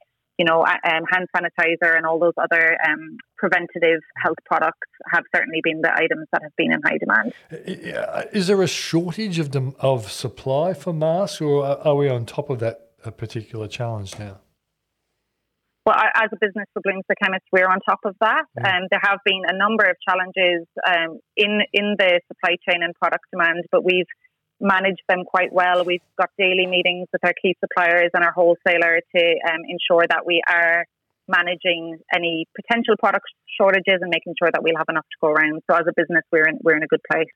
you 0.41 0.47
know, 0.47 0.65
um, 0.65 1.03
hand 1.13 1.27
sanitizer 1.37 1.95
and 1.95 2.07
all 2.07 2.19
those 2.19 2.33
other 2.39 2.79
um, 2.89 3.19
preventative 3.37 4.01
health 4.17 4.39
products 4.47 4.89
have 5.13 5.25
certainly 5.37 5.61
been 5.63 5.83
the 5.83 5.93
items 5.93 6.27
that 6.33 6.41
have 6.43 6.57
been 6.57 6.73
in 6.73 6.81
high 6.83 6.97
demand. 6.97 7.35
Is 8.33 8.47
there 8.47 8.63
a 8.63 8.67
shortage 8.67 9.39
of 9.39 9.53
them, 9.53 9.75
of 9.81 10.11
supply 10.11 10.73
for 10.73 10.95
masks, 10.95 11.43
or 11.43 11.67
are 11.87 11.95
we 11.95 12.09
on 12.09 12.25
top 12.25 12.49
of 12.49 12.59
that 12.61 12.77
particular 13.19 13.69
challenge 13.69 14.19
now? 14.19 14.39
Well, 15.85 15.97
as 16.15 16.31
a 16.33 16.37
business 16.41 16.65
for 16.73 16.81
Blooms 16.81 17.05
the 17.07 17.17
Chemists, 17.23 17.49
we're 17.53 17.69
on 17.69 17.81
top 17.87 18.01
of 18.07 18.17
that. 18.23 18.45
And 18.57 18.65
mm. 18.65 18.77
um, 18.77 18.83
there 18.91 19.01
have 19.03 19.19
been 19.27 19.43
a 19.47 19.57
number 19.59 19.85
of 19.85 19.97
challenges 20.09 20.67
um, 20.89 21.21
in 21.37 21.61
in 21.75 21.97
the 21.99 22.21
supply 22.29 22.57
chain 22.67 22.83
and 22.83 22.95
product 22.95 23.25
demand, 23.31 23.65
but 23.71 23.85
we've 23.85 24.09
manage 24.61 24.99
them 25.09 25.25
quite 25.25 25.53
well. 25.53 25.85
We've 25.85 26.01
got 26.19 26.31
daily 26.39 26.67
meetings 26.67 27.09
with 27.13 27.25
our 27.25 27.33
key 27.41 27.57
suppliers 27.61 28.11
and 28.15 28.25
our 28.25 28.33
wholesaler 28.33 29.01
to 29.17 29.23
um, 29.49 29.61
ensure 29.69 30.07
that 30.09 30.27
we 30.27 30.43
are 30.49 30.87
managing 31.29 31.99
any 32.15 32.47
potential 32.55 32.95
product 32.99 33.27
shortages 33.57 33.99
and 34.01 34.11
making 34.11 34.35
sure 34.39 34.51
that 34.53 34.63
we'll 34.63 34.77
have 34.77 34.89
enough 34.89 35.05
to 35.05 35.17
go 35.21 35.29
around. 35.29 35.63
So 35.71 35.77
as 35.77 35.85
a 35.89 35.93
business, 35.97 36.23
we're 36.33 36.49
in 36.49 36.59
we're 36.63 36.77
in 36.77 36.83
a 36.83 36.89
good 36.89 37.01
place. 37.11 37.29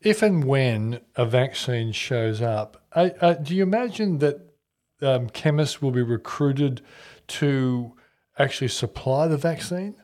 If 0.00 0.22
and 0.22 0.44
when 0.44 1.00
a 1.16 1.24
vaccine 1.24 1.92
shows 1.92 2.42
up, 2.42 2.84
uh, 2.92 3.10
uh, 3.20 3.34
do 3.34 3.54
you 3.54 3.62
imagine 3.62 4.18
that 4.18 4.40
um, 5.00 5.30
chemists 5.30 5.80
will 5.80 5.90
be 5.90 6.02
recruited 6.02 6.82
to 7.28 7.94
actually 8.38 8.68
supply 8.68 9.28
the 9.28 9.38
vaccine? 9.38 9.96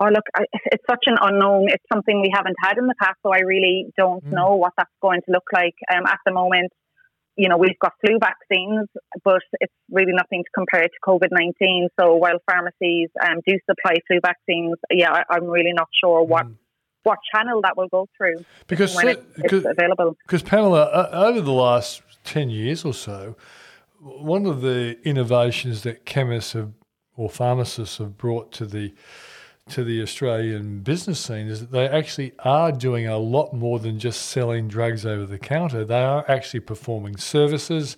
Oh, 0.00 0.08
look, 0.08 0.24
I, 0.34 0.44
it's 0.66 0.84
such 0.88 1.04
an 1.06 1.16
unknown. 1.20 1.68
It's 1.68 1.84
something 1.92 2.20
we 2.20 2.30
haven't 2.34 2.56
had 2.62 2.78
in 2.78 2.86
the 2.86 2.94
past, 3.00 3.16
so 3.22 3.32
I 3.32 3.40
really 3.40 3.86
don't 3.96 4.24
mm. 4.24 4.32
know 4.32 4.56
what 4.56 4.72
that's 4.76 4.90
going 5.00 5.20
to 5.26 5.32
look 5.32 5.44
like. 5.52 5.74
Um, 5.92 6.04
at 6.06 6.18
the 6.26 6.32
moment, 6.32 6.72
you 7.36 7.48
know, 7.48 7.56
we've 7.56 7.78
got 7.80 7.92
flu 8.04 8.18
vaccines, 8.20 8.88
but 9.24 9.42
it's 9.60 9.72
really 9.90 10.12
nothing 10.12 10.44
to 10.44 10.50
compare 10.54 10.84
to 10.84 10.98
COVID 11.06 11.28
19. 11.32 11.88
So 11.98 12.14
while 12.14 12.38
pharmacies 12.48 13.10
um, 13.24 13.40
do 13.46 13.58
supply 13.68 13.94
flu 14.06 14.20
vaccines, 14.24 14.76
yeah, 14.90 15.24
I, 15.28 15.36
am 15.36 15.46
really 15.46 15.72
not 15.72 15.88
sure 16.00 16.22
what. 16.22 16.46
Mm. 16.46 16.56
What 17.02 17.18
channel 17.34 17.60
that 17.60 17.76
will 17.76 17.88
go 17.88 18.08
through 18.16 18.46
because 18.66 18.94
when 18.94 19.08
it, 19.08 19.22
it's 19.36 19.66
available? 19.66 20.16
Because 20.26 20.42
Pamela, 20.42 20.84
uh, 20.84 21.10
over 21.12 21.42
the 21.42 21.52
last 21.52 22.00
ten 22.24 22.48
years 22.48 22.82
or 22.82 22.94
so, 22.94 23.36
one 24.00 24.46
of 24.46 24.62
the 24.62 24.98
innovations 25.06 25.82
that 25.82 26.06
chemists 26.06 26.54
have 26.54 26.72
or 27.14 27.28
pharmacists 27.28 27.98
have 27.98 28.16
brought 28.16 28.52
to 28.52 28.64
the 28.64 28.94
to 29.70 29.82
the 29.82 30.02
Australian 30.02 30.80
business 30.80 31.18
scene 31.18 31.48
is 31.48 31.60
that 31.60 31.72
they 31.72 31.88
actually 31.88 32.32
are 32.40 32.70
doing 32.70 33.06
a 33.06 33.16
lot 33.16 33.54
more 33.54 33.78
than 33.78 33.98
just 33.98 34.26
selling 34.26 34.68
drugs 34.68 35.06
over 35.06 35.24
the 35.24 35.38
counter. 35.38 35.84
They 35.84 36.02
are 36.02 36.24
actually 36.28 36.60
performing 36.60 37.16
services. 37.16 37.96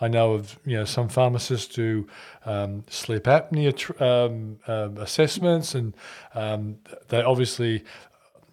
I 0.00 0.06
know 0.06 0.34
of 0.34 0.58
you 0.64 0.76
know 0.76 0.84
some 0.84 1.08
pharmacists 1.08 1.74
do 1.74 2.06
um, 2.44 2.84
sleep 2.88 3.24
apnea 3.24 3.76
tr- 3.76 4.02
um, 4.02 4.58
um, 4.68 4.96
assessments, 4.98 5.74
and 5.74 5.96
um, 6.34 6.78
they 7.08 7.20
obviously 7.20 7.84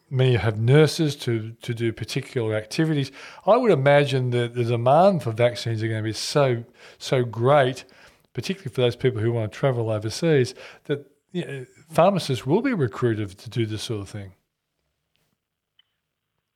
many 0.09 0.35
have 0.35 0.59
nurses 0.59 1.15
to 1.17 1.51
to 1.61 1.73
do 1.75 1.93
particular 1.93 2.55
activities. 2.55 3.11
I 3.45 3.57
would 3.57 3.71
imagine 3.71 4.31
that 4.31 4.55
the 4.55 4.63
demand 4.63 5.21
for 5.21 5.31
vaccines 5.31 5.83
are 5.83 5.87
going 5.87 6.03
to 6.03 6.03
be 6.03 6.13
so 6.13 6.63
so 6.97 7.23
great, 7.23 7.85
particularly 8.33 8.73
for 8.73 8.81
those 8.81 8.95
people 8.95 9.21
who 9.21 9.31
want 9.31 9.51
to 9.51 9.55
travel 9.55 9.91
overseas, 9.91 10.55
that 10.85 11.05
you 11.31 11.45
know, 11.45 11.65
pharmacists 11.95 12.45
will 12.45 12.61
be 12.61 12.73
recruited 12.73 13.37
to 13.37 13.49
do 13.49 13.65
this 13.65 13.83
sort 13.83 14.01
of 14.01 14.09
thing. 14.09 14.33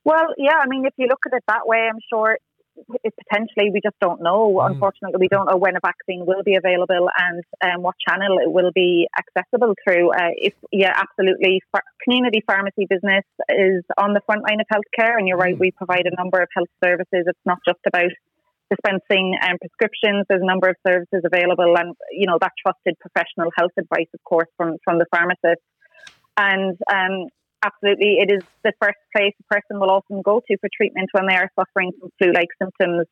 Well, 0.03 0.33
yeah, 0.37 0.57
I 0.61 0.67
mean, 0.67 0.85
if 0.85 0.93
you 0.97 1.07
look 1.07 1.21
at 1.25 1.33
it 1.33 1.43
that 1.47 1.67
way, 1.67 1.87
I'm 1.89 1.99
sure 2.11 2.37
it 3.03 3.13
potentially 3.27 3.71
we 3.73 3.81
just 3.83 3.99
don't 3.99 4.21
know. 4.21 4.55
Mm. 4.55 4.71
Unfortunately, 4.71 5.17
we 5.19 5.27
don't 5.27 5.45
know 5.49 5.57
when 5.57 5.75
a 5.75 5.79
vaccine 5.81 6.25
will 6.25 6.43
be 6.43 6.55
available 6.55 7.09
and 7.17 7.43
um, 7.63 7.81
what 7.81 7.95
channel 8.07 8.37
it 8.39 8.51
will 8.51 8.71
be 8.73 9.07
accessible 9.17 9.73
through. 9.83 10.11
Uh, 10.11 10.31
if 10.35 10.53
yeah, 10.71 10.93
absolutely, 10.95 11.61
community 12.03 12.41
pharmacy 12.45 12.87
business 12.89 13.25
is 13.49 13.83
on 13.97 14.13
the 14.13 14.21
front 14.25 14.43
line 14.43 14.59
of 14.59 14.67
healthcare, 14.71 15.17
and 15.17 15.27
you're 15.27 15.37
right, 15.37 15.55
mm. 15.55 15.59
we 15.59 15.71
provide 15.71 16.05
a 16.05 16.15
number 16.15 16.39
of 16.41 16.47
health 16.55 16.69
services. 16.83 17.25
It's 17.27 17.45
not 17.45 17.59
just 17.67 17.79
about 17.85 18.11
dispensing 18.69 19.35
um, 19.41 19.57
prescriptions. 19.59 20.25
There's 20.29 20.41
a 20.41 20.45
number 20.45 20.69
of 20.69 20.75
services 20.85 21.23
available, 21.25 21.75
and 21.77 21.95
you 22.11 22.27
know 22.27 22.37
that 22.41 22.53
trusted 22.61 22.95
professional 22.99 23.51
health 23.57 23.71
advice, 23.77 24.09
of 24.13 24.23
course, 24.23 24.47
from 24.57 24.77
from 24.83 24.99
the 24.99 25.05
pharmacist. 25.11 25.61
And 26.37 26.77
um, 26.91 27.27
absolutely, 27.63 28.17
it 28.19 28.31
is 28.31 28.43
the 28.63 28.73
first 28.81 28.99
place 29.15 29.33
a 29.39 29.53
person 29.53 29.79
will 29.79 29.91
often 29.91 30.21
go 30.21 30.41
to 30.47 30.57
for 30.57 30.69
treatment 30.75 31.09
when 31.11 31.27
they 31.27 31.35
are 31.35 31.51
suffering 31.59 31.91
from 31.99 32.09
flu-like 32.17 32.49
symptoms. 32.61 33.07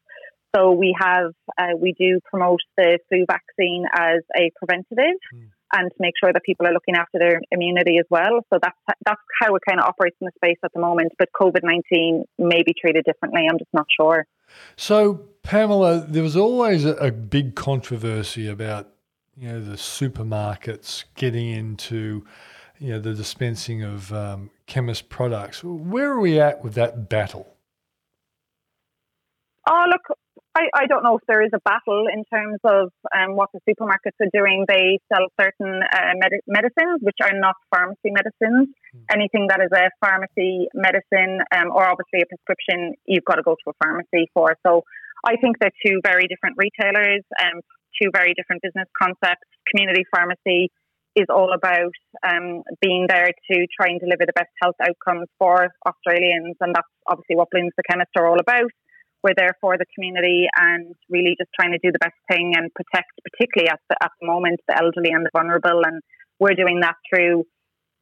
So 0.55 0.72
we 0.72 0.95
have 0.99 1.32
uh, 1.58 1.76
we 1.78 1.93
do 1.99 2.20
promote 2.30 2.62
the 2.78 2.99
flu 3.10 3.26
vaccine 3.28 3.86
as 3.93 4.22
a 4.36 4.51
preventative. 4.58 5.20
Mm. 5.34 5.49
And 5.74 5.89
to 5.91 5.95
make 5.99 6.13
sure 6.22 6.32
that 6.32 6.43
people 6.43 6.65
are 6.65 6.72
looking 6.72 6.95
after 6.95 7.20
their 7.20 7.41
immunity 7.51 7.97
as 7.97 8.05
well. 8.09 8.39
So 8.51 8.59
that's 8.61 8.78
that's 9.05 9.22
how 9.41 9.55
it 9.55 9.61
kind 9.68 9.80
of 9.80 9.86
operates 9.86 10.15
in 10.22 10.26
the 10.26 10.32
space 10.36 10.57
at 10.63 10.72
the 10.74 10.80
moment. 10.80 11.11
But 11.20 11.30
COVID 11.39 11.63
nineteen 11.63 12.24
may 12.38 12.63
be 12.63 12.74
treated 12.80 13.03
differently. 13.05 13.47
I'm 13.49 13.57
just 13.57 13.74
not 13.74 13.88
sure. 13.99 14.26
So 14.76 15.26
Pamela, 15.43 16.05
there 16.07 16.24
was 16.24 16.38
always 16.38 16.86
a, 16.86 16.93
a 16.95 17.11
big 17.11 17.55
controversy 17.55 18.47
about 18.47 18.88
you 19.36 19.49
know 19.49 19.61
the 19.61 19.76
supermarkets 19.76 21.03
getting 21.15 21.49
into 21.49 22.26
you 22.80 22.91
know 22.91 22.99
the 22.99 23.13
dispensing 23.13 23.84
of 23.84 24.13
um, 24.13 24.49
chemist 24.68 25.09
products. 25.09 25.63
Where 25.63 26.11
are 26.11 26.20
we 26.20 26.39
at 26.39 26.63
with 26.63 26.74
that 26.76 27.09
battle? 27.09 27.55
Oh, 29.70 29.86
look, 29.89 30.18
I, 30.58 30.66
I 30.74 30.86
don't 30.88 31.03
know 31.03 31.18
if 31.18 31.26
there 31.28 31.45
is 31.45 31.53
a 31.53 31.62
battle 31.62 32.10
in 32.10 32.26
terms 32.34 32.58
of 32.66 32.89
um, 33.14 33.38
what 33.38 33.49
the 33.53 33.62
supermarkets 33.70 34.18
are 34.18 34.34
doing. 34.34 34.66
They 34.68 34.97
sell 35.05 35.30
certain 35.39 35.82
uh, 35.86 36.14
med- 36.18 36.41
medicines 36.47 36.97
which 37.05 37.22
are 37.22 37.38
not 37.38 37.53
pharmacy 37.70 38.10
medicines. 38.10 38.74
Mm. 38.74 39.05
Anything 39.14 39.45
that 39.53 39.62
is 39.62 39.70
a 39.70 39.93
pharmacy 40.01 40.66
medicine 40.74 41.45
um, 41.53 41.70
or 41.70 41.86
obviously 41.86 42.26
a 42.26 42.30
prescription, 42.34 42.97
you've 43.05 43.26
got 43.26 43.36
to 43.36 43.45
go 43.45 43.53
to 43.53 43.70
a 43.70 43.78
pharmacy 43.86 44.26
for. 44.34 44.58
So 44.66 44.82
I 45.26 45.38
think 45.38 45.62
they're 45.62 45.78
two 45.86 46.01
very 46.01 46.26
different 46.26 46.58
retailers 46.58 47.22
and 47.38 47.62
um, 47.62 47.68
two 48.01 48.10
very 48.10 48.34
different 48.34 48.66
business 48.66 48.89
concepts. 48.97 49.45
Community 49.70 50.10
pharmacy 50.10 50.74
is 51.14 51.30
all 51.30 51.53
about 51.53 51.93
um, 52.26 52.66
being 52.82 53.05
there 53.10 53.30
to 53.30 53.55
try 53.78 53.93
and 53.93 53.99
deliver 53.99 54.26
the 54.26 54.34
best 54.34 54.53
health 54.62 54.78
outcomes 54.82 55.28
for 55.38 55.70
Australians, 55.86 56.58
and 56.62 56.74
that's 56.74 56.93
obviously 57.10 57.36
what 57.36 57.49
Blooms 57.49 57.74
the 57.78 57.84
Chemist 57.89 58.14
are 58.18 58.30
all 58.30 58.39
about. 58.39 58.70
We're 59.24 59.36
there 59.36 59.55
for 59.59 59.78
the 59.78 59.86
community 59.95 60.47
and 60.55 60.93
really 61.09 61.36
just 61.38 61.49
trying 61.59 61.72
to 61.72 61.80
do 61.84 61.91
the 61.91 61.99
best 61.99 62.15
thing 62.32 62.53
and 62.55 62.72
protect, 62.74 63.11
particularly 63.24 63.70
at 63.70 63.80
the, 63.89 63.95
at 64.01 64.11
the 64.22 64.28
moment, 64.28 64.59
the 64.68 64.78
elderly 64.78 65.11
and 65.11 65.26
the 65.26 65.30
vulnerable. 65.34 65.82
And 65.86 66.01
we're 66.39 66.55
doing 66.55 66.82
that 66.82 66.95
through 67.09 67.45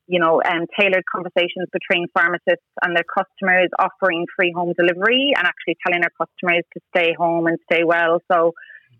you 0.07 0.19
know, 0.19 0.41
um, 0.45 0.65
tailored 0.79 1.03
conversations 1.11 1.67
between 1.73 2.07
pharmacists 2.13 2.69
and 2.83 2.95
their 2.95 3.03
customers, 3.03 3.69
offering 3.79 4.25
free 4.37 4.53
home 4.55 4.73
delivery 4.77 5.33
and 5.35 5.47
actually 5.47 5.77
telling 5.85 6.03
our 6.03 6.11
customers 6.25 6.63
to 6.73 6.79
stay 6.95 7.15
home 7.17 7.47
and 7.47 7.57
stay 7.71 7.83
well. 7.83 8.19
So 8.31 8.53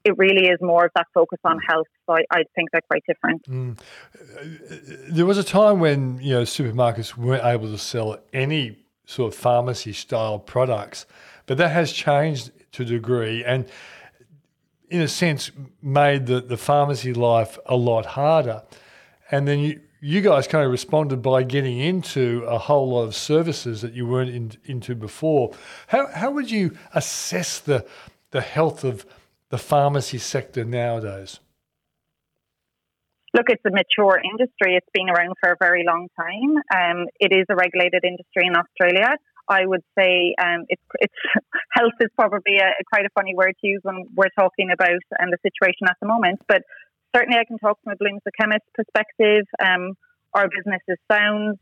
it 0.03 0.18
really 0.18 0.47
is 0.47 0.57
more 0.61 0.86
of 0.86 0.91
that 0.95 1.07
focus 1.13 1.39
on 1.43 1.59
health. 1.68 1.88
So 2.07 2.16
I, 2.16 2.24
I 2.32 2.43
think 2.55 2.70
they're 2.72 2.82
quite 2.89 3.03
different. 3.07 3.43
Mm. 3.47 5.13
There 5.13 5.26
was 5.26 5.38
a 5.38 5.43
time 5.43 5.80
when, 5.80 6.20
you 6.22 6.36
know, 6.36 6.41
supermarkets 6.41 7.18
weren't 7.18 7.43
able 7.43 7.72
to 7.72 7.78
sell 7.78 8.20
any 8.34 8.78
sort 9.05 9.34
of 9.34 9.39
pharmacy 9.39 9.93
style 9.93 10.39
products, 10.39 11.05
but 11.46 11.58
that 11.58 11.72
has 11.72 11.91
changed 11.91 12.52
to 12.74 12.84
a 12.84 12.86
degree 12.86 13.43
and 13.43 13.66
in 14.89 15.02
a 15.02 15.08
sense 15.08 15.52
made 15.82 16.26
the, 16.28 16.41
the 16.41 16.58
pharmacy 16.58 17.14
life 17.14 17.58
a 17.66 17.76
lot 17.76 18.06
harder. 18.06 18.64
And 19.32 19.48
then 19.48 19.60
you, 19.60 19.82
you 20.02 20.22
guys 20.22 20.48
kind 20.48 20.64
of 20.64 20.72
responded 20.72 21.22
by 21.22 21.43
getting 21.43 21.80
into 21.80 22.43
a 22.48 22.58
whole 22.58 22.89
lot 22.89 23.04
of 23.04 23.16
services 23.16 23.82
that 23.82 23.93
you 23.93 24.06
weren't 24.06 24.30
in, 24.30 24.52
into 24.66 24.93
before. 24.96 25.54
How, 25.88 26.08
how 26.08 26.32
would 26.32 26.52
you 26.52 26.78
assess 26.93 27.60
the, 27.60 27.86
the 28.32 28.41
health 28.41 28.84
of 28.84 29.06
the 29.50 29.58
pharmacy 29.58 30.18
sector 30.18 30.64
nowadays? 30.64 31.39
Look, 33.34 33.50
it's 33.50 33.64
a 33.66 33.72
mature 33.72 34.22
industry. 34.24 34.76
It's 34.76 34.88
been 34.93 35.10
around 35.10 35.34
for 35.41 35.52
a 35.52 35.56
very 35.60 35.84
long 35.86 36.08
time. 36.16 36.56
Um, 36.74 37.08
it 37.20 37.34
is 37.34 37.46
a 37.50 37.56
regulated 37.56 38.06
industry 38.06 38.48
in 38.48 38.56
Australia. 38.56 39.18
I 39.48 39.66
would 39.66 39.84
say 39.98 40.34
um, 40.41 40.66
it's, 40.70 40.82
it's 41.00 41.14
health 41.72 41.98
is 42.00 42.10
probably 42.16 42.58
a, 42.58 42.72
quite 42.91 43.06
a 43.06 43.14
funny 43.14 43.36
word 43.36 43.54
to 43.62 43.68
use 43.68 43.82
when 43.84 44.06
we're 44.16 44.34
talking 44.38 44.70
about 44.72 45.04
um, 45.20 45.30
the 45.32 45.38
situation 45.43 45.88
at 45.88 45.98
the 46.02 46.08
moment. 46.08 46.39
But 46.48 46.64
certainly 47.16 47.38
I 47.38 47.46
can 47.46 47.58
talk 47.60 47.80
from 47.84 47.93
a 47.93 47.96
Blooms 47.96 48.22
the 48.26 48.32
Chemist 48.39 48.66
perspective. 48.74 49.46
Um, 49.60 49.93
our 50.34 50.48
business 50.50 50.82
is 50.88 50.98
sound. 51.12 51.58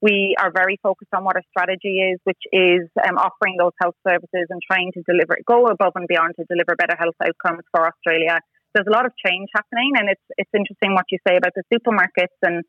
We 0.00 0.36
are 0.38 0.52
very 0.54 0.78
focused 0.82 1.10
on 1.12 1.24
what 1.24 1.34
our 1.34 1.42
strategy 1.50 1.98
is, 1.98 2.20
which 2.22 2.42
is 2.52 2.86
um, 3.02 3.18
offering 3.18 3.56
those 3.58 3.74
health 3.82 3.96
services 4.06 4.46
and 4.50 4.60
trying 4.62 4.92
to 4.94 5.02
deliver, 5.02 5.38
go 5.46 5.66
above 5.66 5.92
and 5.96 6.06
beyond 6.06 6.34
to 6.38 6.44
deliver 6.46 6.76
better 6.76 6.94
health 6.96 7.18
outcomes 7.18 7.66
for 7.74 7.82
Australia. 7.82 8.38
There's 8.74 8.86
a 8.86 8.94
lot 8.94 9.06
of 9.06 9.12
change 9.18 9.48
happening, 9.56 9.92
and 9.96 10.08
it's 10.08 10.22
it's 10.36 10.54
interesting 10.54 10.94
what 10.94 11.06
you 11.10 11.18
say 11.26 11.36
about 11.36 11.56
the 11.56 11.64
supermarkets. 11.72 12.36
And 12.42 12.62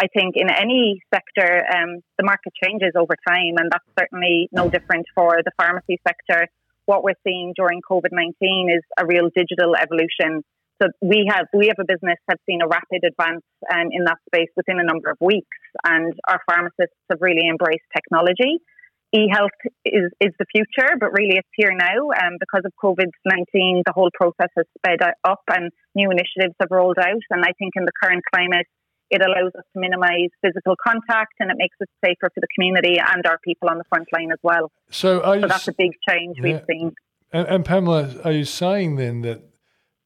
I 0.00 0.08
think 0.16 0.34
in 0.36 0.48
any 0.48 1.02
sector, 1.12 1.62
um, 1.76 2.00
the 2.16 2.24
market 2.24 2.54
changes 2.64 2.92
over 2.96 3.14
time, 3.28 3.60
and 3.60 3.68
that's 3.70 3.84
certainly 3.98 4.48
no 4.50 4.70
different 4.70 5.04
for 5.14 5.40
the 5.44 5.52
pharmacy 5.60 6.00
sector. 6.08 6.48
What 6.86 7.04
we're 7.04 7.20
seeing 7.26 7.52
during 7.54 7.82
COVID 7.82 8.08
19 8.10 8.32
is 8.70 8.82
a 8.98 9.04
real 9.04 9.28
digital 9.36 9.76
evolution. 9.76 10.42
So 10.80 10.88
we 11.02 11.28
have 11.28 11.46
we 11.52 11.66
have 11.68 11.76
a 11.78 11.84
business 11.84 12.16
that's 12.26 12.40
seen 12.48 12.62
a 12.62 12.66
rapid 12.66 13.04
advance 13.04 13.44
um, 13.70 13.92
in 13.92 14.04
that 14.04 14.16
space 14.32 14.48
within 14.56 14.80
a 14.80 14.84
number 14.84 15.10
of 15.10 15.18
weeks, 15.20 15.60
and 15.84 16.14
our 16.26 16.40
pharmacists 16.48 16.96
have 17.10 17.20
really 17.20 17.46
embraced 17.46 17.84
technology. 17.94 18.64
E-health 19.12 19.58
is, 19.84 20.06
is 20.20 20.30
the 20.38 20.46
future, 20.54 20.94
but 21.00 21.10
really 21.10 21.34
it's 21.34 21.50
here 21.56 21.74
now. 21.74 22.14
Um, 22.14 22.38
because 22.38 22.62
of 22.64 22.70
COVID-19, 22.78 23.82
the 23.84 23.92
whole 23.92 24.10
process 24.14 24.54
has 24.56 24.66
sped 24.78 25.02
up 25.24 25.42
and 25.50 25.72
new 25.96 26.10
initiatives 26.10 26.54
have 26.60 26.70
rolled 26.70 26.98
out. 26.98 27.26
And 27.30 27.42
I 27.42 27.50
think 27.58 27.74
in 27.74 27.84
the 27.84 27.92
current 28.00 28.22
climate, 28.32 28.66
it 29.10 29.20
allows 29.22 29.52
us 29.56 29.64
to 29.72 29.80
minimise 29.80 30.30
physical 30.42 30.76
contact 30.82 31.34
and 31.40 31.50
it 31.50 31.56
makes 31.58 31.76
it 31.80 31.88
safer 32.04 32.30
for 32.32 32.40
the 32.40 32.46
community 32.54 32.98
and 32.98 33.26
our 33.26 33.38
people 33.44 33.68
on 33.68 33.78
the 33.78 33.84
front 33.84 34.08
line 34.12 34.30
as 34.32 34.38
well. 34.42 34.70
So, 34.90 35.20
so 35.22 35.46
that's 35.46 35.68
a 35.68 35.72
big 35.72 35.92
change 36.08 36.36
yeah. 36.38 36.42
we've 36.42 36.62
seen. 36.68 36.94
And, 37.32 37.46
and, 37.48 37.64
Pamela, 37.64 38.14
are 38.24 38.32
you 38.32 38.44
saying 38.44 38.96
then 38.96 39.22
that 39.22 39.42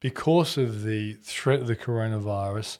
because 0.00 0.58
of 0.58 0.82
the 0.82 1.14
threat 1.14 1.60
of 1.60 1.66
the 1.66 1.76
coronavirus, 1.76 2.78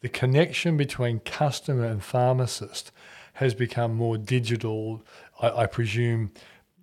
the 0.00 0.08
connection 0.08 0.76
between 0.76 1.20
customer 1.20 1.84
and 1.84 2.02
pharmacist 2.02 2.92
has 3.34 3.54
become 3.54 3.94
more 3.94 4.16
digital? 4.16 5.04
I, 5.40 5.50
I 5.50 5.66
presume 5.66 6.32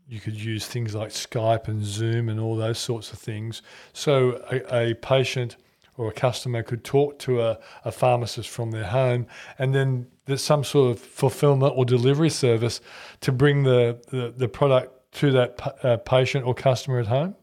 you 0.07 0.19
could 0.19 0.35
use 0.35 0.67
things 0.67 0.93
like 0.93 1.09
Skype 1.09 1.67
and 1.67 1.83
Zoom 1.83 2.29
and 2.29 2.39
all 2.39 2.55
those 2.55 2.79
sorts 2.79 3.11
of 3.11 3.19
things. 3.19 3.61
So 3.93 4.43
a, 4.51 4.91
a 4.91 4.93
patient 4.95 5.55
or 5.97 6.07
a 6.07 6.13
customer 6.13 6.63
could 6.63 6.83
talk 6.83 7.19
to 7.19 7.41
a, 7.41 7.59
a 7.85 7.91
pharmacist 7.91 8.49
from 8.49 8.71
their 8.71 8.85
home, 8.85 9.27
and 9.59 9.73
then 9.73 10.07
there's 10.25 10.43
some 10.43 10.63
sort 10.63 10.91
of 10.91 10.99
fulfillment 10.99 11.73
or 11.75 11.85
delivery 11.85 12.29
service 12.29 12.81
to 13.21 13.31
bring 13.31 13.63
the, 13.63 13.99
the, 14.09 14.33
the 14.35 14.47
product 14.47 14.93
to 15.13 15.31
that 15.31 15.59
uh, 15.83 15.97
patient 15.97 16.45
or 16.45 16.53
customer 16.53 16.99
at 16.99 17.07
home? 17.07 17.35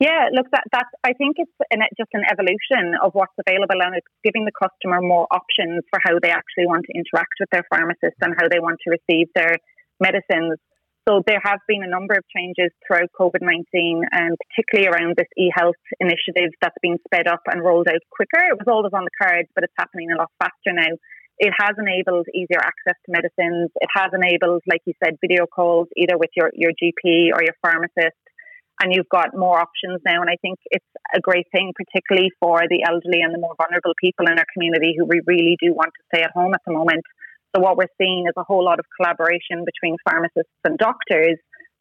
Yeah, 0.00 0.32
look, 0.32 0.46
that 0.52 0.64
that's 0.72 0.88
I 1.04 1.12
think 1.12 1.36
it's 1.36 1.52
an, 1.70 1.80
just 1.96 2.08
an 2.14 2.24
evolution 2.32 2.96
of 3.04 3.12
what's 3.12 3.36
available, 3.46 3.82
and 3.84 3.94
it's 3.94 4.08
giving 4.24 4.46
the 4.46 4.52
customer 4.56 5.02
more 5.02 5.26
options 5.30 5.84
for 5.90 6.00
how 6.02 6.18
they 6.22 6.30
actually 6.30 6.64
want 6.66 6.86
to 6.88 6.92
interact 6.96 7.36
with 7.38 7.50
their 7.52 7.64
pharmacist 7.68 8.16
and 8.22 8.34
how 8.40 8.48
they 8.48 8.60
want 8.60 8.78
to 8.88 8.96
receive 8.96 9.28
their 9.34 9.56
medicines. 10.00 10.56
So 11.10 11.26
there 11.26 11.42
have 11.42 11.58
been 11.66 11.82
a 11.82 11.90
number 11.90 12.14
of 12.14 12.22
changes 12.30 12.70
throughout 12.86 13.10
COVID 13.18 13.42
19, 13.42 13.66
and 14.14 14.38
particularly 14.46 14.86
around 14.86 15.18
this 15.18 15.26
e 15.36 15.50
health 15.50 15.82
initiative 15.98 16.54
that's 16.62 16.78
been 16.82 17.02
sped 17.02 17.26
up 17.26 17.42
and 17.50 17.64
rolled 17.66 17.88
out 17.88 17.98
quicker. 18.14 18.38
It 18.46 18.62
was 18.62 18.70
always 18.70 18.94
on 18.94 19.02
the 19.02 19.18
cards, 19.18 19.50
but 19.56 19.64
it's 19.64 19.74
happening 19.74 20.14
a 20.14 20.18
lot 20.22 20.30
faster 20.38 20.70
now. 20.70 20.94
It 21.42 21.50
has 21.58 21.74
enabled 21.82 22.30
easier 22.30 22.62
access 22.62 22.94
to 22.94 23.10
medicines. 23.10 23.74
It 23.74 23.90
has 23.90 24.14
enabled, 24.14 24.62
like 24.70 24.86
you 24.86 24.94
said, 25.02 25.18
video 25.20 25.50
calls 25.50 25.88
either 25.96 26.14
with 26.14 26.30
your, 26.36 26.52
your 26.54 26.70
GP 26.70 27.34
or 27.34 27.42
your 27.42 27.58
pharmacist. 27.58 28.14
And 28.78 28.94
you've 28.94 29.10
got 29.10 29.34
more 29.34 29.58
options 29.58 30.00
now. 30.06 30.22
And 30.22 30.30
I 30.30 30.36
think 30.40 30.58
it's 30.70 30.86
a 31.12 31.18
great 31.18 31.46
thing, 31.50 31.72
particularly 31.74 32.30
for 32.38 32.62
the 32.70 32.86
elderly 32.86 33.20
and 33.20 33.34
the 33.34 33.42
more 33.42 33.58
vulnerable 33.58 33.98
people 33.98 34.30
in 34.30 34.38
our 34.38 34.46
community 34.54 34.94
who 34.96 35.06
we 35.06 35.26
really 35.26 35.56
do 35.58 35.74
want 35.74 35.90
to 35.90 36.06
stay 36.14 36.22
at 36.22 36.30
home 36.38 36.54
at 36.54 36.62
the 36.64 36.72
moment. 36.72 37.02
So 37.54 37.60
what 37.60 37.76
we're 37.76 37.92
seeing 37.98 38.26
is 38.26 38.34
a 38.36 38.44
whole 38.44 38.64
lot 38.64 38.78
of 38.78 38.84
collaboration 38.96 39.64
between 39.64 39.96
pharmacists 40.08 40.52
and 40.64 40.78
doctors 40.78 41.36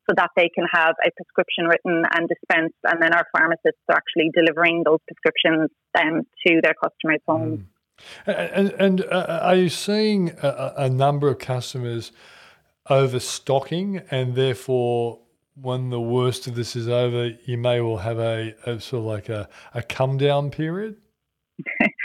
so 0.09 0.15
that 0.15 0.31
they 0.35 0.49
can 0.49 0.65
have 0.71 0.95
a 1.05 1.11
prescription 1.11 1.65
written 1.65 2.03
and 2.11 2.27
dispensed, 2.27 2.75
and 2.83 3.01
then 3.01 3.13
our 3.13 3.25
pharmacists 3.31 3.81
are 3.89 3.95
actually 3.95 4.31
delivering 4.33 4.83
those 4.83 4.97
prescriptions 5.07 5.69
um, 5.99 6.23
to 6.47 6.59
their 6.63 6.73
customers' 6.73 7.21
homes. 7.27 7.59
Mm. 7.59 7.65
And, 8.25 8.69
and 8.71 9.01
uh, 9.11 9.39
are 9.41 9.55
you 9.55 9.69
seeing 9.69 10.31
a, 10.41 10.73
a, 10.77 10.89
number 10.89 11.27
of 11.27 11.37
customers 11.37 12.11
overstocking, 12.89 14.01
and 14.09 14.35
therefore, 14.35 15.19
when 15.55 15.89
the 15.89 15.99
worst 15.99 16.47
of 16.47 16.55
this 16.55 16.75
is 16.75 16.87
over, 16.87 17.33
you 17.45 17.57
may 17.57 17.81
well 17.81 17.97
have 17.97 18.17
a, 18.19 18.55
a 18.65 18.79
sort 18.79 19.01
of 19.01 19.05
like 19.05 19.29
a, 19.29 19.49
a 19.73 19.83
come 19.83 20.17
down 20.17 20.49
period? 20.49 20.95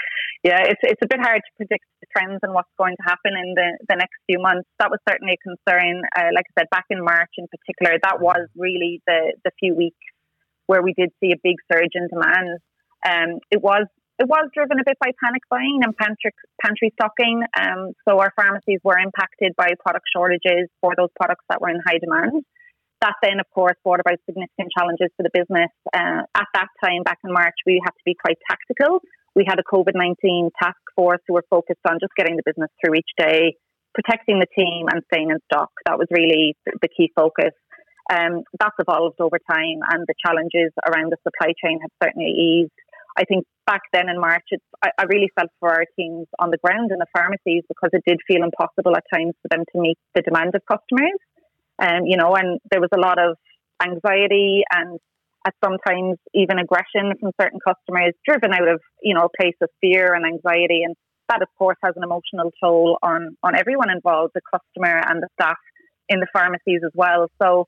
yeah, 0.44 0.60
it's 0.68 0.80
it's 0.84 1.00
a 1.00 1.08
bit 1.08 1.24
hard 1.24 1.40
to 1.40 1.52
predict 1.56 1.88
the 2.04 2.08
trends 2.12 2.38
and 2.44 2.52
what's 2.52 2.68
going 2.76 2.92
to 3.00 3.04
happen 3.08 3.32
in 3.32 3.56
the, 3.56 3.80
the 3.88 3.96
next 3.96 4.20
few 4.28 4.36
months. 4.38 4.68
That 4.78 4.92
was 4.92 5.00
certainly 5.08 5.40
a 5.40 5.40
concern. 5.40 6.04
Uh, 6.12 6.36
like 6.36 6.44
I 6.52 6.60
said, 6.60 6.68
back 6.68 6.84
in 6.92 7.00
March 7.00 7.32
in 7.40 7.48
particular, 7.48 7.96
that 8.04 8.20
was 8.20 8.44
really 8.52 9.00
the 9.08 9.32
the 9.42 9.50
few 9.58 9.74
weeks 9.74 10.04
where 10.66 10.84
we 10.84 10.92
did 10.92 11.16
see 11.16 11.32
a 11.32 11.40
big 11.42 11.56
surge 11.72 11.96
in 11.96 12.12
demand. 12.12 12.60
Um, 13.08 13.40
it 13.48 13.64
was 13.64 13.88
it 14.20 14.28
was 14.28 14.52
driven 14.52 14.76
a 14.78 14.84
bit 14.84 15.00
by 15.00 15.16
panic 15.16 15.42
buying 15.48 15.80
and 15.80 15.96
pantry, 15.96 16.36
pantry 16.60 16.92
stocking. 16.92 17.40
Um, 17.56 17.96
so 18.06 18.20
our 18.20 18.30
pharmacies 18.36 18.84
were 18.84 19.00
impacted 19.00 19.56
by 19.56 19.72
product 19.80 20.04
shortages 20.12 20.68
for 20.84 20.92
those 20.94 21.10
products 21.16 21.44
that 21.48 21.60
were 21.64 21.72
in 21.72 21.80
high 21.88 21.98
demand. 21.98 22.44
That 23.00 23.16
then, 23.24 23.40
of 23.40 23.48
course, 23.48 23.76
brought 23.82 24.00
about 24.00 24.20
significant 24.28 24.70
challenges 24.76 25.08
for 25.16 25.24
the 25.24 25.32
business. 25.32 25.72
Uh, 25.88 26.28
at 26.36 26.48
that 26.52 26.68
time, 26.84 27.02
back 27.02 27.18
in 27.24 27.32
March, 27.32 27.56
we 27.66 27.80
had 27.82 27.90
to 27.90 28.04
be 28.04 28.14
quite 28.14 28.36
tactical 28.48 29.00
we 29.34 29.44
had 29.46 29.58
a 29.58 29.62
COVID 29.62 29.94
19 29.94 30.50
task 30.60 30.78
force 30.94 31.20
who 31.26 31.34
were 31.34 31.44
focused 31.50 31.80
on 31.88 31.98
just 32.00 32.12
getting 32.16 32.36
the 32.36 32.42
business 32.44 32.70
through 32.80 32.94
each 32.94 33.10
day, 33.18 33.56
protecting 33.94 34.38
the 34.38 34.46
team, 34.54 34.86
and 34.90 35.02
staying 35.12 35.30
in 35.30 35.38
stock. 35.52 35.70
That 35.86 35.98
was 35.98 36.08
really 36.10 36.56
the 36.64 36.88
key 36.88 37.10
focus. 37.14 37.52
Um, 38.12 38.42
that's 38.58 38.76
evolved 38.78 39.20
over 39.20 39.38
time, 39.38 39.80
and 39.90 40.06
the 40.06 40.14
challenges 40.24 40.72
around 40.86 41.10
the 41.10 41.16
supply 41.24 41.52
chain 41.62 41.80
have 41.80 41.90
certainly 42.02 42.30
eased. 42.30 42.72
I 43.16 43.24
think 43.24 43.46
back 43.66 43.82
then 43.92 44.08
in 44.08 44.20
March, 44.20 44.44
I, 44.82 44.90
I, 44.98 45.04
really 45.04 45.30
felt 45.38 45.48
for 45.60 45.70
our 45.70 45.84
teams 45.96 46.26
on 46.40 46.50
the 46.50 46.58
ground 46.58 46.90
in 46.90 46.98
the 46.98 47.06
pharmacies 47.16 47.62
because 47.68 47.90
it 47.92 48.02
did 48.04 48.18
feel 48.26 48.42
impossible 48.42 48.96
at 48.96 49.04
times 49.12 49.34
for 49.40 49.48
them 49.48 49.64
to 49.72 49.80
meet 49.80 49.96
the 50.14 50.22
demand 50.22 50.54
of 50.54 50.62
customers. 50.66 51.16
Um, 51.78 52.06
you 52.06 52.16
know, 52.16 52.34
and 52.34 52.60
there 52.70 52.80
was 52.80 52.90
a 52.92 53.00
lot 53.00 53.18
of 53.18 53.36
anxiety 53.80 54.64
and 54.70 54.98
at 55.44 55.54
sometimes 55.62 56.16
even 56.34 56.58
aggression 56.58 57.12
from 57.20 57.30
certain 57.40 57.60
customers, 57.60 58.14
driven 58.24 58.52
out 58.52 58.68
of 58.68 58.80
you 59.02 59.14
know 59.14 59.26
a 59.26 59.42
place 59.42 59.56
of 59.62 59.68
fear 59.80 60.14
and 60.14 60.24
anxiety, 60.26 60.82
and 60.84 60.94
that 61.28 61.42
of 61.42 61.48
course 61.58 61.76
has 61.82 61.94
an 61.96 62.02
emotional 62.02 62.50
toll 62.62 62.98
on 63.02 63.36
on 63.42 63.54
everyone 63.56 63.90
involved, 63.90 64.32
the 64.34 64.40
customer 64.52 65.00
and 65.08 65.22
the 65.22 65.28
staff 65.40 65.58
in 66.08 66.20
the 66.20 66.26
pharmacies 66.32 66.80
as 66.84 66.92
well. 66.94 67.28
So 67.42 67.66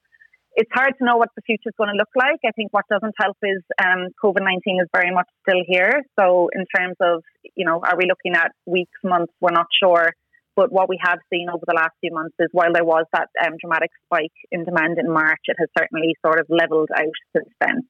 it's 0.55 0.71
hard 0.73 0.95
to 0.99 1.05
know 1.05 1.17
what 1.17 1.29
the 1.37 1.43
future 1.43 1.69
is 1.69 1.75
going 1.77 1.91
to 1.93 1.97
look 1.97 2.09
like. 2.17 2.41
I 2.45 2.53
think 2.57 2.73
what 2.73 2.85
doesn't 2.91 3.15
help 3.21 3.37
is 3.43 3.63
um, 3.83 4.09
COVID 4.23 4.41
nineteen 4.41 4.81
is 4.81 4.89
very 4.93 5.13
much 5.13 5.29
still 5.43 5.63
here. 5.67 6.03
So 6.19 6.49
in 6.55 6.65
terms 6.75 6.97
of 7.01 7.23
you 7.55 7.65
know, 7.65 7.81
are 7.85 7.97
we 7.97 8.07
looking 8.09 8.35
at 8.35 8.53
weeks, 8.67 8.99
months? 9.05 9.33
We're 9.41 9.53
not 9.53 9.67
sure. 9.83 10.13
But 10.57 10.73
what 10.73 10.89
we 10.89 10.99
have 11.05 11.19
seen 11.31 11.49
over 11.51 11.65
the 11.67 11.75
last 11.75 11.93
few 12.01 12.13
months 12.13 12.35
is 12.41 12.49
while 12.53 12.73
there 12.73 12.85
was 12.85 13.05
that 13.13 13.29
um, 13.45 13.53
dramatic 13.61 13.91
spike 14.07 14.33
in 14.51 14.65
demand 14.65 14.99
in 14.99 15.13
March, 15.13 15.41
it 15.45 15.57
has 15.59 15.69
certainly 15.79 16.15
sort 16.25 16.41
of 16.41 16.47
leveled 16.49 16.89
out 16.97 17.13
since 17.37 17.49
then. 17.61 17.83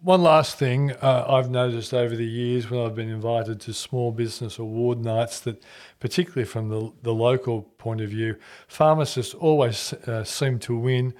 One 0.00 0.22
last 0.22 0.56
thing 0.56 0.92
uh, 0.92 1.26
I've 1.28 1.50
noticed 1.50 1.92
over 1.92 2.16
the 2.16 2.24
years 2.24 2.70
when 2.70 2.80
I've 2.80 2.94
been 2.94 3.10
invited 3.10 3.60
to 3.62 3.74
small 3.74 4.10
business 4.10 4.58
award 4.58 5.04
nights 5.04 5.40
that, 5.40 5.62
particularly 6.00 6.46
from 6.46 6.70
the, 6.70 6.92
the 7.02 7.12
local 7.12 7.62
point 7.62 8.00
of 8.00 8.08
view, 8.08 8.36
pharmacists 8.68 9.34
always 9.34 9.92
uh, 9.92 10.24
seem 10.24 10.58
to 10.60 10.78
win. 10.78 11.12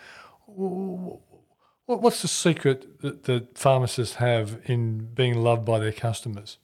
What's 0.47 2.22
the 2.22 2.28
secret 2.28 3.01
that, 3.01 3.24
that 3.24 3.59
pharmacists 3.59 4.16
have 4.16 4.61
in 4.64 5.07
being 5.14 5.43
loved 5.43 5.64
by 5.66 5.78
their 5.80 5.93
customers? 5.93 6.59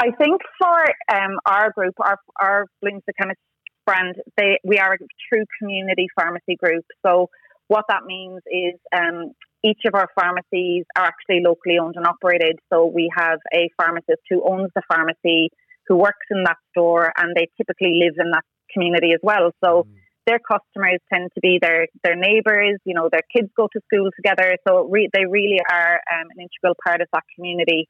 I 0.00 0.10
think 0.12 0.40
for 0.60 0.80
um, 1.12 1.38
our 1.44 1.72
group, 1.72 1.94
our 2.00 2.18
our 2.40 2.66
Blooms 2.80 3.02
the 3.06 3.12
Chemist 3.20 3.40
brand, 3.84 4.16
they, 4.36 4.58
we 4.64 4.78
are 4.78 4.94
a 4.94 4.98
true 5.28 5.44
community 5.58 6.06
pharmacy 6.14 6.56
group. 6.56 6.84
So 7.04 7.30
what 7.68 7.86
that 7.88 8.04
means 8.04 8.40
is 8.46 8.78
um, 8.94 9.32
each 9.64 9.80
of 9.86 9.94
our 9.94 10.08
pharmacies 10.14 10.84
are 10.96 11.04
actually 11.04 11.40
locally 11.44 11.78
owned 11.80 11.96
and 11.96 12.06
operated. 12.06 12.58
So 12.72 12.86
we 12.86 13.10
have 13.16 13.38
a 13.52 13.70
pharmacist 13.76 14.22
who 14.30 14.42
owns 14.48 14.70
the 14.74 14.82
pharmacy, 14.88 15.48
who 15.86 15.96
works 15.96 16.26
in 16.30 16.44
that 16.44 16.58
store, 16.70 17.12
and 17.16 17.34
they 17.34 17.48
typically 17.56 17.98
live 18.04 18.14
in 18.18 18.30
that 18.30 18.44
community 18.72 19.12
as 19.12 19.20
well. 19.22 19.50
So 19.64 19.82
mm. 19.82 19.94
their 20.26 20.38
customers 20.38 21.00
tend 21.12 21.30
to 21.34 21.40
be 21.40 21.58
their 21.60 21.88
their 22.04 22.14
neighbours. 22.14 22.78
You 22.84 22.94
know, 22.94 23.08
their 23.10 23.26
kids 23.34 23.48
go 23.56 23.68
to 23.72 23.80
school 23.92 24.10
together, 24.14 24.56
so 24.68 24.86
re- 24.88 25.10
they 25.12 25.24
really 25.26 25.60
are 25.68 25.94
um, 26.12 26.28
an 26.36 26.46
integral 26.46 26.76
part 26.84 27.00
of 27.00 27.08
that 27.12 27.24
community 27.34 27.88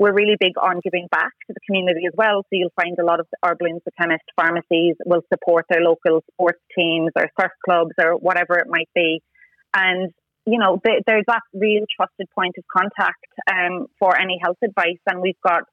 we're 0.00 0.14
really 0.14 0.36
big 0.40 0.56
on 0.56 0.80
giving 0.82 1.06
back 1.12 1.32
to 1.46 1.52
the 1.52 1.60
community 1.66 2.06
as 2.06 2.14
well. 2.16 2.40
So 2.40 2.52
you'll 2.52 2.72
find 2.74 2.96
a 2.98 3.04
lot 3.04 3.20
of 3.20 3.26
our 3.42 3.54
Blooms 3.54 3.82
Chemist 4.00 4.24
pharmacies 4.34 4.96
will 5.04 5.20
support 5.32 5.66
their 5.68 5.82
local 5.82 6.24
sports 6.32 6.58
teams 6.74 7.10
or 7.14 7.28
surf 7.38 7.52
clubs 7.62 7.92
or 8.02 8.16
whatever 8.16 8.56
it 8.56 8.66
might 8.66 8.88
be. 8.94 9.20
And, 9.74 10.10
you 10.46 10.58
know, 10.58 10.80
th- 10.82 11.02
there's 11.06 11.26
that 11.26 11.42
real 11.52 11.84
trusted 11.94 12.28
point 12.34 12.54
of 12.56 12.64
contact 12.74 13.28
um, 13.52 13.88
for 13.98 14.18
any 14.18 14.40
health 14.42 14.56
advice. 14.64 14.98
And 15.06 15.20
we've 15.20 15.40
got 15.46 15.64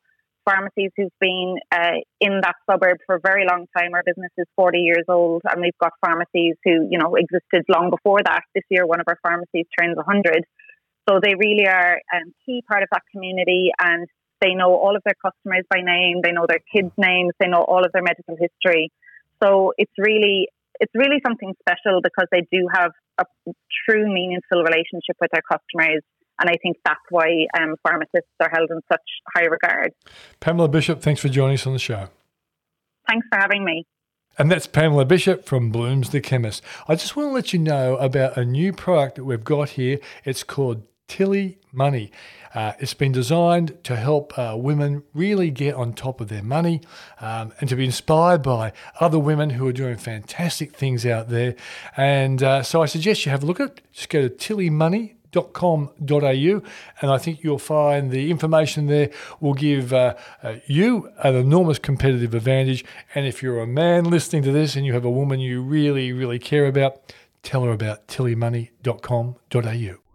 pharmacies 0.44 0.92
who've 0.98 1.20
been 1.22 1.56
uh, 1.72 2.04
in 2.20 2.42
that 2.42 2.56
suburb 2.70 2.98
for 3.06 3.16
a 3.16 3.22
very 3.24 3.46
long 3.50 3.66
time. 3.78 3.94
Our 3.94 4.04
business 4.06 4.32
is 4.38 4.46
40 4.58 4.80
years 4.80 5.06
old, 5.08 5.44
and 5.50 5.62
we've 5.62 5.78
got 5.80 5.94
pharmacies 6.06 6.56
who, 6.66 6.86
you 6.92 7.00
know, 7.00 7.16
existed 7.16 7.64
long 7.70 7.92
before 7.92 8.20
that. 8.26 8.42
This 8.54 8.66
year, 8.70 8.86
one 8.86 9.00
of 9.00 9.08
our 9.08 9.20
pharmacies 9.24 9.68
turns 9.80 9.96
100. 9.96 10.44
So 11.08 11.22
they 11.24 11.36
really 11.36 11.66
are 11.68 11.96
a 11.96 12.18
um, 12.18 12.34
key 12.46 12.62
part 12.68 12.84
of 12.84 12.90
that 12.92 13.04
community. 13.14 13.72
And 13.80 14.08
They 14.42 14.54
know 14.54 14.76
all 14.76 14.96
of 14.96 15.02
their 15.04 15.16
customers 15.16 15.66
by 15.70 15.82
name. 15.82 16.22
They 16.24 16.32
know 16.32 16.46
their 16.48 16.62
kids' 16.74 16.94
names. 16.98 17.34
They 17.40 17.48
know 17.48 17.62
all 17.62 17.84
of 17.86 17.92
their 17.92 18.04
medical 18.04 18.38
history. 18.40 18.92
So 19.42 19.74
it's 19.78 19.92
really 19.98 20.48
it's 20.80 20.94
really 20.94 21.20
something 21.26 21.54
special 21.62 22.02
because 22.04 22.28
they 22.32 22.46
do 22.52 22.68
have 22.72 22.92
a 23.18 23.26
true 23.88 24.06
meaningful 24.06 24.62
relationship 24.62 25.18
with 25.20 25.32
their 25.32 25.42
customers. 25.42 26.04
And 26.40 26.50
I 26.50 26.56
think 26.62 26.78
that's 26.86 27.00
why 27.10 27.48
um, 27.60 27.76
pharmacists 27.82 28.30
are 28.40 28.50
held 28.52 28.70
in 28.70 28.82
such 28.92 29.02
high 29.36 29.46
regard. 29.46 29.94
Pamela 30.40 30.68
Bishop, 30.68 31.02
thanks 31.02 31.20
for 31.20 31.30
joining 31.30 31.56
us 31.56 31.66
on 31.66 31.74
the 31.74 31.80
show. 31.80 32.10
Thanks 33.10 33.26
for 33.32 33.40
having 33.40 33.66
me. 33.66 33.86
And 34.38 34.52
that's 34.52 34.68
Pamela 34.68 35.06
Bishop 35.06 35.46
from 35.46 35.72
Blooms 35.72 36.12
the 36.12 36.22
Chemist. 36.22 36.62
I 36.88 36.94
just 36.94 37.16
want 37.16 37.30
to 37.30 37.34
let 37.34 37.54
you 37.54 37.60
know 37.60 37.98
about 37.98 38.38
a 38.38 38.46
new 38.46 38.72
product 38.72 39.16
that 39.16 39.24
we've 39.24 39.44
got 39.44 39.70
here. 39.70 40.00
It's 40.26 40.44
called 40.44 40.84
Tilly 41.08 41.58
Money. 41.72 42.12
Uh, 42.54 42.74
it's 42.80 42.94
been 42.94 43.12
designed 43.12 43.84
to 43.84 43.96
help 43.96 44.38
uh, 44.38 44.56
women 44.58 45.04
really 45.14 45.52
get 45.52 45.76
on 45.76 45.94
top 45.94 46.20
of 46.22 46.28
their 46.28 46.42
money 46.42 46.82
um, 47.22 47.54
and 47.60 47.70
to 47.70 47.76
be 47.76 47.86
inspired 47.86 48.42
by 48.42 48.74
other 49.00 49.20
women 49.20 49.52
who 49.52 49.68
are 49.68 49.74
doing 49.74 49.98
fantastic 49.98 50.76
things 50.76 51.06
out 51.06 51.30
there. 51.30 51.56
And 51.96 52.42
uh, 52.42 52.64
so 52.64 52.82
I 52.82 52.88
suggest 52.88 53.26
you 53.26 53.32
have 53.32 53.44
a 53.44 53.46
look 53.46 53.60
at 53.60 53.70
it. 53.70 53.82
Just 53.92 54.10
go 54.10 54.28
to 54.28 54.30
tillymoney.com.au 54.30 56.62
and 57.02 57.12
I 57.12 57.18
think 57.18 57.44
you'll 57.44 57.60
find 57.60 58.12
the 58.12 58.32
information 58.32 58.88
there 58.88 59.12
will 59.40 59.54
give 59.54 59.94
uh, 59.94 60.16
uh, 60.42 60.56
you 60.66 61.12
an 61.24 61.36
enormous 61.36 61.80
competitive 61.80 62.34
advantage. 62.34 62.84
And 63.14 63.28
if 63.28 63.44
you're 63.44 63.60
a 63.60 63.68
man 63.68 64.06
listening 64.06 64.44
to 64.44 64.52
this 64.52 64.76
and 64.76 64.86
you 64.86 64.94
have 64.94 65.06
a 65.06 65.12
woman 65.12 65.40
you 65.40 65.62
really, 65.62 66.12
really 66.12 66.40
care 66.40 66.66
about, 66.66 67.14
tell 67.44 67.64
her 67.64 67.72
about 67.72 68.08
tillymoney.com.au. 68.08 70.07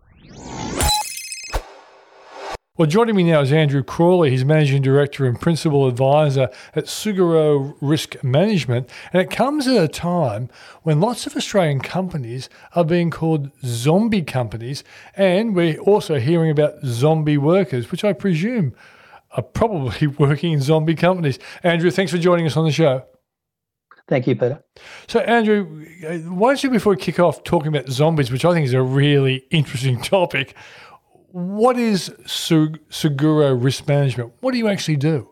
Well, 2.82 2.90
joining 2.90 3.14
me 3.14 3.22
now 3.22 3.42
is 3.42 3.52
Andrew 3.52 3.84
Crawley. 3.84 4.30
He's 4.30 4.44
Managing 4.44 4.82
Director 4.82 5.24
and 5.24 5.40
Principal 5.40 5.86
Advisor 5.86 6.48
at 6.74 6.86
Suggero 6.86 7.76
Risk 7.80 8.24
Management. 8.24 8.90
And 9.12 9.22
it 9.22 9.30
comes 9.30 9.68
at 9.68 9.80
a 9.80 9.86
time 9.86 10.48
when 10.82 11.00
lots 11.00 11.24
of 11.24 11.36
Australian 11.36 11.78
companies 11.78 12.48
are 12.74 12.84
being 12.84 13.08
called 13.08 13.52
zombie 13.64 14.22
companies. 14.22 14.82
And 15.14 15.54
we're 15.54 15.78
also 15.78 16.18
hearing 16.18 16.50
about 16.50 16.74
zombie 16.84 17.38
workers, 17.38 17.92
which 17.92 18.02
I 18.02 18.14
presume 18.14 18.74
are 19.36 19.44
probably 19.44 20.06
working 20.18 20.50
in 20.50 20.60
zombie 20.60 20.96
companies. 20.96 21.38
Andrew, 21.62 21.92
thanks 21.92 22.10
for 22.10 22.18
joining 22.18 22.46
us 22.46 22.56
on 22.56 22.64
the 22.64 22.72
show. 22.72 23.04
Thank 24.08 24.26
you, 24.26 24.34
Peter. 24.34 24.60
So, 25.06 25.20
Andrew, 25.20 25.86
why 26.28 26.48
don't 26.48 26.64
you, 26.64 26.70
before 26.70 26.94
we 26.94 26.96
kick 26.96 27.20
off 27.20 27.44
talking 27.44 27.68
about 27.68 27.88
zombies, 27.88 28.32
which 28.32 28.44
I 28.44 28.52
think 28.52 28.66
is 28.66 28.74
a 28.74 28.82
really 28.82 29.44
interesting 29.52 30.00
topic, 30.02 30.56
what 31.32 31.78
is 31.78 32.10
Suggero 32.24 33.62
Risk 33.62 33.88
Management? 33.88 34.32
What 34.40 34.52
do 34.52 34.58
you 34.58 34.68
actually 34.68 34.96
do? 34.96 35.28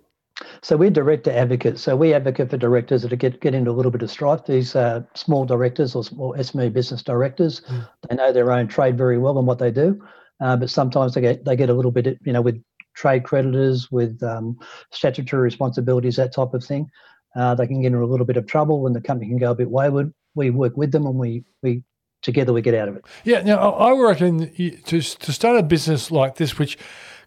So 0.62 0.76
we're 0.76 0.90
director 0.90 1.30
advocates. 1.30 1.82
So 1.82 1.96
we 1.96 2.14
advocate 2.14 2.48
for 2.50 2.56
directors 2.56 3.02
that 3.02 3.14
get 3.16 3.40
get 3.40 3.54
into 3.54 3.70
a 3.70 3.72
little 3.72 3.92
bit 3.92 4.02
of 4.02 4.10
strife. 4.10 4.46
These 4.46 4.74
uh, 4.74 5.02
small 5.14 5.44
directors 5.44 5.94
or 5.94 6.02
small 6.02 6.34
SME 6.34 6.72
business 6.72 7.02
directors, 7.02 7.60
mm. 7.68 7.86
they 8.08 8.16
know 8.16 8.32
their 8.32 8.50
own 8.50 8.66
trade 8.66 8.96
very 8.96 9.18
well 9.18 9.38
and 9.38 9.46
what 9.46 9.58
they 9.58 9.70
do, 9.70 10.02
uh, 10.40 10.56
but 10.56 10.70
sometimes 10.70 11.14
they 11.14 11.20
get 11.20 11.44
they 11.44 11.56
get 11.56 11.68
a 11.68 11.74
little 11.74 11.90
bit, 11.90 12.18
you 12.24 12.32
know, 12.32 12.40
with 12.40 12.62
trade 12.94 13.24
creditors, 13.24 13.90
with 13.90 14.22
um, 14.22 14.58
statutory 14.90 15.42
responsibilities, 15.42 16.16
that 16.16 16.32
type 16.32 16.54
of 16.54 16.64
thing. 16.64 16.88
Uh, 17.36 17.54
they 17.54 17.66
can 17.66 17.82
get 17.82 17.88
into 17.88 18.02
a 18.02 18.06
little 18.06 18.26
bit 18.26 18.36
of 18.36 18.46
trouble 18.46 18.82
when 18.82 18.92
the 18.92 19.00
company 19.00 19.28
can 19.28 19.38
go 19.38 19.50
a 19.50 19.54
bit 19.54 19.70
wayward. 19.70 20.12
We 20.34 20.50
work 20.50 20.76
with 20.76 20.92
them 20.92 21.06
and 21.06 21.16
we 21.16 21.44
we 21.62 21.82
together 22.22 22.52
we 22.52 22.62
get 22.62 22.74
out 22.74 22.88
of 22.88 22.96
it. 22.96 23.04
Yeah, 23.24 23.42
now 23.42 23.58
I 23.58 23.98
reckon 23.98 24.50
to 24.54 25.00
to 25.00 25.32
start 25.32 25.58
a 25.58 25.62
business 25.62 26.10
like 26.10 26.36
this, 26.36 26.58
which 26.58 26.78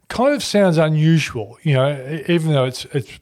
kind 0.09 0.33
of 0.33 0.43
sounds 0.43 0.77
unusual, 0.77 1.57
you 1.63 1.73
know, 1.73 2.21
even 2.27 2.51
though 2.51 2.65
it's 2.65 2.85
it's 2.85 3.19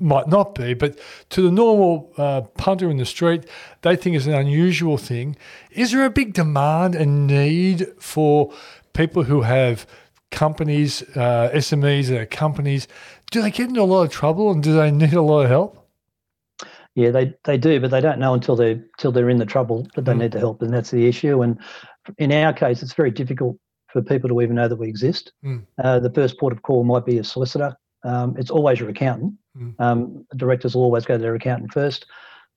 might 0.00 0.26
not 0.26 0.54
be, 0.54 0.74
but 0.74 0.98
to 1.30 1.42
the 1.42 1.50
normal 1.50 2.12
uh, 2.16 2.40
punter 2.56 2.90
in 2.90 2.96
the 2.96 3.04
street, 3.04 3.46
they 3.82 3.94
think 3.94 4.16
it's 4.16 4.26
an 4.26 4.34
unusual 4.34 4.96
thing. 4.96 5.36
Is 5.70 5.92
there 5.92 6.04
a 6.04 6.10
big 6.10 6.34
demand 6.34 6.94
and 6.94 7.28
need 7.28 7.86
for 7.98 8.52
people 8.92 9.22
who 9.22 9.42
have 9.42 9.86
companies, 10.30 11.02
uh, 11.16 11.50
SMEs 11.54 12.08
that 12.08 12.20
are 12.20 12.26
companies? 12.26 12.88
Do 13.30 13.40
they 13.40 13.50
get 13.50 13.68
into 13.68 13.82
a 13.82 13.84
lot 13.84 14.02
of 14.02 14.10
trouble 14.10 14.50
and 14.50 14.62
do 14.62 14.74
they 14.74 14.90
need 14.90 15.14
a 15.14 15.22
lot 15.22 15.42
of 15.42 15.48
help? 15.48 15.81
Yeah, 16.94 17.10
they, 17.10 17.34
they 17.44 17.56
do, 17.56 17.80
but 17.80 17.90
they 17.90 18.02
don't 18.02 18.18
know 18.18 18.34
until 18.34 18.54
they're 18.54 18.84
until 18.96 19.12
they're 19.12 19.30
in 19.30 19.38
the 19.38 19.46
trouble 19.46 19.86
that 19.94 20.04
they 20.04 20.12
mm. 20.12 20.18
need 20.18 20.32
the 20.32 20.38
help, 20.38 20.60
and 20.60 20.72
that's 20.72 20.90
the 20.90 21.06
issue. 21.06 21.42
And 21.42 21.58
in 22.18 22.32
our 22.32 22.52
case, 22.52 22.82
it's 22.82 22.92
very 22.92 23.10
difficult 23.10 23.56
for 23.92 24.02
people 24.02 24.28
to 24.28 24.40
even 24.40 24.56
know 24.56 24.68
that 24.68 24.76
we 24.76 24.88
exist. 24.88 25.32
Mm. 25.44 25.66
Uh, 25.82 26.00
the 26.00 26.10
first 26.10 26.38
port 26.38 26.52
of 26.52 26.62
call 26.62 26.84
might 26.84 27.06
be 27.06 27.18
a 27.18 27.24
solicitor. 27.24 27.76
Um, 28.04 28.34
it's 28.38 28.50
always 28.50 28.80
your 28.80 28.90
accountant. 28.90 29.34
Mm. 29.56 29.80
Um, 29.80 30.26
directors 30.36 30.74
will 30.74 30.82
always 30.82 31.04
go 31.04 31.16
to 31.16 31.22
their 31.22 31.34
accountant 31.34 31.72
first. 31.72 32.06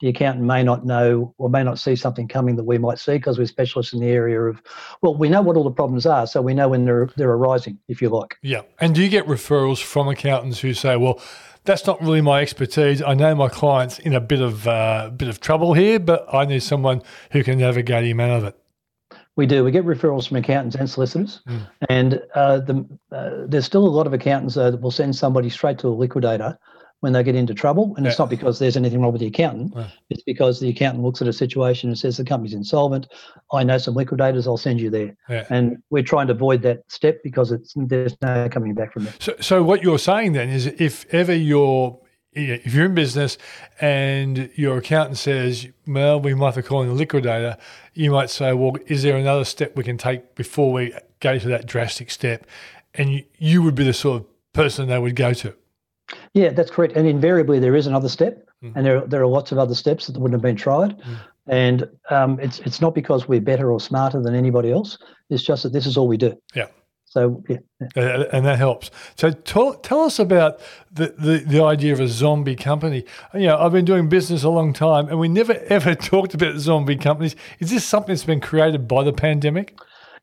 The 0.01 0.09
accountant 0.09 0.45
may 0.45 0.61
not 0.61 0.85
know 0.85 1.33
or 1.37 1.49
may 1.49 1.63
not 1.63 1.79
see 1.79 1.95
something 1.95 2.27
coming 2.27 2.57
that 2.57 2.65
we 2.65 2.77
might 2.77 2.99
see 2.99 3.13
because 3.13 3.37
we're 3.37 3.47
specialists 3.47 3.93
in 3.93 4.01
the 4.01 4.09
area 4.09 4.41
of, 4.41 4.61
well, 5.01 5.15
we 5.15 5.29
know 5.29 5.41
what 5.41 5.55
all 5.55 5.63
the 5.63 5.71
problems 5.71 6.05
are, 6.05 6.27
so 6.27 6.41
we 6.41 6.53
know 6.53 6.67
when 6.67 6.83
they're 6.83 7.09
they're 7.15 7.31
arising, 7.31 7.79
if 7.87 8.01
you 8.01 8.09
like. 8.09 8.35
Yeah, 8.41 8.63
and 8.81 8.93
do 8.93 9.01
you 9.01 9.07
get 9.07 9.25
referrals 9.25 9.81
from 9.81 10.09
accountants 10.09 10.59
who 10.59 10.73
say, 10.73 10.97
well, 10.97 11.21
that's 11.65 11.85
not 11.85 12.01
really 12.01 12.21
my 12.21 12.41
expertise. 12.41 13.01
I 13.01 13.13
know 13.13 13.35
my 13.35 13.49
client's 13.49 13.99
in 13.99 14.13
a 14.13 14.21
bit 14.21 14.41
of 14.41 14.67
uh, 14.67 15.11
bit 15.15 15.27
of 15.27 15.39
trouble 15.39 15.73
here, 15.73 15.99
but 15.99 16.25
I 16.33 16.45
need 16.45 16.63
someone 16.63 17.01
who 17.31 17.43
can 17.43 17.59
navigate 17.59 18.05
him 18.05 18.19
out 18.19 18.37
of 18.37 18.43
it. 18.45 18.57
We 19.35 19.45
do. 19.45 19.63
We 19.63 19.71
get 19.71 19.85
referrals 19.85 20.27
from 20.27 20.37
accountants 20.37 20.75
and 20.75 20.89
solicitors, 20.89 21.41
mm. 21.47 21.67
and 21.89 22.21
uh, 22.35 22.59
the, 22.59 22.87
uh, 23.11 23.45
there's 23.47 23.65
still 23.65 23.85
a 23.85 23.89
lot 23.89 24.07
of 24.07 24.13
accountants 24.13 24.55
that 24.55 24.79
will 24.79 24.91
send 24.91 25.15
somebody 25.15 25.49
straight 25.49 25.77
to 25.79 25.87
a 25.87 25.89
liquidator 25.89 26.57
when 27.05 27.13
they 27.13 27.21
get 27.21 27.35
into 27.35 27.53
trouble. 27.53 27.93
And 27.95 28.03
yeah. 28.03 28.09
it's 28.09 28.17
not 28.17 28.31
because 28.31 28.57
there's 28.57 28.75
anything 28.75 28.99
wrong 28.99 29.11
with 29.11 29.21
the 29.21 29.27
accountant. 29.27 29.73
Yeah. 29.75 29.89
It's 30.09 30.23
because 30.23 30.59
the 30.59 30.69
accountant 30.69 31.03
looks 31.03 31.21
at 31.21 31.27
a 31.27 31.33
situation 31.33 31.87
and 31.87 31.99
says 31.99 32.17
the 32.17 32.25
company's 32.25 32.55
insolvent. 32.55 33.05
I 33.53 33.63
know 33.63 33.77
some 33.77 33.93
liquidators. 33.93 34.47
I'll 34.47 34.57
send 34.57 34.81
you 34.81 34.89
there. 34.89 35.15
Yeah. 35.29 35.45
And 35.51 35.77
we're 35.91 36.01
trying 36.01 36.25
to 36.27 36.33
avoid 36.33 36.63
that 36.63 36.79
step 36.87 37.21
because 37.23 37.51
it's 37.51 37.73
there's 37.75 38.17
no 38.23 38.49
coming 38.49 38.73
back 38.73 38.91
from 38.91 39.05
it. 39.05 39.13
So, 39.19 39.35
so 39.39 39.61
what 39.61 39.83
you're 39.83 39.99
saying 39.99 40.33
then 40.33 40.49
is, 40.49 40.65
if 40.65 41.05
ever 41.13 41.35
you're 41.35 41.99
if 42.33 42.73
you're 42.73 42.87
in 42.87 42.95
business 42.95 43.37
and 43.79 44.49
your 44.55 44.77
accountant 44.77 45.19
says, 45.19 45.67
well, 45.85 46.19
we 46.19 46.33
might 46.33 46.55
be 46.55 46.63
calling 46.63 46.87
call 46.87 46.89
in 46.89 46.89
a 46.89 46.93
liquidator, 46.93 47.55
you 47.93 48.09
might 48.09 48.31
say, 48.31 48.51
well, 48.51 48.75
is 48.87 49.03
there 49.03 49.15
another 49.15 49.45
step 49.45 49.75
we 49.77 49.83
can 49.83 49.99
take 49.99 50.33
before 50.33 50.73
we 50.73 50.91
go 51.19 51.37
to 51.37 51.47
that 51.49 51.67
drastic 51.67 52.09
step? 52.09 52.47
And 52.95 53.13
you, 53.13 53.23
you 53.37 53.61
would 53.61 53.75
be 53.75 53.85
the 53.85 53.93
sort 53.93 54.23
of 54.23 54.53
person 54.53 54.87
they 54.87 54.97
would 54.97 55.15
go 55.15 55.33
to. 55.33 55.53
Yeah, 56.35 56.49
that's 56.49 56.69
correct. 56.69 56.97
And 56.97 57.07
invariably, 57.07 57.59
there 57.59 57.77
is 57.77 57.87
another 57.87 58.09
step, 58.09 58.45
mm. 58.61 58.73
and 58.75 58.85
there 58.85 58.99
there 59.07 59.21
are 59.21 59.27
lots 59.27 59.53
of 59.53 59.57
other 59.57 59.73
steps 59.73 60.07
that 60.07 60.17
wouldn't 60.17 60.33
have 60.33 60.41
been 60.41 60.57
tried. 60.57 60.99
Mm. 60.99 61.17
And 61.47 61.89
um, 62.09 62.39
it's 62.41 62.59
it's 62.59 62.81
not 62.81 62.93
because 62.93 63.25
we're 63.25 63.39
better 63.39 63.71
or 63.71 63.79
smarter 63.79 64.21
than 64.21 64.35
anybody 64.35 64.69
else. 64.69 64.97
It's 65.29 65.43
just 65.43 65.63
that 65.63 65.71
this 65.71 65.85
is 65.85 65.95
all 65.95 66.09
we 66.09 66.17
do. 66.17 66.37
Yeah. 66.53 66.67
So 67.05 67.41
yeah, 67.47 67.59
uh, 67.95 68.25
and 68.33 68.45
that 68.45 68.57
helps. 68.57 68.91
So 69.15 69.31
tell, 69.31 69.75
tell 69.75 70.01
us 70.01 70.19
about 70.19 70.59
the, 70.91 71.15
the, 71.17 71.37
the 71.47 71.63
idea 71.63 71.93
of 71.93 72.01
a 72.01 72.09
zombie 72.09 72.57
company. 72.57 73.05
You 73.33 73.47
know, 73.47 73.57
I've 73.57 73.71
been 73.71 73.85
doing 73.85 74.09
business 74.09 74.43
a 74.43 74.49
long 74.49 74.73
time, 74.73 75.07
and 75.07 75.17
we 75.17 75.29
never 75.29 75.53
ever 75.69 75.95
talked 76.13 76.33
about 76.33 76.57
zombie 76.57 76.97
companies. 76.97 77.37
Is 77.59 77.69
this 77.69 77.85
something 77.85 78.13
that's 78.13 78.25
been 78.25 78.41
created 78.41 78.89
by 78.89 79.05
the 79.05 79.13
pandemic? 79.13 79.79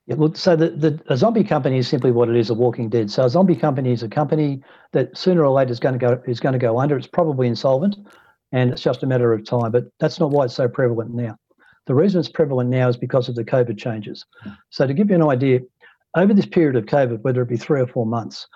Yeah, 0.06 0.16
well, 0.16 0.34
so 0.34 0.56
the, 0.56 0.70
the 0.70 1.00
a 1.08 1.16
zombie 1.16 1.44
company 1.44 1.78
is 1.78 1.88
simply 1.88 2.10
what 2.10 2.28
it 2.28 2.36
is, 2.36 2.50
a 2.50 2.54
Walking 2.54 2.88
Dead. 2.88 3.10
So 3.10 3.24
a 3.24 3.30
zombie 3.30 3.54
company 3.54 3.92
is 3.92 4.02
a 4.02 4.08
company 4.08 4.62
that 4.92 5.16
sooner 5.16 5.44
or 5.44 5.50
later 5.50 5.70
is 5.70 5.78
going 5.78 5.98
to 5.98 5.98
go 5.98 6.20
is 6.26 6.40
going 6.40 6.54
to 6.54 6.58
go 6.58 6.78
under. 6.80 6.96
It's 6.96 7.06
probably 7.06 7.46
insolvent, 7.46 7.96
and 8.50 8.72
it's 8.72 8.82
just 8.82 9.04
a 9.04 9.06
matter 9.06 9.32
of 9.32 9.44
time. 9.44 9.70
But 9.70 9.84
that's 10.00 10.18
not 10.18 10.30
why 10.30 10.46
it's 10.46 10.54
so 10.54 10.68
prevalent 10.68 11.14
now. 11.14 11.36
The 11.86 11.94
reason 11.94 12.18
it's 12.18 12.28
prevalent 12.28 12.68
now 12.68 12.88
is 12.88 12.96
because 12.96 13.28
of 13.28 13.36
the 13.36 13.44
COVID 13.44 13.78
changes. 13.78 14.24
So 14.70 14.86
to 14.86 14.94
give 14.94 15.08
you 15.08 15.16
an 15.16 15.22
idea, 15.22 15.60
over 16.16 16.34
this 16.34 16.46
period 16.46 16.76
of 16.76 16.86
COVID, 16.86 17.22
whether 17.22 17.42
it 17.42 17.48
be 17.48 17.56
three 17.56 17.80
or 17.80 17.86
four 17.86 18.06
months, 18.06 18.46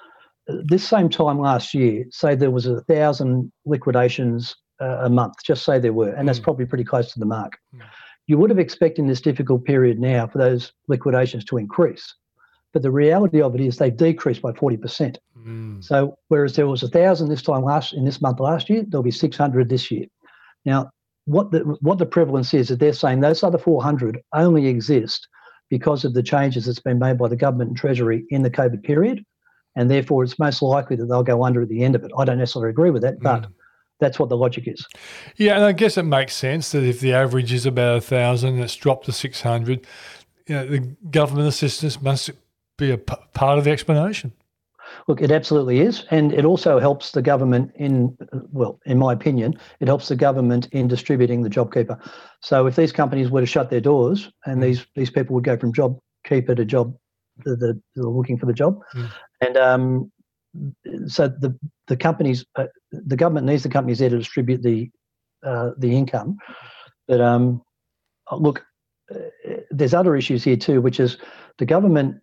this 0.46 0.86
same 0.86 1.08
time 1.08 1.40
last 1.40 1.74
year, 1.74 2.04
say 2.10 2.34
there 2.34 2.52
was 2.52 2.66
a 2.66 2.80
thousand 2.82 3.50
liquidations 3.64 4.54
uh, 4.80 4.98
a 5.02 5.10
month. 5.10 5.34
Just 5.44 5.64
say 5.64 5.78
there 5.78 5.92
were, 5.92 6.10
and 6.10 6.28
that's 6.28 6.38
hmm. 6.38 6.44
probably 6.44 6.66
pretty 6.66 6.84
close 6.84 7.12
to 7.12 7.20
the 7.20 7.26
mark. 7.26 7.56
Mm 7.74 7.82
you 8.26 8.38
would 8.38 8.50
have 8.50 8.58
expected 8.58 9.02
in 9.02 9.08
this 9.08 9.20
difficult 9.20 9.64
period 9.64 9.98
now 9.98 10.26
for 10.26 10.38
those 10.38 10.72
liquidations 10.88 11.44
to 11.46 11.58
increase. 11.58 12.14
But 12.72 12.82
the 12.82 12.90
reality 12.90 13.40
of 13.40 13.54
it 13.54 13.60
is 13.60 13.78
they've 13.78 13.96
decreased 13.96 14.42
by 14.42 14.52
40%. 14.52 15.16
Mm. 15.46 15.82
So 15.82 16.18
whereas 16.28 16.56
there 16.56 16.66
was 16.66 16.82
a 16.82 16.88
thousand 16.88 17.28
this 17.28 17.42
time 17.42 17.62
last 17.62 17.94
in 17.94 18.04
this 18.04 18.20
month 18.20 18.40
last 18.40 18.68
year, 18.68 18.84
there'll 18.86 19.02
be 19.02 19.10
600 19.10 19.68
this 19.68 19.90
year. 19.90 20.06
Now, 20.64 20.90
what 21.24 21.50
the 21.50 21.60
what 21.80 21.98
the 21.98 22.06
prevalence 22.06 22.54
is 22.54 22.68
that 22.68 22.78
they're 22.78 22.92
saying 22.92 23.20
those 23.20 23.42
other 23.42 23.58
400 23.58 24.20
only 24.32 24.68
exist 24.68 25.26
because 25.70 26.04
of 26.04 26.14
the 26.14 26.22
changes 26.22 26.66
that's 26.66 26.78
been 26.78 27.00
made 27.00 27.18
by 27.18 27.28
the 27.28 27.36
government 27.36 27.70
and 27.70 27.76
treasury 27.76 28.24
in 28.30 28.42
the 28.42 28.50
COVID 28.50 28.84
period, 28.84 29.24
and 29.74 29.90
therefore 29.90 30.22
it's 30.22 30.38
most 30.38 30.62
likely 30.62 30.94
that 30.96 31.06
they'll 31.06 31.24
go 31.24 31.42
under 31.44 31.62
at 31.62 31.68
the 31.68 31.82
end 31.82 31.96
of 31.96 32.04
it. 32.04 32.12
I 32.16 32.24
don't 32.24 32.38
necessarily 32.38 32.70
agree 32.70 32.90
with 32.90 33.02
that, 33.02 33.20
but 33.20 33.42
mm 33.42 33.52
that's 34.00 34.18
what 34.18 34.28
the 34.28 34.36
logic 34.36 34.64
is. 34.66 34.84
Yeah, 35.36 35.56
and 35.56 35.64
I 35.64 35.72
guess 35.72 35.96
it 35.96 36.04
makes 36.04 36.34
sense 36.34 36.72
that 36.72 36.84
if 36.84 37.00
the 37.00 37.12
average 37.12 37.52
is 37.52 37.66
about 37.66 37.98
a 37.98 38.00
thousand, 38.00 38.58
it's 38.58 38.76
dropped 38.76 39.06
to 39.06 39.12
six 39.12 39.40
hundred. 39.40 39.86
You 40.46 40.54
know, 40.54 40.66
the 40.66 40.78
government 41.10 41.48
assistance 41.48 42.00
must 42.00 42.30
be 42.78 42.90
a 42.90 42.98
p- 42.98 43.16
part 43.32 43.58
of 43.58 43.64
the 43.64 43.70
explanation. 43.70 44.32
Look, 45.08 45.20
it 45.20 45.32
absolutely 45.32 45.80
is, 45.80 46.04
and 46.10 46.32
it 46.32 46.44
also 46.44 46.78
helps 46.78 47.10
the 47.10 47.22
government 47.22 47.72
in, 47.74 48.16
well, 48.52 48.78
in 48.86 48.98
my 48.98 49.12
opinion, 49.12 49.58
it 49.80 49.88
helps 49.88 50.06
the 50.08 50.14
government 50.14 50.68
in 50.72 50.86
distributing 50.86 51.42
the 51.42 51.50
JobKeeper. 51.50 51.98
So 52.40 52.66
if 52.66 52.76
these 52.76 52.92
companies 52.92 53.28
were 53.28 53.40
to 53.40 53.46
shut 53.46 53.68
their 53.70 53.80
doors 53.80 54.30
and 54.44 54.62
these 54.62 54.86
these 54.94 55.10
people 55.10 55.34
would 55.34 55.44
go 55.44 55.56
from 55.56 55.72
JobKeeper 55.72 56.54
to 56.56 56.64
job, 56.64 56.96
the, 57.44 57.56
the, 57.56 57.80
the 57.96 58.08
looking 58.08 58.38
for 58.38 58.46
the 58.46 58.52
job, 58.52 58.80
Mm. 58.94 59.10
and 59.40 59.56
um, 59.56 60.12
so 61.06 61.28
the 61.28 61.56
the 61.86 61.96
companies, 61.96 62.44
uh, 62.56 62.66
the 62.90 63.16
government 63.16 63.46
needs 63.46 63.62
the 63.62 63.68
companies 63.68 63.98
there 63.98 64.10
to 64.10 64.18
distribute 64.18 64.62
the 64.62 64.90
uh, 65.42 65.70
the 65.78 65.94
income, 65.94 66.38
but 67.08 67.20
um, 67.20 67.62
look, 68.32 68.64
uh, 69.14 69.18
there's 69.70 69.94
other 69.94 70.16
issues 70.16 70.44
here 70.44 70.56
too, 70.56 70.80
which 70.80 71.00
is 71.00 71.18
the 71.58 71.66
government 71.66 72.16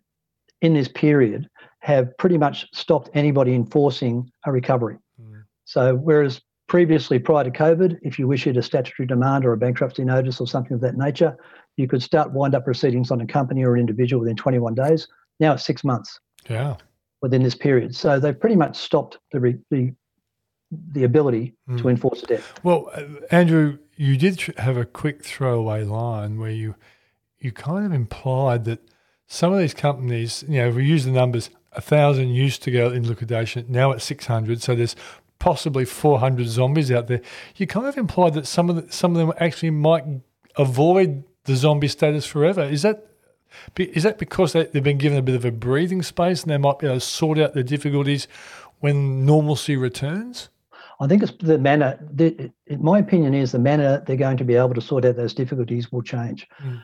in 0.60 0.74
this 0.74 0.88
period 0.88 1.48
have 1.80 2.16
pretty 2.18 2.38
much 2.38 2.66
stopped 2.72 3.10
anybody 3.14 3.54
enforcing 3.54 4.30
a 4.46 4.52
recovery. 4.52 4.96
Mm. 5.20 5.44
So 5.64 5.96
whereas 5.96 6.40
previously, 6.66 7.18
prior 7.18 7.44
to 7.44 7.50
COVID, 7.50 7.98
if 8.02 8.18
you 8.18 8.32
issued 8.32 8.56
a 8.56 8.62
statutory 8.62 9.06
demand 9.06 9.44
or 9.44 9.52
a 9.52 9.56
bankruptcy 9.56 10.04
notice 10.04 10.40
or 10.40 10.46
something 10.46 10.74
of 10.74 10.80
that 10.80 10.96
nature, 10.96 11.36
you 11.76 11.86
could 11.86 12.02
start 12.02 12.32
wind 12.32 12.54
up 12.54 12.64
proceedings 12.64 13.10
on 13.10 13.20
a 13.20 13.26
company 13.26 13.64
or 13.64 13.74
an 13.74 13.80
individual 13.80 14.20
within 14.20 14.36
21 14.36 14.74
days. 14.74 15.06
Now 15.40 15.54
it's 15.54 15.66
six 15.66 15.84
months 15.84 16.18
Yeah. 16.48 16.76
Within 17.22 17.42
this 17.42 17.54
period. 17.54 17.94
So 17.94 18.20
they've 18.20 18.38
pretty 18.38 18.56
much 18.56 18.76
stopped 18.76 19.18
the 19.32 19.40
re- 19.40 19.58
the, 19.70 19.92
the 20.92 21.04
ability 21.04 21.54
to 21.76 21.84
Mm. 21.84 21.90
enforce 21.90 22.22
a 22.22 22.26
debt. 22.26 22.42
Well, 22.62 22.90
uh, 22.94 23.04
Andrew, 23.30 23.78
you 23.96 24.16
did 24.16 24.40
have 24.58 24.76
a 24.76 24.84
quick 24.84 25.24
throwaway 25.24 25.84
line 25.84 26.38
where 26.38 26.50
you 26.50 26.74
you 27.38 27.52
kind 27.52 27.84
of 27.86 27.92
implied 27.92 28.64
that 28.64 28.80
some 29.26 29.52
of 29.52 29.58
these 29.58 29.74
companies, 29.74 30.44
you 30.48 30.56
know, 30.60 30.68
if 30.68 30.74
we 30.74 30.84
use 30.86 31.04
the 31.04 31.10
numbers, 31.10 31.50
a 31.72 31.80
thousand 31.80 32.28
used 32.30 32.62
to 32.62 32.70
go 32.70 32.90
in 32.90 33.06
liquidation, 33.06 33.66
now 33.68 33.92
it's 33.92 34.04
six 34.04 34.26
hundred. 34.26 34.62
So 34.62 34.74
there's 34.74 34.96
possibly 35.38 35.84
four 35.84 36.20
hundred 36.20 36.48
zombies 36.48 36.90
out 36.90 37.06
there. 37.06 37.20
You 37.56 37.66
kind 37.66 37.86
of 37.86 37.96
implied 37.96 38.34
that 38.34 38.46
some 38.46 38.70
of 38.70 38.76
the, 38.76 38.92
some 38.92 39.12
of 39.14 39.18
them 39.18 39.32
actually 39.38 39.70
might 39.70 40.04
avoid 40.56 41.24
the 41.44 41.56
zombie 41.56 41.88
status 41.88 42.24
forever. 42.26 42.62
Is 42.62 42.82
that 42.82 43.06
is 43.76 44.02
that 44.02 44.18
because 44.18 44.52
they, 44.52 44.64
they've 44.64 44.82
been 44.82 44.98
given 44.98 45.18
a 45.18 45.22
bit 45.22 45.34
of 45.34 45.44
a 45.44 45.50
breathing 45.50 46.02
space 46.02 46.42
and 46.42 46.50
they 46.50 46.58
might 46.58 46.78
be 46.78 46.86
able 46.86 46.96
to 46.96 47.00
sort 47.00 47.38
out 47.38 47.54
the 47.54 47.64
difficulties 47.64 48.28
when 48.80 49.24
normalcy 49.24 49.76
returns? 49.76 50.48
I 51.00 51.06
think 51.06 51.22
it's 51.22 51.32
the 51.40 51.58
manner. 51.58 51.98
The, 52.12 52.50
in 52.66 52.82
my 52.82 52.98
opinion, 52.98 53.34
is 53.34 53.52
the 53.52 53.58
manner 53.58 54.02
they're 54.06 54.16
going 54.16 54.36
to 54.36 54.44
be 54.44 54.54
able 54.54 54.74
to 54.74 54.80
sort 54.80 55.04
out 55.04 55.16
those 55.16 55.34
difficulties 55.34 55.90
will 55.90 56.02
change. 56.02 56.46
Mm. 56.62 56.82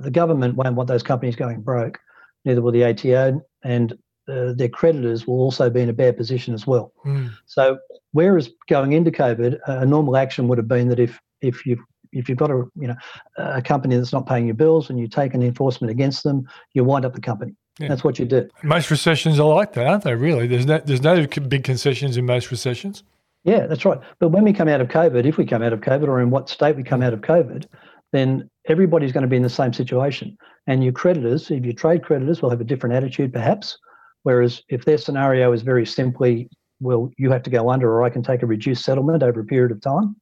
The 0.00 0.10
government 0.10 0.56
won't 0.56 0.74
want 0.74 0.88
those 0.88 1.02
companies 1.02 1.36
going 1.36 1.60
broke. 1.60 1.98
Neither 2.44 2.62
will 2.62 2.72
the 2.72 2.84
ATO, 2.84 3.42
and 3.64 3.92
uh, 4.28 4.52
their 4.54 4.68
creditors 4.68 5.26
will 5.26 5.40
also 5.40 5.68
be 5.68 5.80
in 5.80 5.88
a 5.88 5.92
bad 5.92 6.16
position 6.16 6.54
as 6.54 6.66
well. 6.66 6.92
Mm. 7.04 7.32
So, 7.46 7.78
whereas 8.12 8.50
going 8.68 8.92
into 8.92 9.10
COVID, 9.10 9.58
a 9.66 9.80
a 9.80 9.86
normal 9.86 10.16
action 10.16 10.48
would 10.48 10.58
have 10.58 10.68
been 10.68 10.88
that 10.88 11.00
if 11.00 11.20
if 11.40 11.66
you've 11.66 11.84
if 12.18 12.28
you've 12.28 12.38
got 12.38 12.50
a 12.50 12.64
you 12.76 12.88
know 12.88 12.96
a 13.36 13.62
company 13.62 13.96
that's 13.96 14.12
not 14.12 14.26
paying 14.26 14.46
your 14.46 14.54
bills 14.54 14.90
and 14.90 14.98
you 14.98 15.08
take 15.08 15.34
an 15.34 15.42
enforcement 15.42 15.90
against 15.90 16.24
them, 16.24 16.48
you 16.74 16.84
wind 16.84 17.04
up 17.04 17.14
the 17.14 17.20
company. 17.20 17.54
Yeah. 17.78 17.88
That's 17.88 18.02
what 18.02 18.18
you 18.18 18.24
do. 18.24 18.48
Most 18.62 18.90
recessions 18.90 19.38
are 19.38 19.48
like 19.48 19.74
that, 19.74 19.86
aren't 19.86 20.04
they? 20.04 20.14
Really, 20.14 20.46
there's 20.46 20.66
no 20.66 20.78
there's 20.78 21.02
no 21.02 21.26
big 21.26 21.64
concessions 21.64 22.16
in 22.16 22.26
most 22.26 22.50
recessions. 22.50 23.02
Yeah, 23.44 23.66
that's 23.66 23.84
right. 23.84 24.00
But 24.18 24.30
when 24.30 24.42
we 24.42 24.52
come 24.52 24.66
out 24.66 24.80
of 24.80 24.88
COVID, 24.88 25.24
if 25.24 25.36
we 25.36 25.46
come 25.46 25.62
out 25.62 25.72
of 25.72 25.80
COVID 25.80 26.08
or 26.08 26.20
in 26.20 26.30
what 26.30 26.48
state 26.48 26.74
we 26.74 26.82
come 26.82 27.00
out 27.00 27.12
of 27.12 27.20
COVID, 27.20 27.66
then 28.12 28.50
everybody's 28.68 29.12
going 29.12 29.22
to 29.22 29.28
be 29.28 29.36
in 29.36 29.42
the 29.42 29.48
same 29.48 29.72
situation. 29.72 30.36
And 30.66 30.82
your 30.82 30.92
creditors, 30.92 31.50
if 31.50 31.64
your 31.64 31.74
trade 31.74 32.02
creditors, 32.02 32.42
will 32.42 32.50
have 32.50 32.60
a 32.60 32.64
different 32.64 32.96
attitude 32.96 33.32
perhaps. 33.32 33.78
Whereas 34.24 34.62
if 34.68 34.84
their 34.84 34.98
scenario 34.98 35.52
is 35.52 35.62
very 35.62 35.86
simply, 35.86 36.48
well, 36.80 37.10
you 37.16 37.30
have 37.30 37.44
to 37.44 37.50
go 37.50 37.70
under 37.70 37.88
or 37.88 38.02
I 38.02 38.10
can 38.10 38.24
take 38.24 38.42
a 38.42 38.46
reduced 38.46 38.84
settlement 38.84 39.22
over 39.22 39.40
a 39.40 39.44
period 39.44 39.70
of 39.70 39.80
time, 39.80 40.16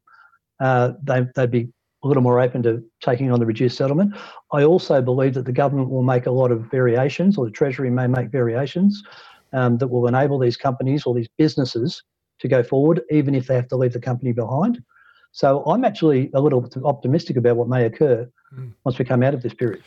uh, 0.60 0.92
they, 1.02 1.26
they'd 1.34 1.50
be 1.50 1.68
a 2.04 2.06
little 2.06 2.22
more 2.22 2.40
open 2.40 2.62
to 2.62 2.84
taking 3.00 3.32
on 3.32 3.40
the 3.40 3.46
reduced 3.46 3.76
settlement. 3.76 4.14
I 4.52 4.62
also 4.62 5.00
believe 5.02 5.34
that 5.34 5.46
the 5.46 5.52
government 5.52 5.90
will 5.90 6.02
make 6.02 6.26
a 6.26 6.30
lot 6.30 6.52
of 6.52 6.60
variations, 6.70 7.36
or 7.38 7.46
the 7.46 7.50
Treasury 7.50 7.90
may 7.90 8.06
make 8.06 8.28
variations 8.28 9.02
um, 9.52 9.78
that 9.78 9.88
will 9.88 10.06
enable 10.06 10.38
these 10.38 10.56
companies 10.56 11.04
or 11.04 11.14
these 11.14 11.28
businesses 11.38 12.02
to 12.40 12.48
go 12.48 12.62
forward, 12.62 13.00
even 13.10 13.34
if 13.34 13.46
they 13.46 13.54
have 13.54 13.68
to 13.68 13.76
leave 13.76 13.92
the 13.92 14.00
company 14.00 14.32
behind. 14.32 14.82
So 15.32 15.64
I'm 15.64 15.84
actually 15.84 16.30
a 16.34 16.40
little 16.40 16.68
optimistic 16.84 17.36
about 17.36 17.56
what 17.56 17.68
may 17.68 17.84
occur 17.86 18.28
Mm. 18.58 18.72
once 18.84 18.98
we 18.98 19.04
come 19.04 19.22
out 19.22 19.34
of 19.34 19.42
this 19.42 19.54
period. 19.54 19.82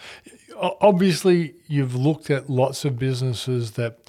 Obviously, 0.59 1.55
you've 1.67 1.95
looked 1.95 2.29
at 2.29 2.49
lots 2.49 2.83
of 2.85 2.97
businesses 2.97 3.71
that 3.71 3.99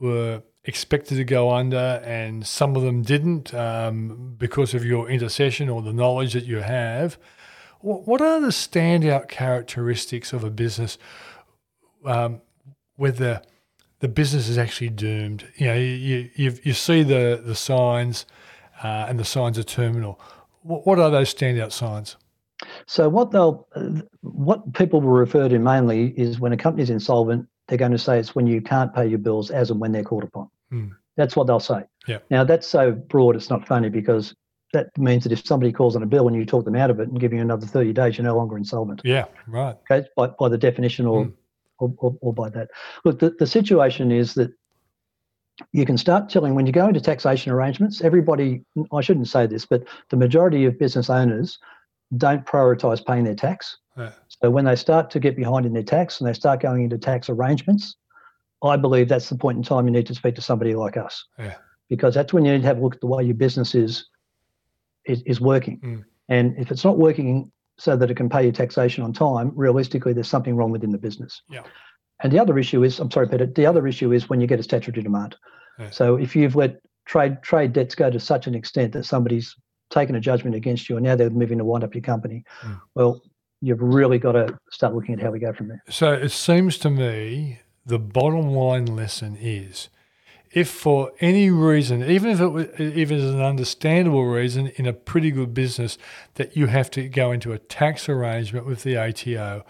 were 0.00 0.42
expected 0.64 1.16
to 1.16 1.24
go 1.24 1.50
under, 1.50 2.02
and 2.04 2.46
some 2.46 2.76
of 2.76 2.82
them 2.82 3.02
didn't 3.02 3.54
um, 3.54 4.34
because 4.38 4.74
of 4.74 4.84
your 4.84 5.08
intercession 5.08 5.68
or 5.68 5.82
the 5.82 5.92
knowledge 5.92 6.32
that 6.32 6.44
you 6.44 6.58
have. 6.58 7.18
Wh- 7.80 8.06
What 8.06 8.20
are 8.20 8.40
the 8.40 8.48
standout 8.48 9.28
characteristics 9.28 10.32
of 10.32 10.44
a 10.44 10.50
business 10.50 10.98
um, 12.04 12.40
where 12.96 13.12
the 13.12 13.42
the 14.00 14.08
business 14.08 14.48
is 14.48 14.58
actually 14.58 14.90
doomed? 14.90 15.46
You 15.56 15.66
know, 15.66 15.74
you 15.74 16.30
you, 16.34 16.58
you 16.62 16.72
see 16.72 17.02
the 17.02 17.40
the 17.44 17.54
signs, 17.54 18.26
uh, 18.82 19.06
and 19.08 19.18
the 19.18 19.24
signs 19.24 19.58
are 19.58 19.62
terminal. 19.64 20.20
Wh- 20.62 20.86
What 20.86 20.98
are 20.98 21.10
those 21.10 21.32
standout 21.34 21.72
signs? 21.72 22.16
So 22.86 23.08
what 23.08 23.30
they'll, 23.30 23.66
what 24.20 24.74
people 24.74 25.00
will 25.00 25.12
refer 25.12 25.48
to 25.48 25.58
mainly 25.58 26.08
is 26.18 26.40
when 26.40 26.52
a 26.52 26.58
company 26.58 26.82
is 26.82 26.90
insolvent, 26.90 27.46
they're 27.68 27.78
going 27.78 27.92
to 27.92 27.98
say 27.98 28.18
it's 28.18 28.34
when 28.34 28.46
you 28.46 28.60
can't 28.60 28.94
pay 28.94 29.06
your 29.06 29.18
bills 29.18 29.50
as 29.50 29.70
and 29.70 29.80
when 29.80 29.92
they're 29.92 30.04
called 30.04 30.24
upon. 30.24 30.48
Hmm. 30.70 30.88
That's 31.16 31.36
what 31.36 31.46
they'll 31.46 31.58
say. 31.60 31.84
Yeah. 32.06 32.18
Now 32.30 32.44
that's 32.44 32.66
so 32.66 32.92
broad, 32.92 33.34
it's 33.36 33.48
not 33.48 33.66
funny 33.66 33.88
because 33.88 34.34
that 34.72 34.96
means 34.98 35.24
that 35.24 35.32
if 35.32 35.44
somebody 35.44 35.72
calls 35.72 35.96
on 35.96 36.02
a 36.02 36.06
bill 36.06 36.28
and 36.28 36.36
you 36.36 36.44
talk 36.46 36.64
them 36.64 36.76
out 36.76 36.90
of 36.90 37.00
it 37.00 37.08
and 37.08 37.18
give 37.20 37.32
you 37.32 37.40
another 37.40 37.66
30 37.66 37.92
days, 37.92 38.16
you're 38.16 38.24
no 38.24 38.36
longer 38.36 38.56
insolvent. 38.56 39.00
Yeah, 39.04 39.24
right. 39.46 39.76
Okay, 39.90 40.06
by, 40.16 40.28
by 40.38 40.48
the 40.48 40.58
definition 40.58 41.06
or, 41.06 41.24
Mm. 41.26 41.32
or, 41.78 41.94
or, 41.98 42.16
or 42.20 42.34
by 42.34 42.48
that. 42.50 42.68
Look, 43.04 43.18
the, 43.18 43.30
the 43.30 43.46
situation 43.46 44.12
is 44.12 44.34
that 44.34 44.52
you 45.72 45.84
can 45.84 45.98
start 45.98 46.28
telling 46.28 46.54
when 46.54 46.66
you 46.66 46.72
go 46.72 46.88
into 46.88 47.00
taxation 47.00 47.52
arrangements, 47.52 48.00
everybody, 48.00 48.64
I 48.92 49.00
shouldn't 49.00 49.28
say 49.28 49.46
this, 49.46 49.66
but 49.66 49.84
the 50.08 50.16
majority 50.16 50.64
of 50.64 50.78
business 50.78 51.10
owners 51.10 51.58
don't 52.16 52.44
prioritize 52.46 53.04
paying 53.04 53.24
their 53.24 53.34
tax. 53.34 53.76
Yeah. 53.96 54.12
So 54.28 54.50
when 54.50 54.64
they 54.64 54.76
start 54.76 55.10
to 55.10 55.20
get 55.20 55.36
behind 55.36 55.66
in 55.66 55.72
their 55.72 55.82
tax 55.82 56.20
and 56.20 56.28
they 56.28 56.32
start 56.32 56.60
going 56.60 56.84
into 56.84 56.96
tax 56.98 57.28
arrangements, 57.28 57.96
I 58.62 58.76
believe 58.76 59.08
that's 59.08 59.28
the 59.28 59.36
point 59.36 59.58
in 59.58 59.62
time 59.62 59.86
you 59.86 59.92
need 59.92 60.06
to 60.06 60.14
speak 60.14 60.34
to 60.36 60.42
somebody 60.42 60.74
like 60.74 60.96
us. 60.96 61.24
Yeah. 61.38 61.56
Because 61.88 62.14
that's 62.14 62.32
when 62.32 62.44
you 62.44 62.52
need 62.52 62.62
to 62.62 62.66
have 62.66 62.78
a 62.78 62.80
look 62.80 62.94
at 62.94 63.00
the 63.00 63.06
way 63.06 63.22
your 63.24 63.34
business 63.34 63.74
is 63.74 64.06
is, 65.10 65.22
is 65.26 65.40
working. 65.40 65.78
Mm. 65.80 66.04
And 66.28 66.54
if 66.58 66.70
it's 66.70 66.84
not 66.84 66.98
working 66.98 67.50
so 67.78 67.96
that 67.96 68.10
it 68.10 68.16
can 68.16 68.28
pay 68.28 68.42
your 68.42 68.52
taxation 68.52 69.02
on 69.04 69.12
time, 69.12 69.52
realistically 69.54 70.12
there's 70.12 70.28
something 70.28 70.54
wrong 70.56 70.70
within 70.70 70.90
the 70.90 70.98
business. 70.98 71.42
Yeah. 71.48 71.62
And 72.22 72.32
the 72.32 72.38
other 72.38 72.58
issue 72.58 72.84
is, 72.84 73.00
I'm 73.00 73.10
sorry, 73.10 73.28
Peter, 73.28 73.46
the 73.46 73.66
other 73.66 73.86
issue 73.86 74.12
is 74.12 74.28
when 74.28 74.40
you 74.40 74.46
get 74.46 74.60
a 74.60 74.62
statutory 74.62 75.02
demand. 75.02 75.36
Yeah. 75.78 75.90
So 75.90 76.16
if 76.16 76.36
you've 76.36 76.56
let 76.56 76.80
trade 77.06 77.42
trade 77.42 77.72
debts 77.72 77.94
go 77.94 78.10
to 78.10 78.20
such 78.20 78.46
an 78.46 78.54
extent 78.54 78.92
that 78.92 79.04
somebody's 79.04 79.56
taken 79.88 80.14
a 80.14 80.20
judgment 80.20 80.54
against 80.54 80.88
you 80.88 80.96
and 80.96 81.04
now 81.04 81.16
they're 81.16 81.30
moving 81.30 81.58
to 81.58 81.64
wind 81.64 81.82
up 81.82 81.94
your 81.94 82.02
company, 82.02 82.44
Mm. 82.62 82.80
well, 82.94 83.22
you've 83.60 83.80
really 83.80 84.18
got 84.18 84.32
to 84.32 84.58
start 84.70 84.94
looking 84.94 85.14
at 85.14 85.20
how 85.20 85.30
we 85.30 85.38
go 85.38 85.52
from 85.52 85.68
there. 85.68 85.82
So 85.88 86.12
it 86.12 86.30
seems 86.30 86.78
to 86.78 86.90
me 86.90 87.60
the 87.84 87.98
bottom 87.98 88.50
line 88.50 88.86
lesson 88.86 89.36
is 89.40 89.88
if 90.52 90.68
for 90.68 91.12
any 91.20 91.50
reason, 91.50 92.02
even 92.02 92.30
if 92.30 92.40
it 92.40 92.48
was, 92.48 92.66
even 92.80 93.18
as 93.18 93.24
an 93.30 93.40
understandable 93.40 94.26
reason 94.26 94.68
in 94.76 94.86
a 94.86 94.92
pretty 94.92 95.30
good 95.30 95.54
business 95.54 95.96
that 96.34 96.56
you 96.56 96.66
have 96.66 96.90
to 96.92 97.08
go 97.08 97.30
into 97.30 97.52
a 97.52 97.58
tax 97.58 98.08
arrangement 98.08 98.66
with 98.66 98.82
the 98.82 98.96
ATO, 98.96 99.64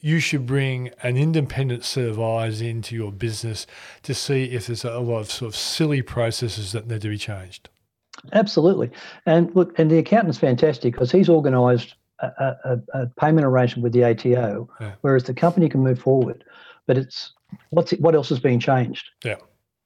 you 0.00 0.18
should 0.20 0.46
bring 0.46 0.90
an 1.02 1.16
independent 1.16 1.84
set 1.84 2.04
of 2.06 2.20
eyes 2.20 2.60
into 2.60 2.94
your 2.94 3.12
business 3.12 3.66
to 4.02 4.14
see 4.14 4.44
if 4.44 4.66
there's 4.66 4.84
a 4.84 4.98
lot 4.98 5.20
of 5.20 5.30
sort 5.30 5.48
of 5.48 5.56
silly 5.56 6.02
processes 6.02 6.72
that 6.72 6.86
need 6.86 7.00
to 7.02 7.08
be 7.08 7.18
changed. 7.18 7.68
Absolutely. 8.32 8.90
And 9.26 9.54
look, 9.54 9.78
and 9.78 9.90
the 9.90 9.98
accountant's 9.98 10.38
fantastic 10.38 10.92
because 10.92 11.10
he's 11.10 11.28
organised 11.28 11.94
a, 12.18 12.26
a, 12.64 12.80
a 12.94 13.06
payment 13.18 13.46
arrangement 13.46 13.82
with 13.82 13.92
the 13.94 14.04
ATO, 14.04 14.68
Yeah. 14.80 14.92
whereas 15.00 15.24
the 15.24 15.32
company 15.34 15.68
can 15.70 15.80
move 15.82 15.98
forward. 15.98 16.44
But 16.86 16.98
it's 16.98 17.32
what's 17.70 17.92
it, 17.94 18.00
what 18.00 18.14
else 18.14 18.30
is 18.30 18.38
being 18.38 18.60
changed? 18.60 19.08
Yeah. 19.24 19.36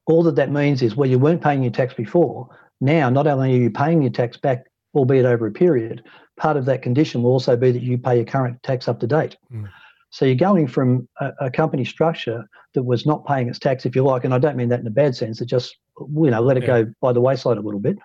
All 0.07 0.23
that 0.25 0.37
that 0.37 0.51
means 0.51 0.83
is, 0.83 0.97
well, 0.97 1.09
you 1.09 1.19
weren't 1.19 1.43
paying 1.43 1.63
your 1.63 1.73
tax 1.73 1.95
before. 1.95 2.49
Now, 2.81 3.09
not 3.09 3.27
only 3.27 3.55
are 3.55 3.63
you 3.63 3.71
paying 3.71 4.03
your 4.03 4.11
tax 4.11 4.37
back, 4.37 4.65
albeit 4.95 5.25
over 5.25 5.47
a 5.47 5.53
period, 5.53 6.05
part 6.37 6.57
of 6.57 6.65
that 6.67 6.83
condition 6.83 7.23
will 7.23 7.31
also 7.31 7.57
be 7.57 7.73
that 7.73 7.83
you 7.83 7.99
pay 7.99 8.17
your 8.17 8.25
current 8.25 8.63
tax 8.63 8.89
up 8.89 9.01
to 9.01 9.07
date. 9.07 9.37
Mm. 9.53 9.69
So 10.11 10.25
you're 10.25 10.37
going 10.37 10.69
from 10.69 11.09
a, 11.21 11.33
a 11.41 11.51
company 11.51 11.85
structure 11.85 12.47
that 12.75 12.85
was 12.85 13.05
not 13.05 13.27
paying 13.27 13.49
its 13.49 13.59
tax, 13.59 13.85
if 13.85 13.97
you 13.97 14.05
like, 14.05 14.25
and 14.25 14.33
I 14.33 14.39
don't 14.39 14.57
mean 14.57 14.69
that 14.69 14.81
in 14.81 14.87
a 14.87 14.91
bad 14.91 15.17
sense. 15.17 15.41
It 15.41 15.47
just 15.47 15.77
you 15.99 16.31
know 16.31 16.41
let 16.41 16.57
it 16.57 16.63
Yeah. 16.63 16.83
go 16.83 16.95
by 17.01 17.13
the 17.13 17.21
wayside 17.21 17.57
a 17.57 17.61
little 17.61 17.81
bit. 17.81 17.99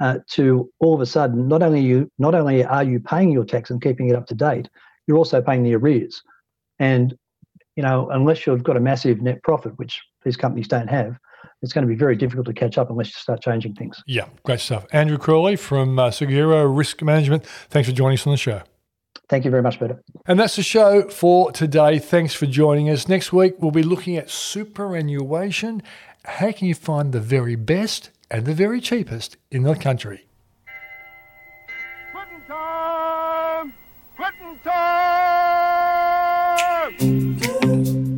Uh, 0.00 0.18
to 0.30 0.68
all 0.80 0.94
of 0.94 1.00
a 1.00 1.06
sudden, 1.06 1.46
not 1.46 1.62
only 1.62 1.80
you 1.80 2.10
not 2.18 2.34
only 2.34 2.64
are 2.64 2.82
you 2.82 2.98
paying 2.98 3.30
your 3.30 3.44
tax 3.44 3.70
and 3.70 3.80
keeping 3.80 4.08
it 4.08 4.16
up 4.16 4.26
to 4.26 4.34
date, 4.34 4.68
you're 5.06 5.16
also 5.16 5.40
paying 5.40 5.62
the 5.62 5.74
arrears. 5.76 6.22
And 6.80 7.16
you 7.76 7.82
know, 7.82 8.08
unless 8.10 8.46
you've 8.46 8.64
got 8.64 8.76
a 8.76 8.80
massive 8.80 9.22
net 9.22 9.42
profit, 9.44 9.78
which 9.78 10.02
these 10.24 10.36
companies 10.36 10.66
don't 10.66 10.88
have, 10.88 11.18
it's 11.64 11.72
going 11.72 11.86
to 11.86 11.88
be 11.88 11.96
very 11.96 12.14
difficult 12.14 12.46
to 12.46 12.52
catch 12.52 12.78
up 12.78 12.90
unless 12.90 13.08
you 13.08 13.14
start 13.14 13.40
changing 13.42 13.74
things. 13.74 14.02
Yeah, 14.06 14.26
great 14.44 14.60
stuff. 14.60 14.86
Andrew 14.92 15.18
Crawley 15.18 15.56
from 15.56 15.98
uh, 15.98 16.10
Suggero 16.10 16.64
Risk 16.76 17.02
Management, 17.02 17.44
thanks 17.70 17.88
for 17.88 17.94
joining 17.94 18.18
us 18.18 18.26
on 18.26 18.32
the 18.32 18.36
show. 18.36 18.62
Thank 19.28 19.44
you 19.44 19.50
very 19.50 19.62
much, 19.62 19.80
Peter. 19.80 20.02
And 20.26 20.38
that's 20.38 20.56
the 20.56 20.62
show 20.62 21.08
for 21.08 21.50
today. 21.50 21.98
Thanks 21.98 22.34
for 22.34 22.46
joining 22.46 22.90
us. 22.90 23.08
Next 23.08 23.32
week, 23.32 23.54
we'll 23.58 23.70
be 23.70 23.82
looking 23.82 24.16
at 24.16 24.28
superannuation. 24.30 25.82
How 26.24 26.52
can 26.52 26.68
you 26.68 26.74
find 26.74 27.12
the 27.12 27.20
very 27.20 27.56
best 27.56 28.10
and 28.30 28.44
the 28.44 28.54
very 28.54 28.80
cheapest 28.80 29.38
in 29.50 29.62
the 29.62 29.74
country? 29.74 30.26
Quitting 32.12 32.42
time! 32.46 33.72
Quitting 34.16 34.58
time! 38.00 38.13